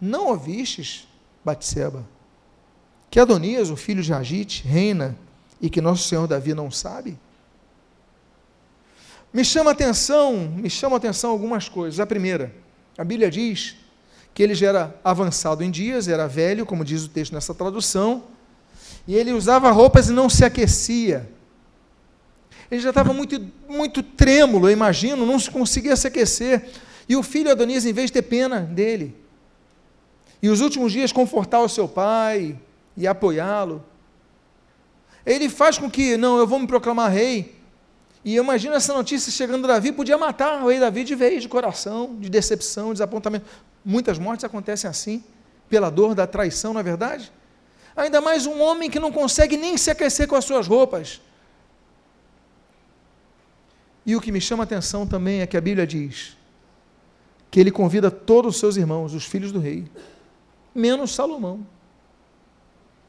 não 0.00 0.28
ouvistes, 0.28 1.08
Batseba, 1.44 2.04
que 3.10 3.18
Adonias, 3.18 3.70
o 3.70 3.76
filho 3.76 4.02
de 4.02 4.12
Agite, 4.12 4.66
reina 4.66 5.16
e 5.60 5.70
que 5.70 5.80
nosso 5.80 6.06
Senhor 6.06 6.26
Davi 6.26 6.54
não 6.54 6.70
sabe? 6.70 7.18
Me 9.32 9.44
chama 9.44 9.70
a 9.70 9.72
atenção, 9.72 10.36
me 10.56 10.70
chama 10.70 10.96
a 10.96 10.98
atenção 10.98 11.30
algumas 11.30 11.68
coisas. 11.68 12.00
A 12.00 12.06
primeira, 12.06 12.54
a 12.96 13.04
Bíblia 13.04 13.30
diz 13.30 13.76
que 14.32 14.42
ele 14.42 14.54
já 14.54 14.68
era 14.68 15.00
avançado 15.02 15.64
em 15.64 15.70
dias, 15.70 16.08
era 16.08 16.26
velho, 16.26 16.64
como 16.64 16.84
diz 16.84 17.04
o 17.04 17.08
texto 17.08 17.32
nessa 17.32 17.54
tradução, 17.54 18.24
e 19.06 19.14
ele 19.14 19.32
usava 19.32 19.70
roupas 19.70 20.08
e 20.08 20.12
não 20.12 20.28
se 20.28 20.44
aquecia. 20.44 21.28
Ele 22.70 22.80
já 22.80 22.90
estava 22.90 23.12
muito, 23.12 23.40
muito 23.68 24.02
trêmulo, 24.02 24.68
eu 24.68 24.72
imagino, 24.72 25.24
não 25.24 25.40
conseguia 25.40 25.96
se 25.96 26.06
aquecer. 26.06 26.68
E 27.08 27.16
o 27.16 27.22
filho 27.22 27.50
Adonias, 27.50 27.86
em 27.86 27.92
vez 27.92 28.10
de 28.10 28.14
ter 28.14 28.22
pena 28.22 28.60
dele, 28.60 29.16
e 30.42 30.48
os 30.48 30.60
últimos 30.60 30.92
dias 30.92 31.10
confortar 31.10 31.60
o 31.60 31.68
seu 31.68 31.88
pai, 31.88 32.56
e 32.98 33.06
apoiá-lo. 33.06 33.82
Ele 35.24 35.48
faz 35.48 35.78
com 35.78 35.88
que, 35.88 36.16
não, 36.16 36.36
eu 36.36 36.46
vou 36.46 36.58
me 36.58 36.66
proclamar 36.66 37.12
rei. 37.12 37.56
E 38.24 38.34
eu 38.34 38.42
imagino 38.42 38.74
essa 38.74 38.92
notícia 38.92 39.30
chegando 39.30 39.64
a 39.66 39.68
Davi, 39.68 39.92
podia 39.92 40.18
matar 40.18 40.62
o 40.62 40.68
rei 40.68 40.80
Davi 40.80 41.04
de 41.04 41.14
vez, 41.14 41.42
de 41.42 41.48
coração, 41.48 42.16
de 42.18 42.28
decepção, 42.28 42.88
de 42.88 42.94
desapontamento. 42.94 43.46
Muitas 43.84 44.18
mortes 44.18 44.44
acontecem 44.44 44.90
assim, 44.90 45.22
pela 45.70 45.90
dor 45.90 46.14
da 46.14 46.26
traição, 46.26 46.72
não 46.72 46.80
é 46.80 46.82
verdade? 46.82 47.32
Ainda 47.96 48.20
mais 48.20 48.46
um 48.46 48.60
homem 48.60 48.90
que 48.90 48.98
não 48.98 49.12
consegue 49.12 49.56
nem 49.56 49.76
se 49.76 49.90
aquecer 49.90 50.26
com 50.26 50.34
as 50.34 50.44
suas 50.44 50.66
roupas. 50.66 51.20
E 54.04 54.16
o 54.16 54.20
que 54.20 54.32
me 54.32 54.40
chama 54.40 54.62
a 54.62 54.64
atenção 54.64 55.06
também 55.06 55.40
é 55.40 55.46
que 55.46 55.56
a 55.56 55.60
Bíblia 55.60 55.86
diz 55.86 56.36
que 57.50 57.58
ele 57.60 57.70
convida 57.70 58.10
todos 58.10 58.54
os 58.54 58.60
seus 58.60 58.76
irmãos, 58.76 59.14
os 59.14 59.24
filhos 59.24 59.52
do 59.52 59.58
rei. 59.58 59.90
menos 60.74 61.14
Salomão. 61.14 61.66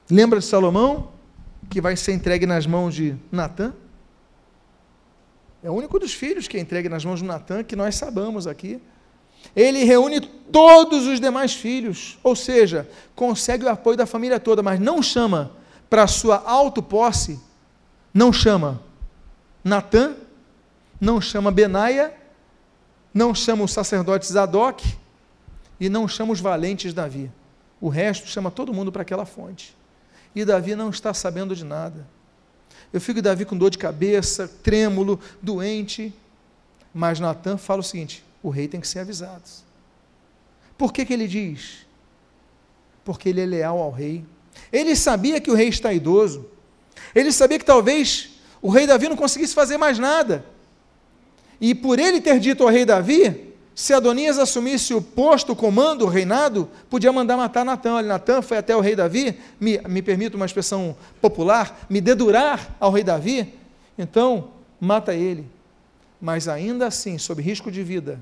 Lembra 0.09 0.39
de 0.39 0.45
Salomão, 0.45 1.11
que 1.69 1.79
vai 1.79 1.95
ser 1.95 2.13
entregue 2.13 2.45
nas 2.45 2.65
mãos 2.65 2.95
de 2.95 3.15
Natã? 3.31 3.73
É 5.61 5.69
o 5.69 5.73
único 5.73 5.99
dos 5.99 6.13
filhos 6.13 6.47
que 6.47 6.57
é 6.57 6.59
entregue 6.59 6.89
nas 6.89 7.03
mãos 7.03 7.19
de 7.19 7.25
Natã, 7.25 7.63
que 7.63 7.75
nós 7.75 7.95
sabemos 7.95 8.47
aqui. 8.47 8.81
Ele 9.55 9.83
reúne 9.83 10.21
todos 10.21 11.05
os 11.05 11.19
demais 11.19 11.53
filhos, 11.53 12.17
ou 12.23 12.35
seja, 12.35 12.89
consegue 13.15 13.65
o 13.65 13.69
apoio 13.69 13.97
da 13.97 14.05
família 14.05 14.39
toda, 14.39 14.63
mas 14.63 14.79
não 14.79 15.01
chama 15.01 15.51
para 15.89 16.07
sua 16.07 16.37
autoposse, 16.45 17.39
não 18.13 18.31
chama 18.31 18.81
Natã, 19.63 20.15
não 20.99 21.21
chama 21.21 21.51
Benaia, 21.51 22.13
não 23.13 23.33
chama 23.33 23.63
o 23.63 23.67
sacerdote 23.67 24.31
Zadok 24.31 24.97
e 25.79 25.89
não 25.89 26.07
chama 26.07 26.33
os 26.33 26.39
valentes 26.39 26.93
Davi. 26.93 27.31
O 27.79 27.89
resto 27.89 28.27
chama 28.27 28.51
todo 28.51 28.73
mundo 28.73 28.91
para 28.91 29.01
aquela 29.01 29.25
fonte. 29.25 29.75
E 30.35 30.43
Davi 30.43 30.75
não 30.75 30.89
está 30.89 31.13
sabendo 31.13 31.55
de 31.55 31.63
nada. 31.63 32.05
Eu 32.91 32.99
fico 32.99 33.21
Davi 33.21 33.45
com 33.45 33.57
dor 33.57 33.69
de 33.69 33.77
cabeça, 33.77 34.47
trêmulo, 34.47 35.19
doente. 35.41 36.13
Mas 36.93 37.19
Natan 37.19 37.57
fala 37.57 37.79
o 37.79 37.83
seguinte: 37.83 38.23
o 38.43 38.49
rei 38.49 38.67
tem 38.67 38.81
que 38.81 38.87
ser 38.87 38.99
avisado. 38.99 39.43
Por 40.77 40.93
que, 40.93 41.05
que 41.05 41.13
ele 41.13 41.27
diz? 41.27 41.85
Porque 43.03 43.29
ele 43.29 43.41
é 43.41 43.45
leal 43.45 43.79
ao 43.79 43.91
rei. 43.91 44.25
Ele 44.71 44.95
sabia 44.95 45.39
que 45.39 45.51
o 45.51 45.55
rei 45.55 45.69
está 45.69 45.93
idoso. 45.93 46.45
Ele 47.13 47.31
sabia 47.31 47.57
que 47.57 47.65
talvez 47.65 48.29
o 48.61 48.69
rei 48.69 48.85
Davi 48.85 49.07
não 49.07 49.15
conseguisse 49.15 49.53
fazer 49.53 49.77
mais 49.77 49.97
nada. 49.97 50.45
E 51.59 51.75
por 51.75 51.99
ele 51.99 52.21
ter 52.21 52.39
dito 52.39 52.63
ao 52.63 52.69
rei 52.69 52.85
Davi, 52.85 53.53
se 53.75 53.93
Adonias 53.93 54.37
assumisse 54.37 54.93
o 54.93 55.01
posto, 55.01 55.53
o 55.53 55.55
comando, 55.55 56.03
o 56.03 56.09
reinado, 56.09 56.69
podia 56.89 57.13
mandar 57.13 57.37
matar 57.37 57.63
Natan. 57.63 57.93
Olha, 57.93 58.07
Natan 58.07 58.41
foi 58.41 58.57
até 58.57 58.75
o 58.75 58.81
rei 58.81 58.95
Davi, 58.95 59.37
me, 59.59 59.79
me 59.87 60.01
permito 60.01 60.35
uma 60.35 60.45
expressão 60.45 60.95
popular, 61.21 61.85
me 61.89 62.01
dedurar 62.01 62.75
ao 62.79 62.91
rei 62.91 63.03
Davi, 63.03 63.53
então 63.97 64.49
mata 64.79 65.13
ele. 65.13 65.45
Mas 66.19 66.47
ainda 66.47 66.87
assim, 66.87 67.17
sob 67.17 67.41
risco 67.41 67.71
de 67.71 67.81
vida, 67.81 68.21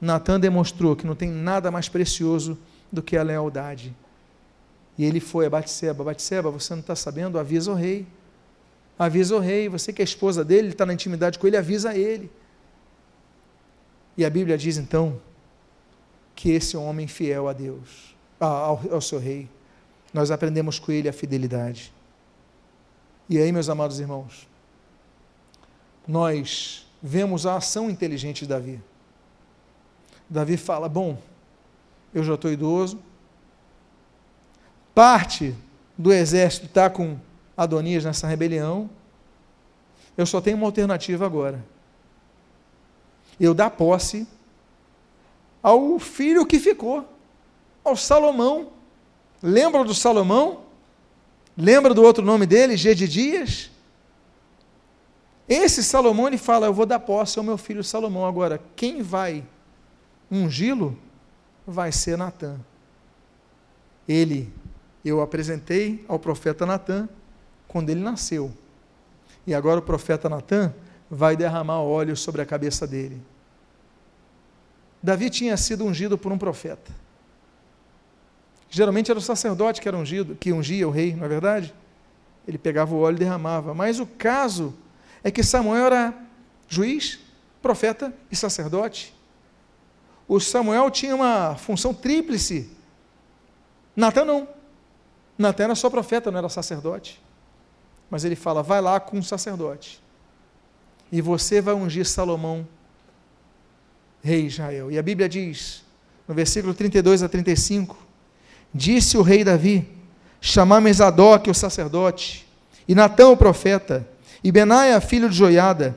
Natan 0.00 0.40
demonstrou 0.40 0.96
que 0.96 1.06
não 1.06 1.14
tem 1.14 1.30
nada 1.30 1.70
mais 1.70 1.88
precioso 1.88 2.58
do 2.90 3.02
que 3.02 3.16
a 3.16 3.22
lealdade. 3.22 3.94
E 4.96 5.04
ele 5.04 5.20
foi 5.20 5.46
a 5.46 5.50
Batseba. 5.50 6.04
Batseba, 6.04 6.50
você 6.50 6.72
não 6.72 6.80
está 6.80 6.94
sabendo? 6.94 7.38
Avisa 7.38 7.70
o 7.70 7.74
rei. 7.74 8.06
Avisa 8.98 9.34
o 9.36 9.38
rei. 9.38 9.68
Você 9.68 9.92
que 9.92 10.00
é 10.00 10.04
esposa 10.04 10.44
dele, 10.44 10.68
está 10.68 10.86
na 10.86 10.94
intimidade 10.94 11.38
com 11.38 11.46
ele, 11.46 11.56
avisa 11.56 11.94
ele. 11.94 12.30
E 14.16 14.24
a 14.24 14.30
Bíblia 14.30 14.56
diz 14.56 14.76
então 14.76 15.20
que 16.34 16.50
esse 16.50 16.76
homem 16.76 17.06
fiel 17.06 17.48
a 17.48 17.52
Deus, 17.52 18.14
ao, 18.38 18.80
ao 18.90 19.00
seu 19.00 19.18
rei, 19.18 19.48
nós 20.12 20.30
aprendemos 20.30 20.78
com 20.78 20.92
ele 20.92 21.08
a 21.08 21.12
fidelidade. 21.12 21.92
E 23.28 23.38
aí, 23.38 23.50
meus 23.50 23.68
amados 23.68 23.98
irmãos, 23.98 24.48
nós 26.06 26.86
vemos 27.02 27.46
a 27.46 27.56
ação 27.56 27.90
inteligente 27.90 28.40
de 28.40 28.48
Davi. 28.48 28.80
Davi 30.28 30.56
fala: 30.56 30.88
Bom, 30.88 31.20
eu 32.12 32.22
já 32.22 32.34
estou 32.34 32.52
idoso, 32.52 33.00
parte 34.94 35.54
do 35.98 36.12
exército 36.12 36.66
está 36.66 36.88
com 36.88 37.18
Adonias 37.56 38.04
nessa 38.04 38.26
rebelião, 38.26 38.90
eu 40.16 40.26
só 40.26 40.40
tenho 40.40 40.56
uma 40.56 40.66
alternativa 40.66 41.26
agora 41.26 41.73
eu 43.38 43.54
dar 43.54 43.70
posse 43.70 44.26
ao 45.62 45.98
filho 45.98 46.46
que 46.46 46.58
ficou, 46.58 47.08
ao 47.82 47.96
Salomão. 47.96 48.70
Lembra 49.42 49.84
do 49.84 49.94
Salomão? 49.94 50.62
Lembra 51.56 51.94
do 51.94 52.02
outro 52.02 52.24
nome 52.24 52.46
dele, 52.46 52.76
G 52.76 52.94
de 52.94 53.08
Dias? 53.08 53.70
Esse 55.48 55.82
Salomão 55.82 56.26
ele 56.26 56.38
fala: 56.38 56.66
Eu 56.66 56.74
vou 56.74 56.86
dar 56.86 57.00
posse 57.00 57.38
ao 57.38 57.44
meu 57.44 57.58
filho 57.58 57.84
Salomão. 57.84 58.26
Agora, 58.26 58.60
quem 58.74 59.02
vai 59.02 59.44
ungí-lo 60.30 60.98
vai 61.66 61.92
ser 61.92 62.16
Natã. 62.16 62.58
Ele, 64.08 64.52
eu 65.04 65.20
apresentei 65.20 66.04
ao 66.08 66.18
profeta 66.18 66.66
Natã 66.66 67.08
quando 67.68 67.90
ele 67.90 68.00
nasceu. 68.00 68.52
E 69.46 69.54
agora 69.54 69.80
o 69.80 69.82
profeta 69.82 70.28
Natã 70.28 70.72
vai 71.10 71.36
derramar 71.36 71.80
óleo 71.80 72.16
sobre 72.16 72.42
a 72.42 72.46
cabeça 72.46 72.86
dele. 72.86 73.20
Davi 75.02 75.28
tinha 75.28 75.56
sido 75.56 75.84
ungido 75.84 76.16
por 76.16 76.32
um 76.32 76.38
profeta. 76.38 76.90
Geralmente 78.70 79.10
era 79.10 79.18
o 79.18 79.22
sacerdote 79.22 79.80
que 79.80 79.86
era 79.86 79.96
ungido, 79.96 80.34
que 80.34 80.52
ungia 80.52 80.88
o 80.88 80.90
rei, 80.90 81.14
não 81.14 81.26
é 81.26 81.28
verdade? 81.28 81.74
Ele 82.48 82.58
pegava 82.58 82.94
o 82.94 83.00
óleo 83.00 83.16
e 83.16 83.18
derramava. 83.18 83.74
Mas 83.74 84.00
o 84.00 84.06
caso 84.06 84.74
é 85.22 85.30
que 85.30 85.42
Samuel 85.42 85.86
era 85.86 86.14
juiz, 86.68 87.20
profeta 87.62 88.12
e 88.30 88.36
sacerdote. 88.36 89.14
O 90.26 90.40
Samuel 90.40 90.90
tinha 90.90 91.14
uma 91.14 91.54
função 91.56 91.92
tríplice. 91.92 92.70
Natan 93.94 94.24
não. 94.24 94.48
Natan 95.36 95.64
era 95.64 95.74
só 95.74 95.90
profeta, 95.90 96.30
não 96.30 96.38
era 96.38 96.48
sacerdote. 96.48 97.22
Mas 98.10 98.24
ele 98.24 98.36
fala: 98.36 98.62
vai 98.62 98.80
lá 98.80 98.98
com 98.98 99.18
o 99.18 99.22
sacerdote 99.22 100.03
e 101.14 101.20
você 101.20 101.60
vai 101.60 101.74
ungir 101.74 102.04
Salomão, 102.04 102.66
rei 104.20 104.46
Israel. 104.46 104.90
E 104.90 104.98
a 104.98 105.02
Bíblia 105.02 105.28
diz, 105.28 105.84
no 106.26 106.34
versículo 106.34 106.74
32 106.74 107.22
a 107.22 107.28
35, 107.28 107.96
disse 108.74 109.16
o 109.16 109.22
rei 109.22 109.44
Davi, 109.44 109.88
chamar 110.40 110.82
Zadok, 110.92 111.48
o 111.48 111.54
sacerdote, 111.54 112.44
e 112.88 112.96
Natão, 112.96 113.30
o 113.30 113.36
profeta, 113.36 114.04
e 114.42 114.50
Benaia, 114.50 115.00
filho 115.00 115.30
de 115.30 115.36
Joiada, 115.36 115.96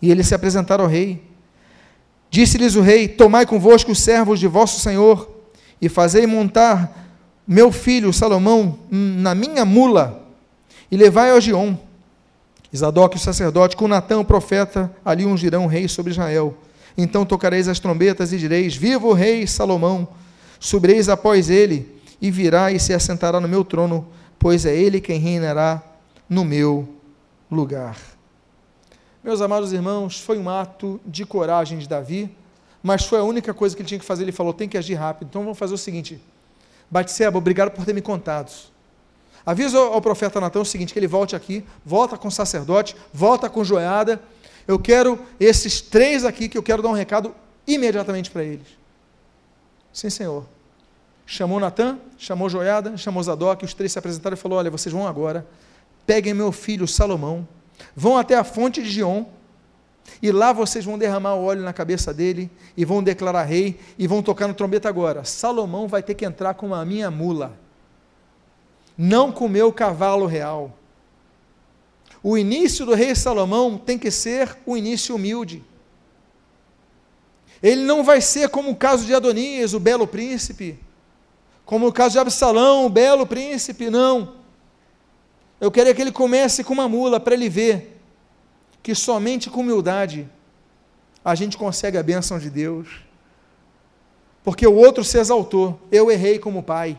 e 0.00 0.12
eles 0.12 0.28
se 0.28 0.34
apresentaram 0.36 0.84
ao 0.84 0.90
rei. 0.90 1.20
Disse-lhes 2.30 2.76
o 2.76 2.82
rei: 2.82 3.08
Tomai 3.08 3.44
convosco 3.44 3.90
os 3.90 3.98
servos 3.98 4.38
de 4.38 4.46
vosso 4.46 4.78
senhor, 4.78 5.28
e 5.80 5.88
fazei 5.88 6.24
montar 6.24 7.10
meu 7.44 7.72
filho 7.72 8.12
Salomão 8.12 8.78
na 8.88 9.34
minha 9.34 9.64
mula, 9.64 10.24
e 10.88 10.96
levai 10.96 11.32
ao 11.32 11.40
Gion 11.40 11.76
Isadoc, 12.72 13.14
o 13.14 13.18
sacerdote, 13.18 13.76
com 13.76 13.86
Natã, 13.86 14.18
o 14.18 14.24
profeta, 14.24 14.90
ali 15.04 15.26
ungirão 15.26 15.66
rei 15.66 15.86
sobre 15.86 16.12
Israel. 16.12 16.56
Então 16.96 17.24
tocareis 17.24 17.68
as 17.68 17.78
trombetas 17.78 18.32
e 18.32 18.38
direis: 18.38 18.74
Viva 18.74 19.06
o 19.06 19.12
rei 19.12 19.46
Salomão! 19.46 20.08
Subireis 20.58 21.08
após 21.08 21.50
ele, 21.50 22.00
e 22.20 22.30
virá 22.30 22.70
e 22.70 22.78
se 22.78 22.94
assentará 22.94 23.40
no 23.40 23.48
meu 23.48 23.64
trono, 23.64 24.06
pois 24.38 24.64
é 24.64 24.74
ele 24.74 25.00
quem 25.00 25.18
reinará 25.18 25.82
no 26.28 26.44
meu 26.44 26.88
lugar. 27.50 27.96
Meus 29.22 29.40
amados 29.40 29.72
irmãos, 29.72 30.20
foi 30.20 30.38
um 30.38 30.48
ato 30.48 31.00
de 31.04 31.26
coragem 31.26 31.78
de 31.78 31.88
Davi, 31.88 32.34
mas 32.82 33.04
foi 33.04 33.18
a 33.18 33.24
única 33.24 33.52
coisa 33.52 33.74
que 33.76 33.82
ele 33.82 33.88
tinha 33.88 34.00
que 34.00 34.06
fazer. 34.06 34.22
Ele 34.22 34.32
falou: 34.32 34.54
tem 34.54 34.68
que 34.68 34.78
agir 34.78 34.94
rápido. 34.94 35.28
Então 35.28 35.42
vamos 35.42 35.58
fazer 35.58 35.74
o 35.74 35.78
seguinte: 35.78 36.20
Batseba, 36.90 37.36
obrigado 37.36 37.70
por 37.70 37.84
ter 37.84 37.92
me 37.92 38.00
contado. 38.00 38.71
Avisa 39.44 39.78
ao 39.78 40.00
profeta 40.00 40.40
Natan 40.40 40.60
o 40.60 40.64
seguinte: 40.64 40.92
que 40.92 40.98
ele 40.98 41.06
volte 41.06 41.34
aqui, 41.34 41.64
volta 41.84 42.16
com 42.16 42.28
o 42.28 42.30
sacerdote, 42.30 42.96
volta 43.12 43.48
com 43.48 43.64
joiada. 43.64 44.20
Eu 44.66 44.78
quero 44.78 45.18
esses 45.40 45.80
três 45.80 46.24
aqui 46.24 46.48
que 46.48 46.56
eu 46.56 46.62
quero 46.62 46.82
dar 46.82 46.88
um 46.88 46.94
recado 46.94 47.34
imediatamente 47.66 48.30
para 48.30 48.44
eles. 48.44 48.66
Sim, 49.92 50.08
senhor. 50.08 50.44
Chamou 51.26 51.58
Natan, 51.58 51.98
chamou 52.18 52.48
Joiada, 52.48 52.96
chamou 52.96 53.22
Zadok, 53.22 53.64
os 53.64 53.74
três 53.74 53.92
se 53.92 53.98
apresentaram 53.98 54.34
e 54.34 54.38
falou: 54.38 54.58
Olha, 54.58 54.70
vocês 54.70 54.92
vão 54.92 55.06
agora, 55.06 55.46
peguem 56.06 56.34
meu 56.34 56.52
filho 56.52 56.86
Salomão, 56.86 57.46
vão 57.96 58.16
até 58.16 58.36
a 58.36 58.44
fonte 58.44 58.82
de 58.82 58.90
Gion, 58.90 59.24
e 60.20 60.30
lá 60.30 60.52
vocês 60.52 60.84
vão 60.84 60.98
derramar 60.98 61.34
óleo 61.34 61.62
na 61.62 61.72
cabeça 61.72 62.12
dele, 62.12 62.50
e 62.76 62.84
vão 62.84 63.02
declarar 63.02 63.44
rei, 63.44 63.78
e 63.98 64.06
vão 64.06 64.22
tocar 64.22 64.46
no 64.48 64.54
trombeta 64.54 64.88
agora. 64.88 65.24
Salomão 65.24 65.88
vai 65.88 66.02
ter 66.02 66.14
que 66.14 66.24
entrar 66.24 66.54
com 66.54 66.74
a 66.74 66.84
minha 66.84 67.10
mula 67.10 67.61
não 68.96 69.32
comeu 69.32 69.68
o 69.68 69.72
cavalo 69.72 70.26
real. 70.26 70.76
O 72.22 72.38
início 72.38 72.86
do 72.86 72.94
rei 72.94 73.14
Salomão 73.14 73.76
tem 73.76 73.98
que 73.98 74.10
ser 74.10 74.56
o 74.64 74.76
início 74.76 75.14
humilde. 75.16 75.64
Ele 77.62 77.82
não 77.82 78.02
vai 78.02 78.20
ser 78.20 78.48
como 78.48 78.70
o 78.70 78.76
caso 78.76 79.04
de 79.04 79.14
Adonias, 79.14 79.72
o 79.74 79.80
belo 79.80 80.06
príncipe, 80.06 80.78
como 81.64 81.86
o 81.86 81.92
caso 81.92 82.12
de 82.12 82.18
Absalão, 82.18 82.86
o 82.86 82.88
belo 82.88 83.26
príncipe, 83.26 83.88
não. 83.88 84.34
Eu 85.60 85.70
queria 85.70 85.94
que 85.94 86.02
ele 86.02 86.12
comece 86.12 86.64
com 86.64 86.72
uma 86.72 86.88
mula 86.88 87.20
para 87.20 87.34
ele 87.34 87.48
ver 87.48 88.00
que 88.82 88.94
somente 88.94 89.48
com 89.48 89.60
humildade 89.60 90.28
a 91.24 91.36
gente 91.36 91.56
consegue 91.56 91.96
a 91.96 92.02
bênção 92.02 92.38
de 92.38 92.50
Deus. 92.50 92.88
Porque 94.42 94.66
o 94.66 94.74
outro 94.74 95.04
se 95.04 95.18
exaltou, 95.18 95.80
eu 95.90 96.10
errei 96.10 96.38
como 96.38 96.64
pai. 96.64 96.98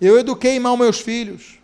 Eu 0.00 0.18
eduquei 0.18 0.58
mal 0.58 0.76
meus 0.76 1.00
filhos. 1.00 1.58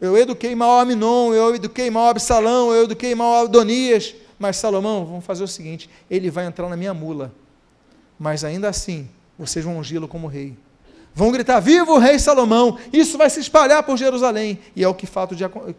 Eu 0.00 0.16
eduquei 0.16 0.54
mal 0.54 0.80
Aminon, 0.80 1.32
eu 1.32 1.54
eduquei 1.54 1.90
mal 1.90 2.08
Absalão, 2.08 2.72
eu 2.72 2.84
eduquei 2.84 3.14
mal 3.14 3.44
Adonias. 3.44 4.14
Mas 4.38 4.56
Salomão, 4.56 5.06
vamos 5.06 5.24
fazer 5.24 5.44
o 5.44 5.48
seguinte: 5.48 5.88
ele 6.10 6.30
vai 6.30 6.46
entrar 6.46 6.68
na 6.68 6.76
minha 6.76 6.92
mula. 6.92 7.32
Mas 8.18 8.44
ainda 8.44 8.68
assim, 8.68 9.08
vocês 9.38 9.64
vão 9.64 9.78
ungí-lo 9.78 10.08
como 10.08 10.26
rei. 10.26 10.56
Vão 11.14 11.32
gritar: 11.32 11.60
Viva 11.60 11.90
o 11.92 11.98
rei 11.98 12.18
Salomão! 12.18 12.78
Isso 12.92 13.16
vai 13.16 13.30
se 13.30 13.40
espalhar 13.40 13.82
por 13.82 13.96
Jerusalém. 13.96 14.58
E 14.74 14.84
é 14.84 14.88
o 14.88 14.94
que, 14.94 15.06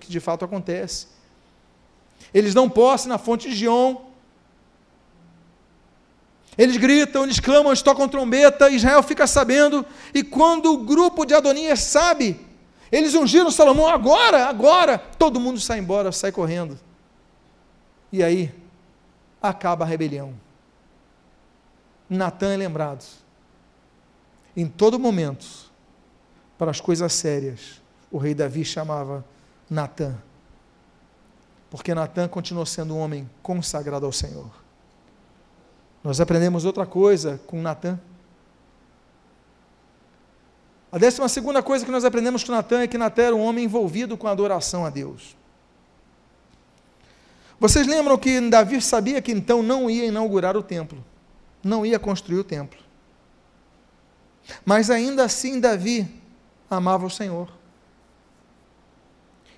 de, 0.08 0.20
fato 0.20 0.44
acontece. 0.44 1.08
Eles 2.34 2.56
dão 2.56 2.68
posse 2.68 3.08
na 3.08 3.20
fonte 3.20 3.50
de 3.50 3.56
Gion. 3.56 3.98
Eles 6.58 6.78
gritam, 6.78 7.24
eles 7.24 7.40
clamam, 7.40 7.68
eles 7.68 7.82
tocam 7.82 8.08
trombeta. 8.08 8.70
Israel 8.70 9.04
fica 9.04 9.28
sabendo. 9.28 9.86
E 10.14 10.24
quando 10.24 10.74
o 10.74 10.78
grupo 10.78 11.26
de 11.26 11.34
Adonias 11.34 11.82
sabe, 11.82 12.40
eles 12.92 13.14
ungiram 13.14 13.52
Salomão 13.52 13.88
agora, 13.88 14.48
agora. 14.48 14.98
Todo 14.98 15.40
mundo 15.40 15.60
sai 15.60 15.80
embora, 15.80 16.12
sai 16.12 16.32
correndo. 16.32 16.80
E 18.12 18.24
aí, 18.24 18.52
acaba 19.42 19.86
a 19.86 19.88
rebelião. 19.88 20.34
Natan 22.10 22.54
é 22.54 22.58
lembrado 22.58 23.06
em 24.58 24.68
todo 24.68 24.98
momento, 24.98 25.46
para 26.58 26.72
as 26.72 26.82
coisas 26.82 27.14
sérias, 27.14 27.80
o 28.12 28.18
rei 28.18 28.34
Davi 28.34 28.66
chamava 28.66 29.24
Natã. 29.70 30.18
Porque 31.70 31.94
Natã 31.94 32.28
continuou 32.28 32.66
sendo 32.66 32.96
um 32.96 32.98
homem 32.98 33.30
consagrado 33.44 34.08
ao 34.08 34.12
Senhor. 34.12 34.50
Nós 36.04 36.22
aprendemos 36.22 36.66
outra 36.66 36.86
coisa 36.86 37.40
com 37.48 37.62
Natã. 37.62 38.00
A 40.92 40.98
décima 40.98 41.28
segunda 41.28 41.62
coisa 41.62 41.86
que 41.86 41.92
nós 41.92 42.06
aprendemos 42.06 42.44
com 42.44 42.52
Natã 42.52 42.82
é 42.82 42.88
que 42.88 42.98
Natã 42.98 43.24
era 43.24 43.36
um 43.36 43.44
homem 43.44 43.66
envolvido 43.66 44.18
com 44.18 44.28
a 44.28 44.32
adoração 44.32 44.86
a 44.86 44.90
Deus. 44.90 45.36
Vocês 47.60 47.88
lembram 47.88 48.18
que 48.18 48.40
Davi 48.50 48.82
sabia 48.82 49.22
que 49.22 49.32
então 49.32 49.64
não 49.64 49.90
ia 49.90 50.06
inaugurar 50.06 50.56
o 50.56 50.64
templo, 50.64 51.04
não 51.64 51.86
ia 51.86 51.98
construir 51.98 52.40
o 52.40 52.44
templo. 52.44 52.80
Mas 54.64 54.90
ainda 54.90 55.26
assim 55.26 55.60
Davi 55.60 56.08
amava 56.70 57.06
o 57.06 57.10
Senhor. 57.10 57.50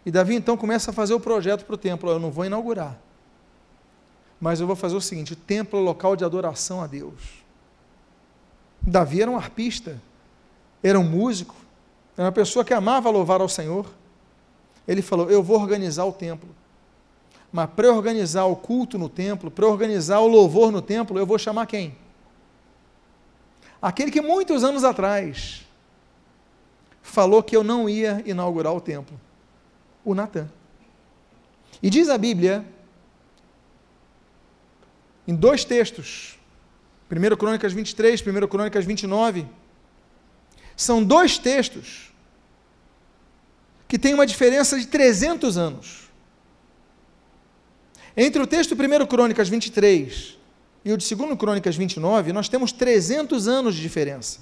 E 0.05 0.11
Davi 0.11 0.33
então 0.35 0.55
começa 0.55 0.91
a 0.91 0.93
fazer 0.93 1.13
o 1.13 1.19
projeto 1.19 1.65
para 1.65 1.75
o 1.75 1.77
templo. 1.77 2.09
Eu 2.09 2.19
não 2.19 2.31
vou 2.31 2.45
inaugurar, 2.45 2.97
mas 4.39 4.59
eu 4.59 4.67
vou 4.67 4.75
fazer 4.75 4.95
o 4.95 5.01
seguinte: 5.01 5.33
o 5.33 5.35
templo 5.35 5.79
é 5.79 5.81
local 5.81 6.15
de 6.15 6.23
adoração 6.23 6.81
a 6.81 6.87
Deus. 6.87 7.43
Davi 8.81 9.21
era 9.21 9.29
um 9.29 9.37
arpista, 9.37 10.01
era 10.81 10.99
um 10.99 11.03
músico, 11.03 11.55
era 12.17 12.25
uma 12.25 12.31
pessoa 12.31 12.63
que 12.63 12.73
amava 12.73 13.09
louvar 13.09 13.41
ao 13.41 13.49
Senhor. 13.49 13.85
Ele 14.87 15.01
falou: 15.01 15.29
Eu 15.29 15.43
vou 15.43 15.59
organizar 15.59 16.05
o 16.05 16.13
templo. 16.13 16.49
Mas 17.51 17.69
para 17.71 17.91
organizar 17.91 18.45
o 18.45 18.55
culto 18.55 18.97
no 18.97 19.09
templo, 19.09 19.49
para 19.49 19.65
organizar 19.65 20.19
o 20.19 20.27
louvor 20.27 20.71
no 20.71 20.81
templo, 20.81 21.17
eu 21.17 21.25
vou 21.25 21.37
chamar 21.37 21.65
quem? 21.65 21.95
Aquele 23.81 24.11
que 24.11 24.21
muitos 24.21 24.63
anos 24.63 24.83
atrás 24.83 25.65
falou 27.01 27.41
que 27.41 27.55
eu 27.55 27.63
não 27.63 27.89
ia 27.89 28.21
inaugurar 28.25 28.73
o 28.73 28.81
templo, 28.81 29.19
o 30.05 30.13
Natan. 30.13 30.47
E 31.81 31.89
diz 31.89 32.09
a 32.09 32.17
Bíblia, 32.17 32.65
em 35.29 35.35
dois 35.35 35.63
textos, 35.63 36.39
1 37.11 37.35
Crônicas 37.37 37.71
23, 37.71 38.19
1 38.19 38.47
Crônicas 38.47 38.83
29, 38.83 39.45
são 40.75 41.03
dois 41.03 41.37
textos 41.37 42.11
que 43.87 43.99
têm 43.99 44.15
uma 44.15 44.25
diferença 44.25 44.79
de 44.79 44.87
300 44.87 45.55
anos. 45.55 46.09
Entre 48.17 48.41
o 48.41 48.47
texto 48.47 48.73
1 48.73 49.05
Crônicas 49.05 49.47
23 49.47 50.35
e 50.83 50.91
o 50.91 50.97
de 50.97 51.15
2 51.15 51.37
Crônicas 51.37 51.75
29, 51.75 52.33
nós 52.33 52.49
temos 52.49 52.71
300 52.71 53.47
anos 53.47 53.75
de 53.75 53.81
diferença. 53.83 54.39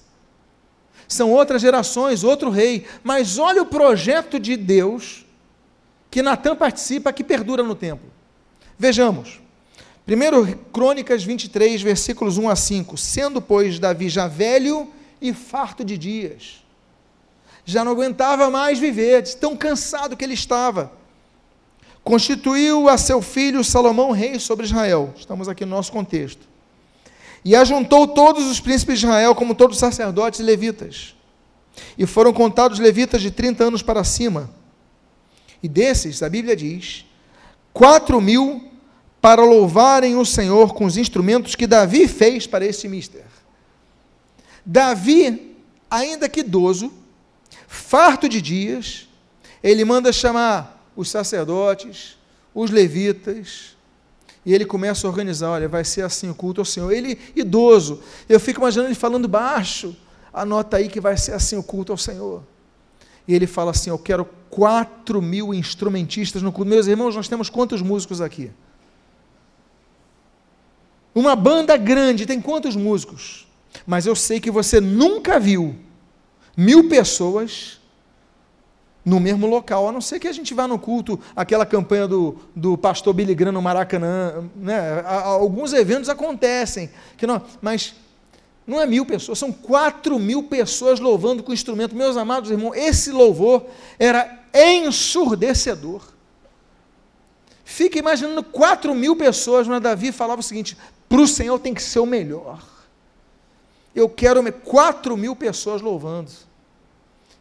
São 1.05 1.33
outras 1.33 1.61
gerações, 1.61 2.23
outro 2.23 2.49
rei, 2.49 2.87
mas 3.03 3.37
olha 3.37 3.61
o 3.61 3.65
projeto 3.65 4.39
de 4.39 4.55
Deus 4.55 5.25
que 6.09 6.21
Natan 6.21 6.55
participa, 6.55 7.11
que 7.11 7.25
perdura 7.25 7.61
no 7.61 7.75
templo. 7.75 8.09
Vejamos. 8.79 9.46
1 10.07 10.71
Crônicas 10.71 11.23
23, 11.23 11.81
versículos 11.81 12.37
1 12.37 12.49
a 12.49 12.55
5. 12.55 12.97
Sendo, 12.97 13.41
pois, 13.41 13.79
Davi 13.79 14.09
já 14.09 14.27
velho 14.27 14.87
e 15.21 15.33
farto 15.33 15.83
de 15.83 15.97
dias, 15.97 16.63
já 17.65 17.83
não 17.83 17.91
aguentava 17.91 18.49
mais 18.49 18.79
viver, 18.79 19.21
de 19.21 19.35
tão 19.35 19.57
cansado 19.57 20.15
que 20.15 20.23
ele 20.23 20.33
estava 20.33 20.97
constituiu 22.07 22.87
a 22.87 22.97
seu 22.97 23.21
filho 23.21 23.65
Salomão 23.65 24.11
rei 24.11 24.39
sobre 24.39 24.65
Israel. 24.65 25.13
Estamos 25.17 25.49
aqui 25.49 25.65
no 25.65 25.75
nosso 25.75 25.91
contexto. 25.91 26.47
E 27.43 27.53
ajuntou 27.53 28.07
todos 28.07 28.45
os 28.47 28.61
príncipes 28.61 28.99
de 28.99 29.05
Israel, 29.05 29.35
como 29.35 29.53
todos 29.53 29.75
os 29.75 29.79
sacerdotes 29.81 30.39
e 30.39 30.43
levitas. 30.43 31.13
E 31.97 32.05
foram 32.05 32.31
contados 32.31 32.79
levitas 32.79 33.21
de 33.21 33.29
30 33.29 33.65
anos 33.65 33.81
para 33.81 34.05
cima. 34.05 34.49
E 35.61 35.67
desses, 35.67 36.23
a 36.23 36.29
Bíblia 36.29 36.55
diz, 36.55 37.05
quatro 37.73 38.21
mil 38.21 38.66
para 39.27 39.43
louvarem 39.43 40.15
o 40.15 40.23
Senhor 40.23 40.73
com 40.73 40.85
os 40.85 40.95
instrumentos 40.95 41.53
que 41.53 41.67
Davi 41.67 42.07
fez 42.07 42.47
para 42.47 42.65
esse 42.65 42.87
mister. 42.87 43.25
Davi, 44.65 45.53
ainda 45.91 46.29
que 46.29 46.39
idoso, 46.39 46.93
farto 47.67 48.29
de 48.29 48.41
dias, 48.41 49.09
ele 49.61 49.83
manda 49.83 50.13
chamar 50.13 50.81
os 50.95 51.09
sacerdotes, 51.09 52.17
os 52.55 52.71
levitas, 52.71 53.75
e 54.45 54.53
ele 54.53 54.63
começa 54.63 55.05
a 55.05 55.09
organizar, 55.09 55.49
olha, 55.49 55.67
vai 55.67 55.83
ser 55.83 56.03
assim 56.03 56.29
o 56.29 56.33
culto 56.33 56.61
ao 56.61 56.65
Senhor. 56.65 56.89
Ele, 56.93 57.19
idoso, 57.35 58.01
eu 58.29 58.39
fico 58.39 58.61
imaginando 58.61 58.87
ele 58.87 58.95
falando 58.95 59.27
baixo, 59.27 59.93
anota 60.31 60.77
aí 60.77 60.87
que 60.87 61.01
vai 61.01 61.17
ser 61.17 61.33
assim 61.33 61.57
o 61.57 61.63
culto 61.63 61.91
ao 61.91 61.97
Senhor. 61.97 62.43
E 63.27 63.35
ele 63.35 63.45
fala 63.45 63.71
assim, 63.71 63.89
eu 63.89 63.99
quero 63.99 64.23
quatro 64.49 65.21
mil 65.21 65.53
instrumentistas 65.53 66.41
no 66.41 66.49
culto. 66.49 66.69
Meus 66.69 66.87
irmãos, 66.87 67.13
nós 67.13 67.27
temos 67.27 67.49
quantos 67.49 67.81
músicos 67.81 68.21
aqui? 68.21 68.51
Uma 71.17 71.35
banda 71.35 71.75
grande, 71.77 72.27
tem 72.27 72.39
quantos 72.39 72.75
músicos? 72.75 73.47
Mas 73.87 74.05
eu 74.05 74.15
sei 74.15 74.39
que 74.39 74.51
você 74.51 74.79
nunca 74.79 75.39
viu 75.39 75.75
mil 76.55 76.87
pessoas 76.87 77.81
no 79.03 79.19
mesmo 79.19 79.47
local, 79.47 79.87
a 79.87 79.91
não 79.91 79.99
ser 79.99 80.19
que 80.19 80.27
a 80.27 80.31
gente 80.31 80.53
vá 80.53 80.67
no 80.67 80.77
culto, 80.77 81.19
aquela 81.35 81.65
campanha 81.65 82.07
do, 82.07 82.37
do 82.55 82.77
pastor 82.77 83.15
Billy 83.15 83.33
Graham 83.33 83.53
no 83.53 83.63
Maracanã, 83.63 84.47
né? 84.55 85.01
alguns 85.07 85.73
eventos 85.73 86.07
acontecem, 86.07 86.91
que 87.17 87.25
não, 87.25 87.41
mas 87.63 87.95
não 88.67 88.79
é 88.79 88.85
mil 88.85 89.03
pessoas, 89.03 89.39
são 89.39 89.51
quatro 89.51 90.19
mil 90.19 90.43
pessoas 90.43 90.99
louvando 90.99 91.41
com 91.41 91.51
instrumento. 91.51 91.95
Meus 91.95 92.15
amados 92.15 92.51
irmãos, 92.51 92.75
esse 92.75 93.11
louvor 93.11 93.65
era 93.97 94.39
ensurdecedor. 94.53 96.15
Fica 97.65 97.97
imaginando 97.97 98.43
quatro 98.43 98.93
mil 98.93 99.15
pessoas, 99.15 99.67
mas 99.67 99.81
Davi 99.81 100.11
falava 100.11 100.41
o 100.41 100.43
seguinte: 100.43 100.77
para 101.07 101.21
o 101.21 101.27
Senhor 101.27 101.57
tem 101.59 101.73
que 101.73 101.81
ser 101.81 101.99
o 101.99 102.05
melhor. 102.05 102.61
Eu 103.95 104.09
quero 104.09 104.51
quatro 104.51 105.15
mil 105.17 105.35
pessoas 105.35 105.81
louvando. 105.81 106.31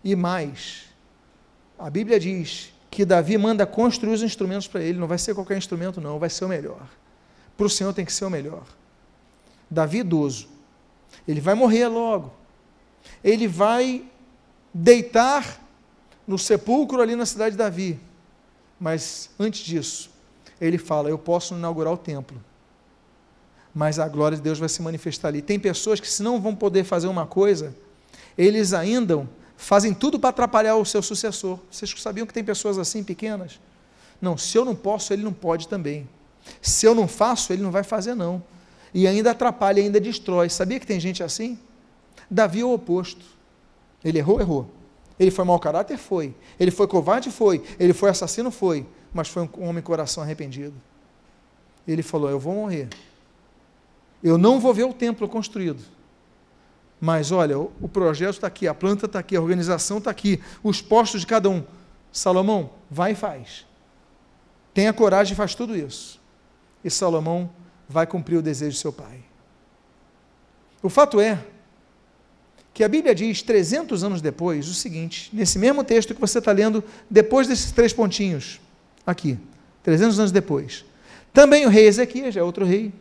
E 0.02 0.14
mais, 0.14 0.84
a 1.78 1.90
Bíblia 1.90 2.18
diz 2.18 2.72
que 2.90 3.04
Davi 3.04 3.36
manda 3.36 3.66
construir 3.66 4.14
os 4.14 4.22
instrumentos 4.22 4.66
para 4.66 4.82
ele, 4.82 4.98
não 4.98 5.06
vai 5.06 5.18
ser 5.18 5.34
qualquer 5.34 5.58
instrumento, 5.58 6.00
não, 6.00 6.18
vai 6.18 6.30
ser 6.30 6.44
o 6.44 6.48
melhor. 6.48 6.88
Para 7.56 7.66
o 7.66 7.70
Senhor 7.70 7.92
tem 7.92 8.04
que 8.04 8.12
ser 8.12 8.24
o 8.24 8.30
melhor. 8.30 8.62
Davi, 9.68 9.98
idoso, 9.98 10.48
ele 11.26 11.40
vai 11.40 11.54
morrer 11.54 11.88
logo. 11.88 12.32
Ele 13.22 13.48
vai 13.48 14.04
deitar 14.72 15.60
no 16.26 16.38
sepulcro 16.38 17.00
ali 17.00 17.16
na 17.16 17.26
cidade 17.26 17.52
de 17.52 17.58
Davi. 17.58 17.98
Mas 18.78 19.30
antes 19.38 19.64
disso, 19.64 20.10
ele 20.60 20.78
fala: 20.78 21.08
Eu 21.08 21.18
posso 21.18 21.54
inaugurar 21.54 21.92
o 21.92 21.96
templo, 21.96 22.42
mas 23.76 23.98
a 23.98 24.08
glória 24.08 24.38
de 24.38 24.42
Deus 24.42 24.58
vai 24.58 24.70
se 24.70 24.80
manifestar 24.80 25.28
ali. 25.28 25.42
Tem 25.42 25.60
pessoas 25.60 26.00
que, 26.00 26.10
se 26.10 26.22
não 26.22 26.40
vão 26.40 26.54
poder 26.54 26.82
fazer 26.82 27.08
uma 27.08 27.26
coisa, 27.26 27.76
eles 28.36 28.72
ainda 28.72 29.28
fazem 29.54 29.92
tudo 29.92 30.18
para 30.18 30.30
atrapalhar 30.30 30.76
o 30.76 30.84
seu 30.86 31.02
sucessor. 31.02 31.58
Vocês 31.70 31.94
sabiam 31.98 32.26
que 32.26 32.32
tem 32.32 32.42
pessoas 32.42 32.78
assim 32.78 33.04
pequenas? 33.04 33.60
Não, 34.18 34.38
se 34.38 34.56
eu 34.56 34.64
não 34.64 34.74
posso, 34.74 35.12
ele 35.12 35.22
não 35.22 35.32
pode 35.32 35.68
também. 35.68 36.08
Se 36.62 36.86
eu 36.86 36.94
não 36.94 37.06
faço, 37.06 37.52
ele 37.52 37.62
não 37.62 37.70
vai 37.70 37.82
fazer 37.82 38.14
não. 38.14 38.42
E 38.94 39.06
ainda 39.06 39.32
atrapalha, 39.32 39.82
ainda 39.82 40.00
destrói. 40.00 40.48
Sabia 40.48 40.80
que 40.80 40.86
tem 40.86 40.98
gente 40.98 41.22
assim? 41.22 41.58
Davi 42.30 42.60
é 42.60 42.64
o 42.64 42.72
oposto. 42.72 43.26
Ele 44.02 44.16
errou, 44.16 44.40
errou. 44.40 44.70
Ele 45.20 45.30
foi 45.30 45.44
mau 45.44 45.58
caráter? 45.58 45.98
Foi. 45.98 46.34
Ele 46.58 46.70
foi 46.70 46.86
covarde? 46.86 47.30
Foi. 47.30 47.62
Ele 47.78 47.92
foi 47.92 48.08
assassino? 48.08 48.50
Foi. 48.50 48.86
Mas 49.12 49.28
foi 49.28 49.42
um 49.42 49.68
homem 49.68 49.82
coração 49.82 50.22
arrependido. 50.22 50.72
Ele 51.86 52.02
falou: 52.02 52.30
Eu 52.30 52.40
vou 52.40 52.54
morrer. 52.54 52.88
Eu 54.26 54.38
não 54.38 54.58
vou 54.58 54.74
ver 54.74 54.84
o 54.84 54.92
templo 54.92 55.28
construído 55.28 55.82
mas 57.00 57.30
olha, 57.30 57.58
o 57.58 57.88
projeto 57.88 58.34
está 58.34 58.46
aqui, 58.46 58.66
a 58.66 58.74
planta 58.74 59.06
está 59.06 59.18
aqui, 59.18 59.36
a 59.36 59.40
organização 59.40 59.98
está 59.98 60.10
aqui, 60.10 60.40
os 60.62 60.80
postos 60.80 61.20
de 61.20 61.26
cada 61.26 61.48
um. 61.48 61.62
Salomão, 62.10 62.70
vai 62.90 63.12
e 63.12 63.14
faz. 63.14 63.66
Tenha 64.72 64.92
coragem 64.92 65.34
e 65.34 65.36
faz 65.36 65.54
tudo 65.54 65.76
isso. 65.76 66.20
E 66.82 66.90
Salomão 66.90 67.50
vai 67.88 68.06
cumprir 68.06 68.36
o 68.36 68.42
desejo 68.42 68.72
de 68.72 68.78
seu 68.78 68.92
pai. 68.92 69.20
O 70.82 70.88
fato 70.88 71.20
é 71.20 71.38
que 72.72 72.84
a 72.84 72.88
Bíblia 72.88 73.14
diz, 73.14 73.42
300 73.42 74.04
anos 74.04 74.22
depois, 74.22 74.68
o 74.68 74.74
seguinte, 74.74 75.30
nesse 75.32 75.58
mesmo 75.58 75.82
texto 75.84 76.14
que 76.14 76.20
você 76.20 76.38
está 76.38 76.52
lendo, 76.52 76.82
depois 77.10 77.46
desses 77.46 77.72
três 77.72 77.92
pontinhos, 77.92 78.60
aqui, 79.06 79.38
300 79.82 80.18
anos 80.18 80.32
depois. 80.32 80.84
Também 81.32 81.66
o 81.66 81.68
rei 81.68 81.86
Ezequias, 81.86 82.36
é 82.36 82.42
outro 82.42 82.64
rei, 82.64 82.92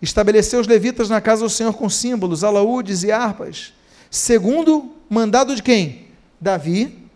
estabeleceu 0.00 0.60
os 0.60 0.66
levitas 0.66 1.08
na 1.08 1.20
casa 1.20 1.42
do 1.42 1.50
Senhor 1.50 1.72
com 1.74 1.88
símbolos, 1.88 2.44
alaúdes 2.44 3.02
e 3.02 3.10
harpas, 3.10 3.72
segundo 4.10 4.94
mandado 5.08 5.54
de 5.54 5.62
quem? 5.62 6.08
Davi, 6.40 7.08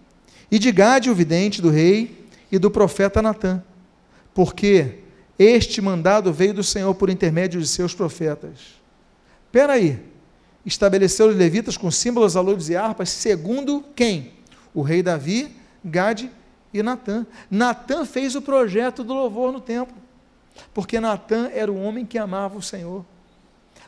e 0.50 0.58
de 0.58 0.70
Gade, 0.70 1.10
o 1.10 1.14
vidente 1.14 1.62
do 1.62 1.70
rei, 1.70 2.26
e 2.50 2.58
do 2.58 2.70
profeta 2.70 3.22
Natã, 3.22 3.62
porque 4.34 4.98
este 5.38 5.80
mandado 5.80 6.32
veio 6.32 6.52
do 6.52 6.62
Senhor 6.62 6.94
por 6.94 7.08
intermédio 7.08 7.60
de 7.60 7.66
seus 7.66 7.94
profetas. 7.94 8.80
Espera 9.46 9.72
aí, 9.72 9.98
estabeleceu 10.64 11.28
os 11.28 11.36
levitas 11.36 11.76
com 11.76 11.90
símbolos, 11.90 12.36
aludes 12.36 12.68
e 12.68 12.76
harpas, 12.76 13.08
segundo 13.08 13.82
quem? 13.96 14.32
O 14.74 14.82
rei 14.82 15.02
Davi, 15.02 15.56
Gade 15.82 16.30
e 16.72 16.82
Natã. 16.82 17.26
Natã 17.50 18.04
fez 18.04 18.34
o 18.34 18.42
projeto 18.42 19.02
do 19.02 19.14
louvor 19.14 19.52
no 19.52 19.60
templo, 19.60 19.96
porque 20.72 21.00
Natã 21.00 21.50
era 21.52 21.70
o 21.70 21.80
homem 21.80 22.04
que 22.04 22.18
amava 22.18 22.56
o 22.56 22.62
Senhor. 22.62 23.04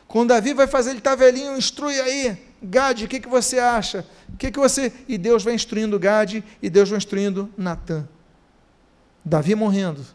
Quando 0.07 0.29
Davi 0.29 0.53
vai 0.53 0.67
fazer, 0.67 0.91
ele 0.91 0.99
está 0.99 1.15
velhinho, 1.15 1.57
instrui 1.57 1.99
aí, 1.99 2.37
Gade, 2.61 3.05
o 3.05 3.07
que, 3.07 3.19
que 3.19 3.27
você 3.27 3.59
acha? 3.59 4.05
O 4.29 4.37
que, 4.37 4.51
que 4.51 4.59
você. 4.59 4.91
E 5.07 5.17
Deus 5.17 5.43
vai 5.43 5.53
instruindo 5.53 5.99
Gade 5.99 6.43
e 6.61 6.69
Deus 6.69 6.89
vai 6.89 6.97
instruindo 6.97 7.49
Natã. 7.57 8.07
Davi 9.23 9.55
morrendo, 9.55 10.05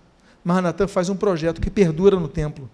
mas 0.42 0.62
Natã 0.62 0.86
faz 0.86 1.09
um 1.09 1.16
projeto 1.16 1.61
que 1.61 1.70
perdura 1.70 2.18
no 2.18 2.28
templo. 2.28 2.70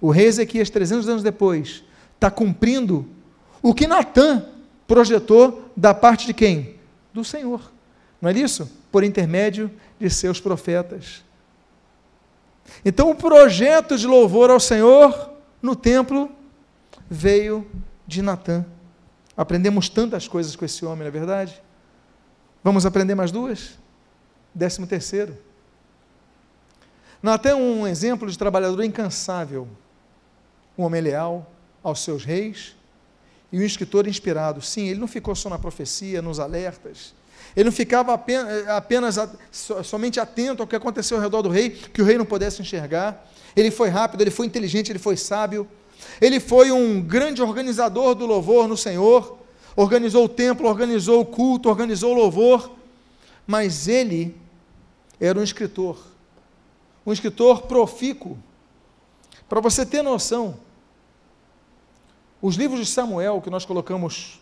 O 0.00 0.10
rei 0.10 0.26
Ezequias, 0.26 0.70
300 0.70 1.08
anos 1.08 1.22
depois, 1.22 1.82
está 2.14 2.30
cumprindo 2.30 3.08
o 3.62 3.74
que 3.74 3.86
Natan 3.86 4.44
projetou 4.86 5.70
da 5.76 5.92
parte 5.92 6.26
de 6.26 6.34
quem? 6.34 6.76
Do 7.12 7.24
Senhor. 7.24 7.72
Não 8.20 8.30
é 8.30 8.32
isso? 8.32 8.70
Por 8.90 9.04
intermédio 9.04 9.70
de 9.98 10.08
seus 10.10 10.40
profetas. 10.40 11.22
Então, 12.84 13.10
o 13.10 13.14
projeto 13.14 13.96
de 13.96 14.06
louvor 14.06 14.50
ao 14.50 14.60
Senhor 14.60 15.32
no 15.60 15.74
templo 15.74 16.30
veio 17.08 17.66
de 18.06 18.22
Natã. 18.22 18.64
Aprendemos 19.36 19.88
tantas 19.88 20.26
coisas 20.26 20.56
com 20.56 20.64
esse 20.64 20.84
homem, 20.84 21.00
não 21.00 21.06
é 21.06 21.10
verdade? 21.10 21.62
Vamos 22.62 22.84
aprender 22.84 23.14
mais 23.14 23.30
duas? 23.30 23.78
Décimo 24.54 24.86
terceiro. 24.86 25.36
Natã 27.22 27.50
é 27.50 27.54
um 27.54 27.86
exemplo 27.86 28.30
de 28.30 28.38
trabalhador 28.38 28.82
incansável, 28.82 29.68
um 30.76 30.84
homem 30.84 31.00
leal 31.00 31.50
aos 31.82 32.00
seus 32.02 32.24
reis 32.24 32.76
e 33.52 33.58
um 33.58 33.62
escritor 33.62 34.06
inspirado. 34.06 34.60
Sim, 34.60 34.88
ele 34.88 35.00
não 35.00 35.08
ficou 35.08 35.34
só 35.34 35.48
na 35.48 35.58
profecia, 35.58 36.22
nos 36.22 36.38
alertas. 36.38 37.14
Ele 37.56 37.64
não 37.64 37.72
ficava 37.72 38.12
apenas, 38.12 38.68
apenas 38.68 39.18
somente 39.50 40.20
atento 40.20 40.62
ao 40.62 40.68
que 40.68 40.76
aconteceu 40.76 41.16
ao 41.16 41.22
redor 41.22 41.42
do 41.42 41.48
rei, 41.48 41.70
que 41.70 42.02
o 42.02 42.04
rei 42.04 42.18
não 42.18 42.24
pudesse 42.24 42.60
enxergar. 42.62 43.26
Ele 43.56 43.70
foi 43.70 43.88
rápido, 43.88 44.20
ele 44.20 44.30
foi 44.30 44.46
inteligente, 44.46 44.90
ele 44.90 44.98
foi 44.98 45.16
sábio. 45.16 45.66
Ele 46.20 46.38
foi 46.38 46.70
um 46.70 47.00
grande 47.00 47.42
organizador 47.42 48.14
do 48.14 48.26
louvor 48.26 48.68
no 48.68 48.76
Senhor. 48.76 49.38
Organizou 49.74 50.24
o 50.24 50.28
templo, 50.28 50.68
organizou 50.68 51.20
o 51.20 51.26
culto, 51.26 51.68
organizou 51.68 52.12
o 52.12 52.16
louvor. 52.16 52.72
Mas 53.46 53.88
ele 53.88 54.36
era 55.20 55.38
um 55.38 55.42
escritor. 55.42 55.98
Um 57.04 57.12
escritor 57.12 57.62
profícuo. 57.62 58.38
Para 59.48 59.60
você 59.60 59.86
ter 59.86 60.02
noção, 60.02 60.58
os 62.40 62.56
livros 62.56 62.80
de 62.80 62.86
Samuel 62.86 63.40
que 63.40 63.50
nós 63.50 63.64
colocamos 63.64 64.40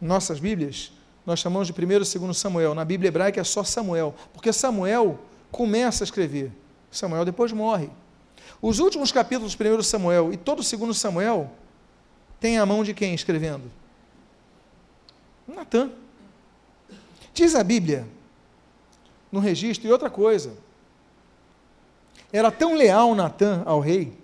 em 0.00 0.06
nossas 0.06 0.38
Bíblias, 0.38 0.92
nós 1.26 1.40
chamamos 1.40 1.66
de 1.66 1.74
1 1.74 1.76
e 1.90 1.98
2 1.98 2.36
Samuel. 2.36 2.72
Na 2.72 2.84
Bíblia 2.84 3.08
hebraica 3.08 3.40
é 3.40 3.44
só 3.44 3.64
Samuel, 3.64 4.14
porque 4.32 4.52
Samuel 4.52 5.18
começa 5.50 6.04
a 6.04 6.06
escrever. 6.06 6.52
Samuel 6.90 7.24
depois 7.24 7.50
morre. 7.52 7.90
Os 8.62 8.78
últimos 8.78 9.10
capítulos 9.10 9.54
do 9.54 9.64
1 9.64 9.82
Samuel 9.82 10.32
e 10.32 10.36
todo 10.36 10.60
o 10.60 10.76
2 10.86 10.96
Samuel 10.96 11.50
tem 12.38 12.58
a 12.58 12.64
mão 12.64 12.84
de 12.84 12.94
quem 12.94 13.12
escrevendo? 13.12 13.64
Natan. 15.48 15.90
Diz 17.34 17.54
a 17.54 17.64
Bíblia, 17.64 18.06
no 19.30 19.40
registro, 19.40 19.88
e 19.88 19.92
outra 19.92 20.08
coisa, 20.08 20.54
era 22.32 22.50
tão 22.50 22.74
leal 22.74 23.14
Natan 23.14 23.62
ao 23.66 23.80
rei, 23.80 24.16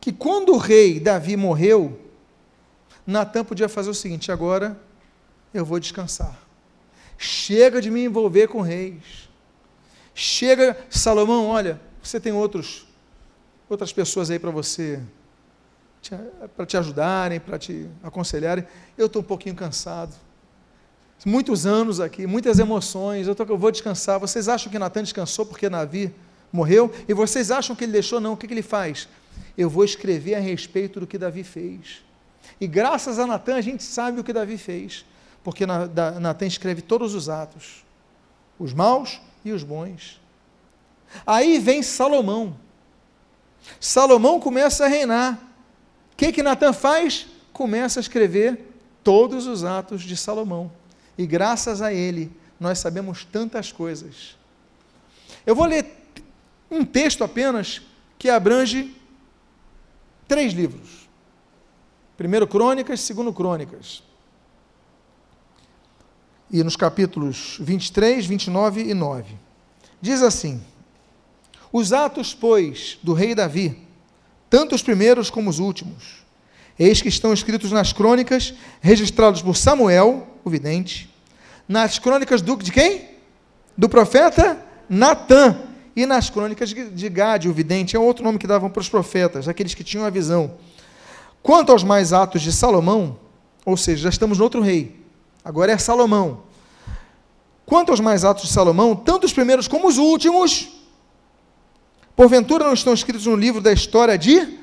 que 0.00 0.12
quando 0.12 0.52
o 0.52 0.58
rei 0.58 1.00
Davi 1.00 1.36
morreu, 1.36 1.98
Natan 3.06 3.44
podia 3.44 3.68
fazer 3.68 3.90
o 3.90 3.94
seguinte: 3.94 4.30
agora 4.30 4.78
eu 5.54 5.64
vou 5.64 5.80
descansar. 5.80 6.36
Chega 7.16 7.80
de 7.80 7.90
me 7.90 8.04
envolver 8.04 8.48
com 8.48 8.60
reis. 8.60 9.30
Chega, 10.14 10.76
Salomão, 10.90 11.46
olha, 11.46 11.80
você 12.02 12.20
tem 12.20 12.32
outros, 12.32 12.86
outras 13.68 13.92
pessoas 13.92 14.30
aí 14.30 14.38
para 14.38 14.50
você, 14.50 15.00
para 16.54 16.66
te 16.66 16.76
ajudarem, 16.76 17.40
para 17.40 17.58
te 17.58 17.88
aconselharem. 18.02 18.66
Eu 18.98 19.06
estou 19.06 19.22
um 19.22 19.24
pouquinho 19.24 19.54
cansado. 19.54 20.14
Muitos 21.24 21.64
anos 21.64 22.00
aqui, 22.00 22.26
muitas 22.26 22.58
emoções. 22.58 23.26
Eu, 23.26 23.34
tô, 23.34 23.44
eu 23.44 23.56
vou 23.56 23.70
descansar. 23.70 24.20
Vocês 24.20 24.48
acham 24.48 24.70
que 24.70 24.78
Natan 24.78 25.04
descansou 25.04 25.46
porque 25.46 25.70
Davi 25.70 26.14
morreu? 26.52 26.92
E 27.08 27.14
vocês 27.14 27.50
acham 27.50 27.74
que 27.74 27.84
ele 27.84 27.92
deixou? 27.92 28.20
Não. 28.20 28.34
O 28.34 28.36
que, 28.36 28.46
que 28.46 28.52
ele 28.52 28.62
faz? 28.62 29.08
eu 29.56 29.70
vou 29.70 29.84
escrever 29.84 30.34
a 30.34 30.40
respeito 30.40 31.00
do 31.00 31.06
que 31.06 31.18
Davi 31.18 31.44
fez. 31.44 32.02
E 32.60 32.66
graças 32.66 33.18
a 33.18 33.26
Natan 33.26 33.56
a 33.56 33.60
gente 33.60 33.82
sabe 33.82 34.20
o 34.20 34.24
que 34.24 34.32
Davi 34.32 34.58
fez, 34.58 35.04
porque 35.44 35.64
Natan 35.66 36.46
escreve 36.46 36.82
todos 36.82 37.14
os 37.14 37.28
atos, 37.28 37.84
os 38.58 38.72
maus 38.72 39.20
e 39.44 39.52
os 39.52 39.62
bons. 39.62 40.20
Aí 41.24 41.60
vem 41.60 41.82
Salomão. 41.82 42.56
Salomão 43.78 44.40
começa 44.40 44.86
a 44.86 44.88
reinar. 44.88 45.38
O 46.12 46.16
que 46.16 46.32
que 46.32 46.42
Natan 46.42 46.72
faz? 46.72 47.26
Começa 47.52 48.00
a 48.00 48.02
escrever 48.02 48.74
todos 49.04 49.46
os 49.46 49.62
atos 49.62 50.02
de 50.02 50.16
Salomão. 50.16 50.72
E 51.16 51.26
graças 51.26 51.80
a 51.80 51.92
ele 51.92 52.32
nós 52.58 52.80
sabemos 52.80 53.24
tantas 53.24 53.70
coisas. 53.70 54.36
Eu 55.46 55.54
vou 55.54 55.66
ler 55.66 55.86
um 56.70 56.84
texto 56.84 57.22
apenas 57.22 57.82
que 58.18 58.28
abrange 58.28 58.96
Três 60.26 60.52
livros. 60.52 61.08
Primeiro 62.16 62.46
Crônicas, 62.46 63.00
segundo 63.00 63.32
Crônicas. 63.32 64.02
E 66.54 66.62
nos 66.62 66.76
capítulos 66.76 67.56
23, 67.58 68.24
29 68.26 68.82
e 68.82 68.94
9. 68.94 69.34
Diz 70.00 70.22
assim: 70.22 70.62
Os 71.72 71.92
atos, 71.92 72.32
pois, 72.32 72.96
do 73.02 73.12
rei 73.12 73.34
Davi, 73.34 73.76
tanto 74.48 74.72
os 74.72 74.80
primeiros 74.80 75.30
como 75.30 75.50
os 75.50 75.58
últimos, 75.58 76.24
eis 76.78 77.02
que 77.02 77.08
estão 77.08 77.32
escritos 77.32 77.72
nas 77.72 77.92
crônicas, 77.92 78.54
registrados 78.80 79.42
por 79.42 79.56
Samuel, 79.56 80.28
o 80.44 80.48
vidente, 80.48 81.12
nas 81.66 81.98
crônicas 81.98 82.40
do, 82.40 82.56
de 82.58 82.70
quem? 82.70 83.08
Do 83.76 83.88
profeta 83.88 84.64
Natã, 84.88 85.58
e 85.96 86.06
nas 86.06 86.30
crônicas 86.30 86.70
de 86.70 87.08
Gade, 87.08 87.48
o 87.48 87.52
vidente, 87.52 87.96
é 87.96 87.98
outro 87.98 88.22
nome 88.22 88.38
que 88.38 88.46
davam 88.46 88.70
para 88.70 88.80
os 88.80 88.88
profetas, 88.88 89.48
aqueles 89.48 89.74
que 89.74 89.82
tinham 89.82 90.06
a 90.06 90.10
visão. 90.10 90.54
Quanto 91.42 91.72
aos 91.72 91.82
mais 91.82 92.12
atos 92.12 92.42
de 92.42 92.52
Salomão, 92.52 93.18
ou 93.66 93.76
seja, 93.76 94.04
já 94.04 94.08
estamos 94.08 94.38
no 94.38 94.44
outro 94.44 94.60
rei, 94.60 95.03
agora 95.44 95.72
é 95.72 95.78
Salomão. 95.78 96.44
Quanto 97.66 97.90
aos 97.90 98.00
mais 98.00 98.24
atos 98.24 98.44
de 98.44 98.52
Salomão, 98.52 98.96
tanto 98.96 99.24
os 99.24 99.32
primeiros 99.32 99.68
como 99.68 99.88
os 99.88 99.98
últimos, 99.98 100.68
porventura 102.16 102.64
não 102.64 102.74
estão 102.74 102.94
escritos 102.94 103.26
no 103.26 103.36
livro 103.36 103.60
da 103.60 103.72
história 103.72 104.16
de 104.16 104.58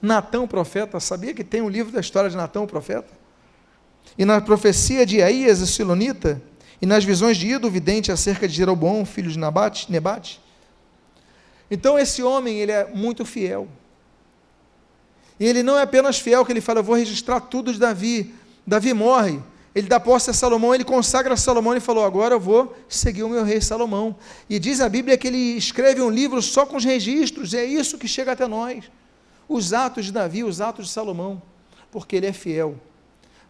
Natão, 0.00 0.46
profeta. 0.46 1.00
Sabia 1.00 1.34
que 1.34 1.44
tem 1.44 1.60
um 1.60 1.68
livro 1.68 1.92
da 1.92 2.00
história 2.00 2.30
de 2.30 2.36
Natão, 2.36 2.66
profeta? 2.66 3.12
E 4.16 4.24
na 4.24 4.40
profecia 4.40 5.04
de 5.04 5.22
Aías, 5.22 5.60
o 5.60 5.66
Silonita, 5.66 6.40
e 6.80 6.86
nas 6.86 7.04
visões 7.04 7.36
de 7.36 7.48
Ido, 7.48 7.70
vidente 7.70 8.12
acerca 8.12 8.46
de 8.46 8.54
Jeroboão, 8.54 9.04
filho 9.04 9.30
de 9.30 9.38
Nabate, 9.38 9.90
Nebate, 9.90 10.40
então 11.70 11.98
esse 11.98 12.22
homem, 12.22 12.58
ele 12.58 12.72
é 12.72 12.86
muito 12.86 13.24
fiel. 13.24 13.68
E 15.38 15.44
ele 15.44 15.62
não 15.62 15.78
é 15.78 15.82
apenas 15.82 16.18
fiel, 16.18 16.44
que 16.44 16.52
ele 16.52 16.60
fala, 16.60 16.80
eu 16.80 16.84
vou 16.84 16.96
registrar 16.96 17.40
tudo 17.40 17.72
de 17.72 17.78
Davi. 17.78 18.34
Davi 18.66 18.94
morre, 18.94 19.40
ele 19.76 19.88
dá 19.88 20.00
posse 20.00 20.30
a 20.30 20.32
Salomão, 20.32 20.74
ele 20.74 20.86
consagra 20.86 21.36
Salomão 21.36 21.76
e 21.76 21.80
falou, 21.80 22.02
agora 22.02 22.34
eu 22.34 22.40
vou 22.40 22.74
seguir 22.88 23.24
o 23.24 23.28
meu 23.28 23.44
rei 23.44 23.60
Salomão. 23.60 24.16
E 24.48 24.58
diz 24.58 24.80
a 24.80 24.88
Bíblia 24.88 25.18
que 25.18 25.28
ele 25.28 25.36
escreve 25.36 26.00
um 26.00 26.08
livro 26.08 26.40
só 26.40 26.64
com 26.64 26.78
os 26.78 26.84
registros, 26.84 27.52
é 27.52 27.62
isso 27.62 27.98
que 27.98 28.08
chega 28.08 28.32
até 28.32 28.46
nós. 28.46 28.90
Os 29.46 29.74
atos 29.74 30.06
de 30.06 30.12
Davi, 30.12 30.42
os 30.42 30.62
atos 30.62 30.86
de 30.86 30.92
Salomão, 30.92 31.42
porque 31.92 32.16
ele 32.16 32.24
é 32.24 32.32
fiel. 32.32 32.80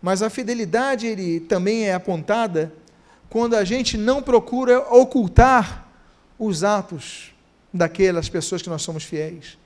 Mas 0.02 0.20
a 0.20 0.28
fidelidade 0.28 1.06
ele 1.06 1.38
também 1.38 1.84
é 1.84 1.94
apontada 1.94 2.74
quando 3.30 3.54
a 3.54 3.62
gente 3.62 3.96
não 3.96 4.20
procura 4.20 4.80
ocultar 4.80 5.86
os 6.36 6.64
atos 6.64 7.32
daquelas 7.72 8.28
pessoas 8.28 8.60
que 8.60 8.68
nós 8.68 8.82
somos 8.82 9.04
fiéis. 9.04 9.56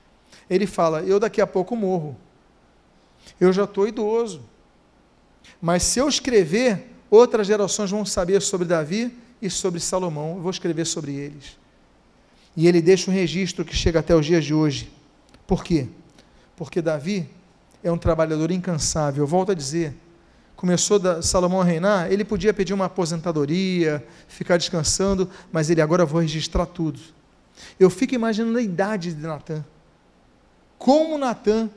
Ele 0.47 0.67
fala: 0.67 1.01
Eu 1.01 1.19
daqui 1.19 1.41
a 1.41 1.47
pouco 1.47 1.75
morro. 1.75 2.15
Eu 3.39 3.51
já 3.51 3.63
estou 3.63 3.87
idoso. 3.87 4.50
Mas 5.61 5.83
se 5.83 5.99
eu 5.99 6.09
escrever, 6.09 6.87
outras 7.09 7.45
gerações 7.45 7.91
vão 7.91 8.03
saber 8.03 8.41
sobre 8.41 8.67
Davi 8.67 9.15
e 9.41 9.49
sobre 9.49 9.79
Salomão. 9.79 10.35
Eu 10.35 10.41
vou 10.41 10.49
escrever 10.51 10.85
sobre 10.85 11.13
eles. 11.13 11.57
E 12.55 12.67
ele 12.67 12.81
deixa 12.81 13.09
um 13.09 13.13
registro 13.13 13.63
que 13.63 13.75
chega 13.75 13.99
até 13.99 14.15
os 14.15 14.25
dias 14.25 14.43
de 14.43 14.53
hoje. 14.53 14.91
Por 15.45 15.63
quê? 15.63 15.87
Porque 16.55 16.81
Davi 16.81 17.29
é 17.83 17.91
um 17.91 17.97
trabalhador 17.97 18.51
incansável. 18.51 19.23
Eu 19.23 19.27
volto 19.27 19.51
a 19.51 19.55
dizer, 19.55 19.95
começou 20.55 20.99
da, 20.99 21.21
Salomão 21.21 21.61
a 21.61 21.63
reinar, 21.63 22.11
ele 22.11 22.23
podia 22.23 22.53
pedir 22.53 22.73
uma 22.73 22.85
aposentadoria, 22.85 24.05
ficar 24.27 24.57
descansando, 24.57 25.29
mas 25.51 25.69
ele 25.69 25.81
agora 25.81 26.05
vou 26.05 26.21
registrar 26.21 26.65
tudo. 26.65 26.99
Eu 27.79 27.89
fico 27.89 28.15
imaginando 28.15 28.57
a 28.57 28.61
idade 28.61 29.13
de 29.13 29.21
Natan. 29.21 29.63
Como 30.77 31.17
Natan 31.17 31.69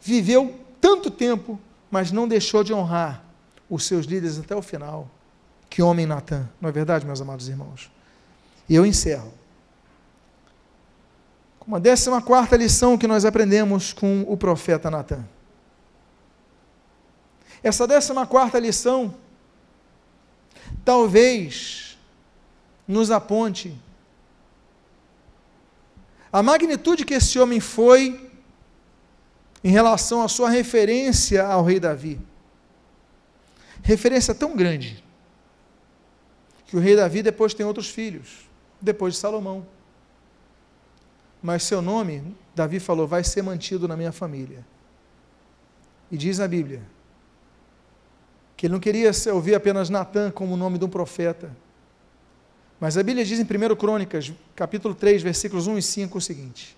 viveu 0.00 0.54
tanto 0.80 1.10
tempo, 1.10 1.58
mas 1.90 2.12
não 2.12 2.28
deixou 2.28 2.62
de 2.62 2.72
honrar 2.72 3.24
os 3.68 3.84
seus 3.84 4.06
líderes 4.06 4.38
até 4.38 4.54
o 4.54 4.62
final. 4.62 5.10
Que 5.68 5.82
homem 5.82 6.06
Natan, 6.06 6.48
não 6.60 6.68
é 6.68 6.72
verdade, 6.72 7.06
meus 7.06 7.20
amados 7.20 7.48
irmãos? 7.48 7.90
E 8.68 8.74
eu 8.74 8.84
encerro. 8.84 9.32
Com 11.58 11.66
uma 11.68 11.80
décima 11.80 12.22
quarta 12.22 12.56
lição 12.56 12.96
que 12.96 13.06
nós 13.06 13.24
aprendemos 13.24 13.92
com 13.92 14.24
o 14.26 14.36
profeta 14.36 14.90
Natan. 14.90 15.24
Essa 17.62 17.86
décima 17.86 18.26
quarta 18.26 18.58
lição 18.58 19.14
talvez 20.84 21.98
nos 22.86 23.10
aponte 23.10 23.76
a 26.32 26.42
magnitude 26.42 27.04
que 27.04 27.14
esse 27.14 27.38
homem 27.38 27.58
foi 27.58 28.27
em 29.62 29.70
relação 29.70 30.22
à 30.22 30.28
sua 30.28 30.48
referência 30.50 31.44
ao 31.44 31.64
rei 31.64 31.80
Davi. 31.80 32.20
Referência 33.82 34.34
tão 34.34 34.56
grande 34.56 35.02
que 36.66 36.76
o 36.76 36.80
rei 36.80 36.94
Davi 36.94 37.22
depois 37.22 37.54
tem 37.54 37.64
outros 37.64 37.88
filhos, 37.88 38.48
depois 38.80 39.14
de 39.14 39.20
Salomão. 39.20 39.66
Mas 41.42 41.62
seu 41.62 41.80
nome, 41.80 42.36
Davi 42.54 42.78
falou, 42.78 43.06
vai 43.06 43.24
ser 43.24 43.42
mantido 43.42 43.88
na 43.88 43.96
minha 43.96 44.12
família. 44.12 44.64
E 46.10 46.16
diz 46.16 46.40
a 46.40 46.48
Bíblia 46.48 46.82
que 48.56 48.66
ele 48.66 48.72
não 48.72 48.80
queria 48.80 49.12
ouvir 49.32 49.54
apenas 49.54 49.88
Natan 49.88 50.32
como 50.32 50.54
o 50.54 50.56
nome 50.56 50.78
de 50.78 50.84
um 50.84 50.88
profeta. 50.88 51.56
Mas 52.80 52.98
a 52.98 53.02
Bíblia 53.04 53.24
diz 53.24 53.38
em 53.38 53.44
1 53.44 53.76
Crônicas, 53.76 54.32
capítulo 54.56 54.96
3, 54.96 55.22
versículos 55.22 55.68
1 55.68 55.78
e 55.78 55.82
5 55.82 56.18
o 56.18 56.20
seguinte: 56.20 56.76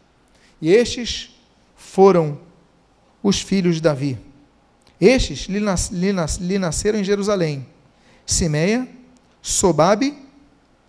E 0.60 0.70
estes 0.70 1.34
foram 1.74 2.38
os 3.22 3.40
filhos 3.40 3.76
de 3.76 3.82
Davi. 3.82 4.18
Estes 5.00 5.46
lhe, 5.46 5.60
nas, 5.60 5.88
lhe, 5.88 6.12
nas, 6.12 6.36
lhe 6.36 6.58
nasceram 6.58 6.98
em 6.98 7.04
Jerusalém: 7.04 7.66
Simeia, 8.26 8.88
Sobabe, 9.40 10.16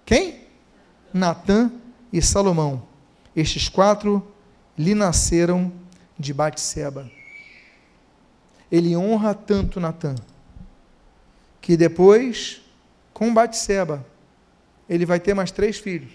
quem? 0.06 0.42
Natã 1.14 1.72
e 2.12 2.22
Salomão. 2.22 2.88
Estes 3.36 3.70
quatro 3.70 4.26
lhe 4.78 4.94
nasceram 4.94 5.72
de 6.18 6.34
Batseba. 6.34 7.10
Ele 8.72 8.96
honra 8.96 9.34
tanto 9.34 9.80
Natã, 9.80 10.16
que 11.62 11.76
depois, 11.76 12.62
com 13.14 13.34
Batseba, 13.34 14.06
ele 14.90 15.06
vai 15.06 15.20
ter 15.20 15.34
mais 15.34 15.52
três 15.52 15.78
filhos. 15.78 16.12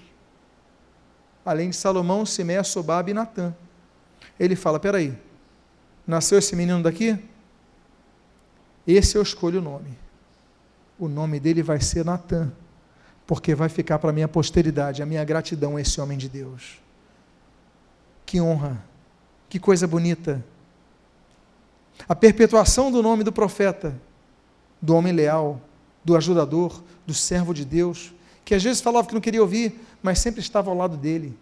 Além 1.44 1.70
de 1.70 1.76
Salomão, 1.76 2.26
Simeia, 2.26 2.64
Sobabe 2.64 3.12
e 3.12 3.14
Natã. 3.14 3.54
Ele 4.38 4.56
fala: 4.56 4.80
peraí, 4.80 5.16
nasceu 6.06 6.38
esse 6.38 6.54
menino 6.54 6.82
daqui? 6.82 7.18
Esse 8.86 9.16
eu 9.16 9.22
escolho 9.22 9.58
o 9.60 9.62
nome. 9.62 9.98
O 10.98 11.08
nome 11.08 11.40
dele 11.40 11.62
vai 11.62 11.80
ser 11.80 12.04
Natã, 12.04 12.52
porque 13.26 13.54
vai 13.54 13.68
ficar 13.68 13.98
para 13.98 14.10
a 14.10 14.12
minha 14.12 14.28
posteridade, 14.28 15.02
a 15.02 15.06
minha 15.06 15.24
gratidão 15.24 15.76
a 15.76 15.80
esse 15.80 16.00
homem 16.00 16.16
de 16.16 16.28
Deus. 16.28 16.80
Que 18.24 18.40
honra, 18.40 18.82
que 19.48 19.58
coisa 19.58 19.86
bonita. 19.86 20.44
A 22.08 22.14
perpetuação 22.14 22.90
do 22.90 23.02
nome 23.02 23.24
do 23.24 23.32
profeta, 23.32 23.98
do 24.80 24.94
homem 24.94 25.12
leal, 25.12 25.60
do 26.04 26.16
ajudador, 26.16 26.82
do 27.06 27.12
servo 27.12 27.52
de 27.52 27.64
Deus, 27.64 28.14
que 28.44 28.54
às 28.54 28.62
vezes 28.62 28.80
falava 28.80 29.08
que 29.08 29.14
não 29.14 29.20
queria 29.20 29.42
ouvir, 29.42 29.80
mas 30.02 30.20
sempre 30.20 30.40
estava 30.40 30.70
ao 30.70 30.76
lado 30.76 30.96
dele. 30.96 31.36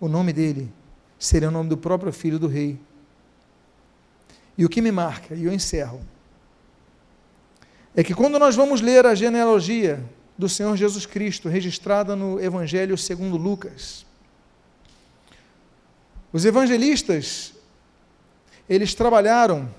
O 0.00 0.08
nome 0.08 0.32
dele 0.32 0.72
seria 1.18 1.48
o 1.48 1.52
nome 1.52 1.68
do 1.68 1.76
próprio 1.76 2.12
filho 2.12 2.38
do 2.38 2.48
rei. 2.48 2.78
E 4.56 4.64
o 4.64 4.68
que 4.68 4.80
me 4.80 4.90
marca, 4.90 5.34
e 5.34 5.44
eu 5.44 5.52
encerro, 5.52 6.00
é 7.94 8.02
que 8.02 8.14
quando 8.14 8.38
nós 8.38 8.54
vamos 8.54 8.80
ler 8.80 9.06
a 9.06 9.14
genealogia 9.14 10.02
do 10.36 10.48
Senhor 10.48 10.76
Jesus 10.76 11.06
Cristo, 11.06 11.48
registrada 11.48 12.14
no 12.14 12.40
Evangelho 12.40 12.96
segundo 12.96 13.36
Lucas, 13.36 14.04
os 16.32 16.44
evangelistas, 16.44 17.54
eles 18.68 18.94
trabalharam 18.94 19.72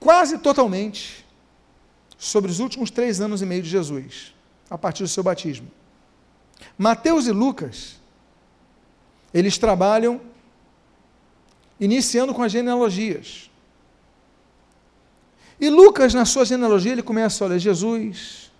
quase 0.00 0.38
totalmente 0.38 1.24
sobre 2.18 2.50
os 2.50 2.58
últimos 2.58 2.90
três 2.90 3.20
anos 3.20 3.42
e 3.42 3.46
meio 3.46 3.62
de 3.62 3.68
Jesus, 3.68 4.34
a 4.68 4.76
partir 4.76 5.02
do 5.04 5.08
seu 5.08 5.22
batismo. 5.22 5.70
Mateus 6.76 7.26
e 7.26 7.32
Lucas, 7.32 8.00
eles 9.32 9.56
trabalham 9.58 10.20
iniciando 11.80 12.34
com 12.34 12.42
as 12.42 12.52
genealogias. 12.52 13.50
E 15.58 15.68
Lucas, 15.68 16.14
na 16.14 16.24
sua 16.24 16.44
genealogia, 16.44 16.92
ele 16.92 17.02
começa, 17.02 17.44
olha, 17.44 17.58
Jesus, 17.58 18.52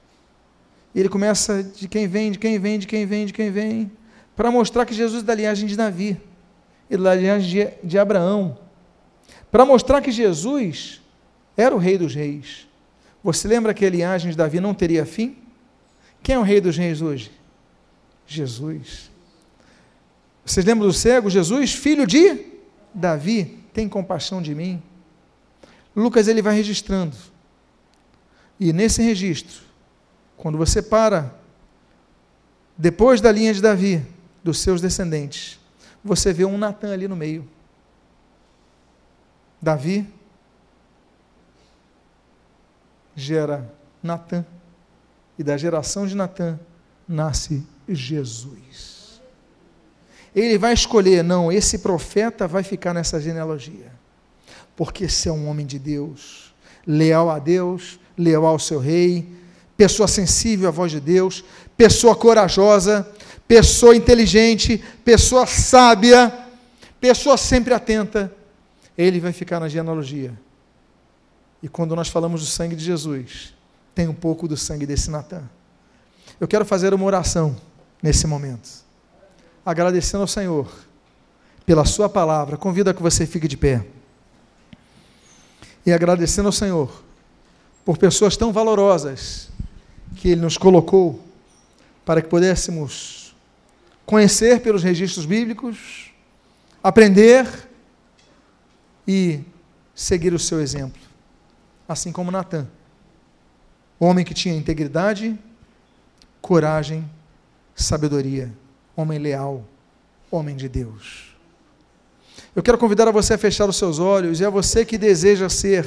ele 0.95 1.09
começa 1.09 1.63
de 1.63 1.87
quem 1.87 2.09
vem, 2.09 2.33
de 2.33 2.39
quem 2.39 2.59
vem, 2.59 2.79
de 2.79 2.87
quem 2.87 3.07
vem, 3.07 3.27
de 3.27 3.33
quem 3.33 3.51
vem, 3.51 3.93
para 4.35 4.51
mostrar 4.51 4.87
que 4.87 4.95
Jesus 4.95 5.23
é 5.23 5.27
da 5.27 5.35
linhagem 5.35 5.67
de 5.69 5.77
Davi, 5.77 6.21
e 6.89 6.97
da 6.97 7.15
linhagem 7.15 7.49
de, 7.49 7.89
de 7.89 7.99
Abraão, 7.99 8.59
para 9.51 9.65
mostrar 9.65 10.01
que 10.01 10.11
Jesus 10.11 11.01
era 11.57 11.75
o 11.75 11.79
rei 11.79 11.97
dos 11.97 12.15
reis. 12.15 12.67
Você 13.23 13.47
lembra 13.47 13.75
que 13.75 13.85
a 13.85 13.91
linhagem 13.91 14.31
de 14.31 14.37
Davi 14.37 14.61
não 14.61 14.75
teria 14.75 15.05
fim? 15.05 15.37
Quem 16.23 16.35
é 16.35 16.39
o 16.39 16.43
rei 16.43 16.61
dos 16.61 16.77
reis 16.77 17.01
hoje? 17.01 17.31
Jesus. 18.27 19.11
Vocês 20.45 20.65
lembram 20.65 20.89
do 20.89 20.93
cego? 20.93 21.31
Jesus, 21.31 21.73
filho 21.73 22.07
de 22.07 22.50
Davi, 22.95 23.65
tem 23.73 23.89
compaixão 23.89 24.43
de 24.43 24.55
mim. 24.55 24.83
Lucas 25.95 26.29
ele 26.29 26.43
vai 26.43 26.55
registrando. 26.55 27.17
E 28.59 28.73
nesse 28.73 29.03
registro, 29.03 29.63
quando 30.37 30.59
você 30.59 30.83
para 30.83 31.35
depois 32.77 33.21
da 33.21 33.31
linha 33.31 33.53
de 33.53 33.61
Davi, 33.61 34.05
dos 34.43 34.59
seus 34.59 34.81
descendentes, 34.81 35.59
você 36.03 36.33
vê 36.33 36.45
um 36.45 36.57
Natan 36.57 36.93
ali 36.93 37.07
no 37.07 37.17
meio. 37.17 37.47
Davi 39.61 40.07
gera 43.15 43.71
Natan, 44.03 44.47
e 45.39 45.45
da 45.45 45.57
geração 45.59 46.07
de 46.07 46.15
Natan 46.15 46.59
nasce 47.07 47.67
Jesus 47.87 49.00
ele 50.35 50.59
vai 50.59 50.73
escolher, 50.73 51.25
não, 51.25 51.51
esse 51.51 51.79
profeta 51.79 52.47
vai 52.47 52.63
ficar 52.63 52.95
nessa 52.95 53.21
genealogia. 53.21 53.93
Porque 54.77 55.05
esse 55.05 55.29
é 55.29 55.33
um 55.33 55.49
homem 55.49 55.67
de 55.67 55.79
Deus, 55.79 56.55
leal 56.87 57.31
a 57.31 57.39
Deus, 57.39 57.99
leal 58.17 58.47
ao 58.47 58.59
seu 58.59 58.79
rei, 58.79 59.29
pessoa 59.77 60.07
sensível 60.07 60.69
à 60.69 60.71
voz 60.71 60.93
de 60.93 61.01
Deus, 61.01 61.45
pessoa 61.77 62.15
corajosa, 62.15 63.09
pessoa 63.49 63.97
inteligente, 63.97 64.83
pessoa 65.05 65.47
sábia, 65.47 66.33
pessoa 67.01 67.37
sempre 67.37 67.75
atenta. 67.75 68.33
Ele 68.97 69.19
vai 69.19 69.33
ficar 69.33 69.59
na 69.59 69.69
genealogia. 69.69 70.33
E 71.63 71.69
quando 71.69 71.97
nós 71.97 72.09
falamos 72.09 72.41
do 72.41 72.47
sangue 72.47 72.77
de 72.77 72.85
Jesus, 72.85 73.55
tem 73.95 74.07
um 74.07 74.15
pouco 74.15 74.47
do 74.47 74.57
sangue 74.57 74.87
desse 74.87 75.11
Natan. 75.11 75.43
Eu 76.39 76.47
quero 76.47 76.65
fazer 76.65 76.95
uma 76.95 77.05
oração 77.05 77.57
nesse 78.03 78.27
momento 78.27 78.90
agradecendo 79.65 80.23
ao 80.23 80.29
Senhor 80.29 80.71
pela 81.67 81.85
Sua 81.85 82.09
palavra. 82.09 82.57
Convido 82.57 82.91
a 82.91 82.95
que 82.95 83.03
você 83.03 83.27
fique 83.27 83.47
de 83.47 83.57
pé. 83.57 83.85
E 85.85 85.93
agradecendo 85.93 86.49
ao 86.49 86.53
Senhor 86.53 87.03
por 87.85 87.97
pessoas 87.97 88.37
tão 88.37 88.53
valorosas 88.53 89.49
que 90.17 90.29
Ele 90.29 90.41
nos 90.41 90.59
colocou 90.59 91.25
para 92.05 92.21
que 92.21 92.29
pudéssemos 92.29 93.35
conhecer 94.05 94.61
pelos 94.61 94.83
registros 94.83 95.25
bíblicos, 95.25 96.11
aprender 96.83 97.47
e 99.07 99.41
seguir 99.95 100.35
o 100.35 100.39
seu 100.39 100.61
exemplo. 100.61 101.01
Assim 101.89 102.11
como 102.13 102.31
Natan, 102.31 102.69
homem 103.99 104.25
que 104.25 104.35
tinha 104.35 104.55
integridade, 104.55 105.39
coragem, 106.41 107.09
sabedoria 107.75 108.53
homem 108.97 109.19
leal, 109.19 109.65
homem 110.31 110.57
de 110.57 110.69
Deus. 110.69 111.35
Eu 112.55 112.63
quero 112.63 112.79
convidar 112.79 113.07
a 113.09 113.13
você 113.13 113.35
a 113.35 113.39
fechar 113.39 113.69
os 113.69 113.77
seus 113.77 113.99
olhos 113.99 114.41
e 114.41 114.45
a 114.45 114.51
você 114.51 114.85
que 114.85 114.99
deseja 114.99 115.49
ser 115.49 115.87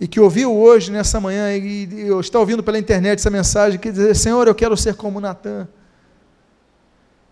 e 0.00 0.08
que 0.08 0.18
ouviu 0.18 0.54
hoje, 0.54 0.90
nessa 0.90 1.20
manhã, 1.20 1.56
e, 1.56 1.84
e 1.86 2.20
está 2.20 2.38
ouvindo 2.38 2.62
pela 2.62 2.78
internet 2.78 3.20
essa 3.20 3.30
mensagem, 3.30 3.78
que 3.78 3.90
dizer, 3.90 4.14
Senhor, 4.16 4.46
eu 4.46 4.54
quero 4.54 4.76
ser 4.76 4.94
como 4.94 5.20
Natan. 5.20 5.68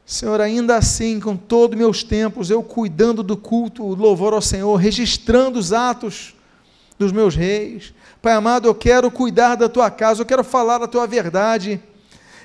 Senhor, 0.06 0.40
ainda 0.40 0.76
assim, 0.76 1.18
com 1.18 1.36
todos 1.36 1.76
meus 1.76 2.04
tempos, 2.04 2.50
eu 2.50 2.62
cuidando 2.62 3.22
do 3.22 3.36
culto, 3.36 3.84
louvor 3.94 4.32
ao 4.32 4.42
Senhor, 4.42 4.74
registrando 4.76 5.58
os 5.58 5.72
atos 5.72 6.34
dos 6.98 7.10
meus 7.12 7.34
reis. 7.34 7.92
Pai 8.20 8.32
amado, 8.32 8.68
eu 8.68 8.74
quero 8.74 9.10
cuidar 9.10 9.56
da 9.56 9.68
tua 9.68 9.90
casa, 9.90 10.22
eu 10.22 10.26
quero 10.26 10.44
falar 10.44 10.82
a 10.82 10.88
tua 10.88 11.06
verdade, 11.06 11.82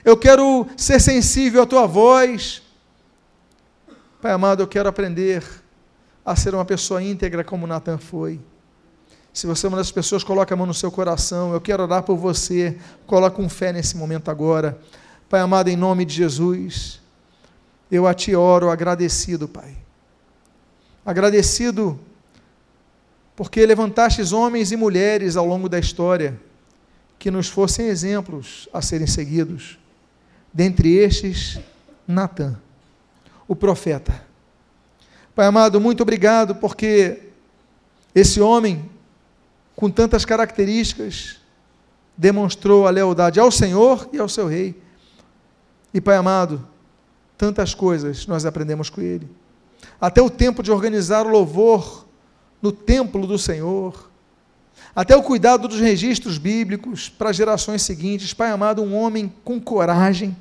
eu 0.08 0.16
quero 0.16 0.66
ser 0.78 1.02
sensível 1.02 1.64
à 1.64 1.66
tua 1.66 1.86
voz. 1.86 2.62
Pai 4.22 4.32
amado, 4.32 4.64
eu 4.64 4.68
quero 4.68 4.88
aprender 4.88 5.44
a 6.26 6.34
ser 6.34 6.56
uma 6.56 6.64
pessoa 6.64 7.04
íntegra 7.04 7.44
como 7.44 7.68
Natan 7.68 7.98
foi. 7.98 8.40
Se 9.34 9.46
você 9.46 9.66
é 9.66 9.70
uma 9.70 9.78
das 9.78 9.92
pessoas, 9.92 10.24
coloca 10.24 10.54
a 10.54 10.58
mão 10.58 10.66
no 10.66 10.74
seu 10.74 10.90
coração. 10.90 11.52
Eu 11.52 11.60
quero 11.60 11.84
orar 11.84 12.04
por 12.04 12.16
você. 12.16 12.78
Coloca 13.06 13.36
com 13.36 13.50
fé 13.50 13.74
nesse 13.74 13.98
momento 13.98 14.32
agora. 14.32 14.80
Pai 15.28 15.42
amado, 15.42 15.68
em 15.68 15.76
nome 15.76 16.06
de 16.06 16.14
Jesus, 16.14 17.02
eu 17.92 18.08
a 18.08 18.14
ti 18.14 18.34
oro 18.34 18.70
agradecido, 18.70 19.46
Pai. 19.46 19.76
Agradecido 21.06 22.00
porque 23.36 23.66
levantastes 23.66 24.32
homens 24.32 24.72
e 24.72 24.78
mulheres 24.78 25.36
ao 25.36 25.46
longo 25.46 25.68
da 25.68 25.78
história 25.78 26.40
que 27.20 27.30
nos 27.30 27.50
fossem 27.50 27.88
exemplos 27.88 28.70
a 28.72 28.82
serem 28.82 29.06
seguidos. 29.06 29.78
Dentre 30.58 30.96
estes, 30.96 31.60
Natan, 32.08 32.60
o 33.48 33.56
profeta. 33.56 34.26
Pai 35.36 35.46
amado, 35.46 35.80
muito 35.80 36.02
obrigado 36.02 36.56
porque 36.56 37.30
esse 38.16 38.42
homem 38.42 38.90
com 39.78 39.92
tantas 39.92 40.26
características, 40.26 41.38
demonstrou 42.18 42.88
a 42.88 42.90
lealdade 42.90 43.40
ao 43.40 43.52
Senhor 43.52 44.10
e 44.12 44.18
ao 44.18 44.28
seu 44.28 44.48
rei. 44.48 44.76
E 45.94 46.02
Pai 46.02 46.18
amado, 46.18 46.68
tantas 47.38 47.76
coisas 47.76 48.26
nós 48.26 48.44
aprendemos 48.44 48.90
com 48.90 49.02
ele. 49.02 49.30
Até 50.02 50.20
o 50.20 50.32
tempo 50.32 50.64
de 50.64 50.72
organizar 50.72 51.28
o 51.28 51.30
louvor 51.30 52.08
no 52.60 52.72
templo 52.72 53.28
do 53.28 53.38
Senhor, 53.38 54.10
até 54.96 55.16
o 55.16 55.22
cuidado 55.22 55.68
dos 55.68 55.80
registros 55.80 56.40
bíblicos 56.40 57.08
para 57.08 57.32
gerações 57.32 57.84
seguintes. 57.84 58.34
Pai 58.34 58.50
amado, 58.50 58.82
um 58.82 58.96
homem 58.96 59.32
com 59.44 59.62
coragem. 59.62 60.36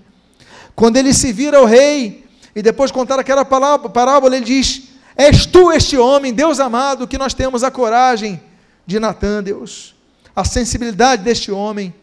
Quando 0.76 0.98
ele 0.98 1.14
se 1.14 1.32
vira 1.32 1.56
ao 1.56 1.64
rei 1.64 2.26
e 2.54 2.60
depois 2.60 2.90
contar 2.90 3.18
aquela 3.18 3.44
parábola, 3.44 4.36
ele 4.36 4.44
diz: 4.44 4.90
És 5.16 5.46
tu 5.46 5.72
este 5.72 5.96
homem, 5.96 6.34
Deus 6.34 6.60
amado, 6.60 7.08
que 7.08 7.16
nós 7.16 7.32
temos 7.32 7.64
a 7.64 7.70
coragem 7.70 8.40
de 8.86 9.00
Natan, 9.00 9.42
Deus, 9.42 9.94
a 10.34 10.44
sensibilidade 10.44 11.24
deste 11.24 11.50
homem 11.50 11.94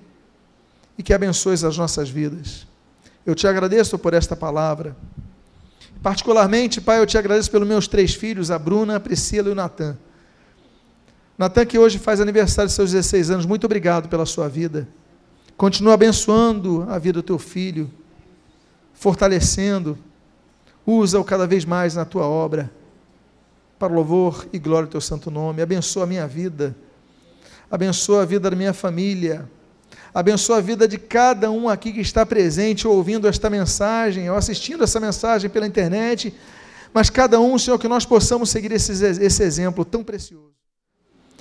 e 0.97 1.03
que 1.03 1.13
abençoes 1.13 1.63
as 1.63 1.78
nossas 1.78 2.09
vidas. 2.09 2.65
Eu 3.24 3.36
te 3.36 3.47
agradeço 3.47 3.97
por 3.97 4.13
esta 4.13 4.36
palavra. 4.36 4.97
Particularmente, 6.01 6.82
Pai, 6.82 6.99
eu 6.99 7.05
te 7.05 7.17
agradeço 7.17 7.49
pelos 7.49 7.67
meus 7.67 7.88
três 7.88 8.13
filhos, 8.13 8.51
a 8.51 8.57
Bruna, 8.59 8.97
a 8.97 8.99
Priscila 8.99 9.49
e 9.49 9.51
o 9.51 9.55
Natan. 9.55 9.95
Natan, 11.38 11.65
que 11.65 11.80
hoje 11.80 11.99
faz 11.99 12.19
aniversário 12.19 12.67
de 12.67 12.76
seus 12.76 12.91
16 12.91 13.30
anos, 13.30 13.45
muito 13.45 13.65
obrigado 13.65 14.09
pela 14.09 14.26
sua 14.26 14.49
vida. 14.49 14.88
Continua 15.55 15.93
abençoando 15.93 16.86
a 16.89 16.97
vida 16.97 17.13
do 17.13 17.24
teu 17.24 17.39
filho, 17.39 17.89
fortalecendo, 19.04 19.97
usa-o 20.88 21.26
cada 21.26 21.45
vez 21.45 21.66
mais 21.66 21.93
na 21.93 22.06
tua 22.06 22.26
obra 22.26 22.72
para 23.78 23.93
louvor 23.93 24.47
e 24.54 24.58
glória 24.58 24.88
do 24.88 24.91
teu 24.91 25.01
santo 25.01 25.30
nome. 25.30 25.62
Abençoa 25.62 26.04
a 26.04 26.08
minha 26.08 26.26
vida. 26.26 26.74
Abençoa 27.70 28.22
a 28.22 28.26
vida 28.26 28.49
da 28.49 28.56
minha 28.56 28.72
família. 28.72 29.51
Abençoa 30.14 30.60
a 30.60 30.62
vida 30.62 30.88
de 30.88 30.97
cada 30.97 31.51
um 31.51 31.68
aqui 31.68 31.91
que 31.91 31.99
está 31.99 32.26
presente 32.26 32.88
ouvindo 32.88 33.28
esta 33.28 33.49
mensagem, 33.49 34.30
ou 34.30 34.38
assistindo 34.38 34.86
essa 34.86 35.01
mensagem 35.01 35.49
pela 35.49 35.68
internet. 35.68 36.34
Mas 36.93 37.10
cada 37.10 37.41
um, 37.41 37.60
Senhor, 37.60 37.78
que 37.78 37.89
nós 37.89 38.06
possamos 38.06 38.51
seguir 38.51 38.72
esse, 38.72 38.93
esse 39.04 39.43
exemplo 39.43 39.84
tão 39.84 40.01
precioso. 40.01 40.54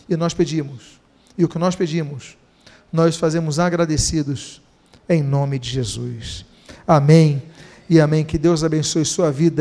E 0.09 0.17
nós 0.17 0.35
pedimos, 0.35 1.01
e 1.39 1.45
o 1.45 1.49
que 1.49 1.61
nós 1.61 1.77
pedimos, 1.77 2.37
nós 2.93 3.17
fazemos 3.17 3.61
agradecidos 3.61 4.61
em 5.09 5.23
nome 5.23 5.61
de 5.61 5.71
Jesus. 5.71 6.45
Amém 6.85 7.52
e 7.93 8.01
amém. 8.01 8.25
Que 8.25 8.39
Deus 8.39 8.65
abençoe 8.65 9.05
sua 9.05 9.31
vida. 9.31 9.51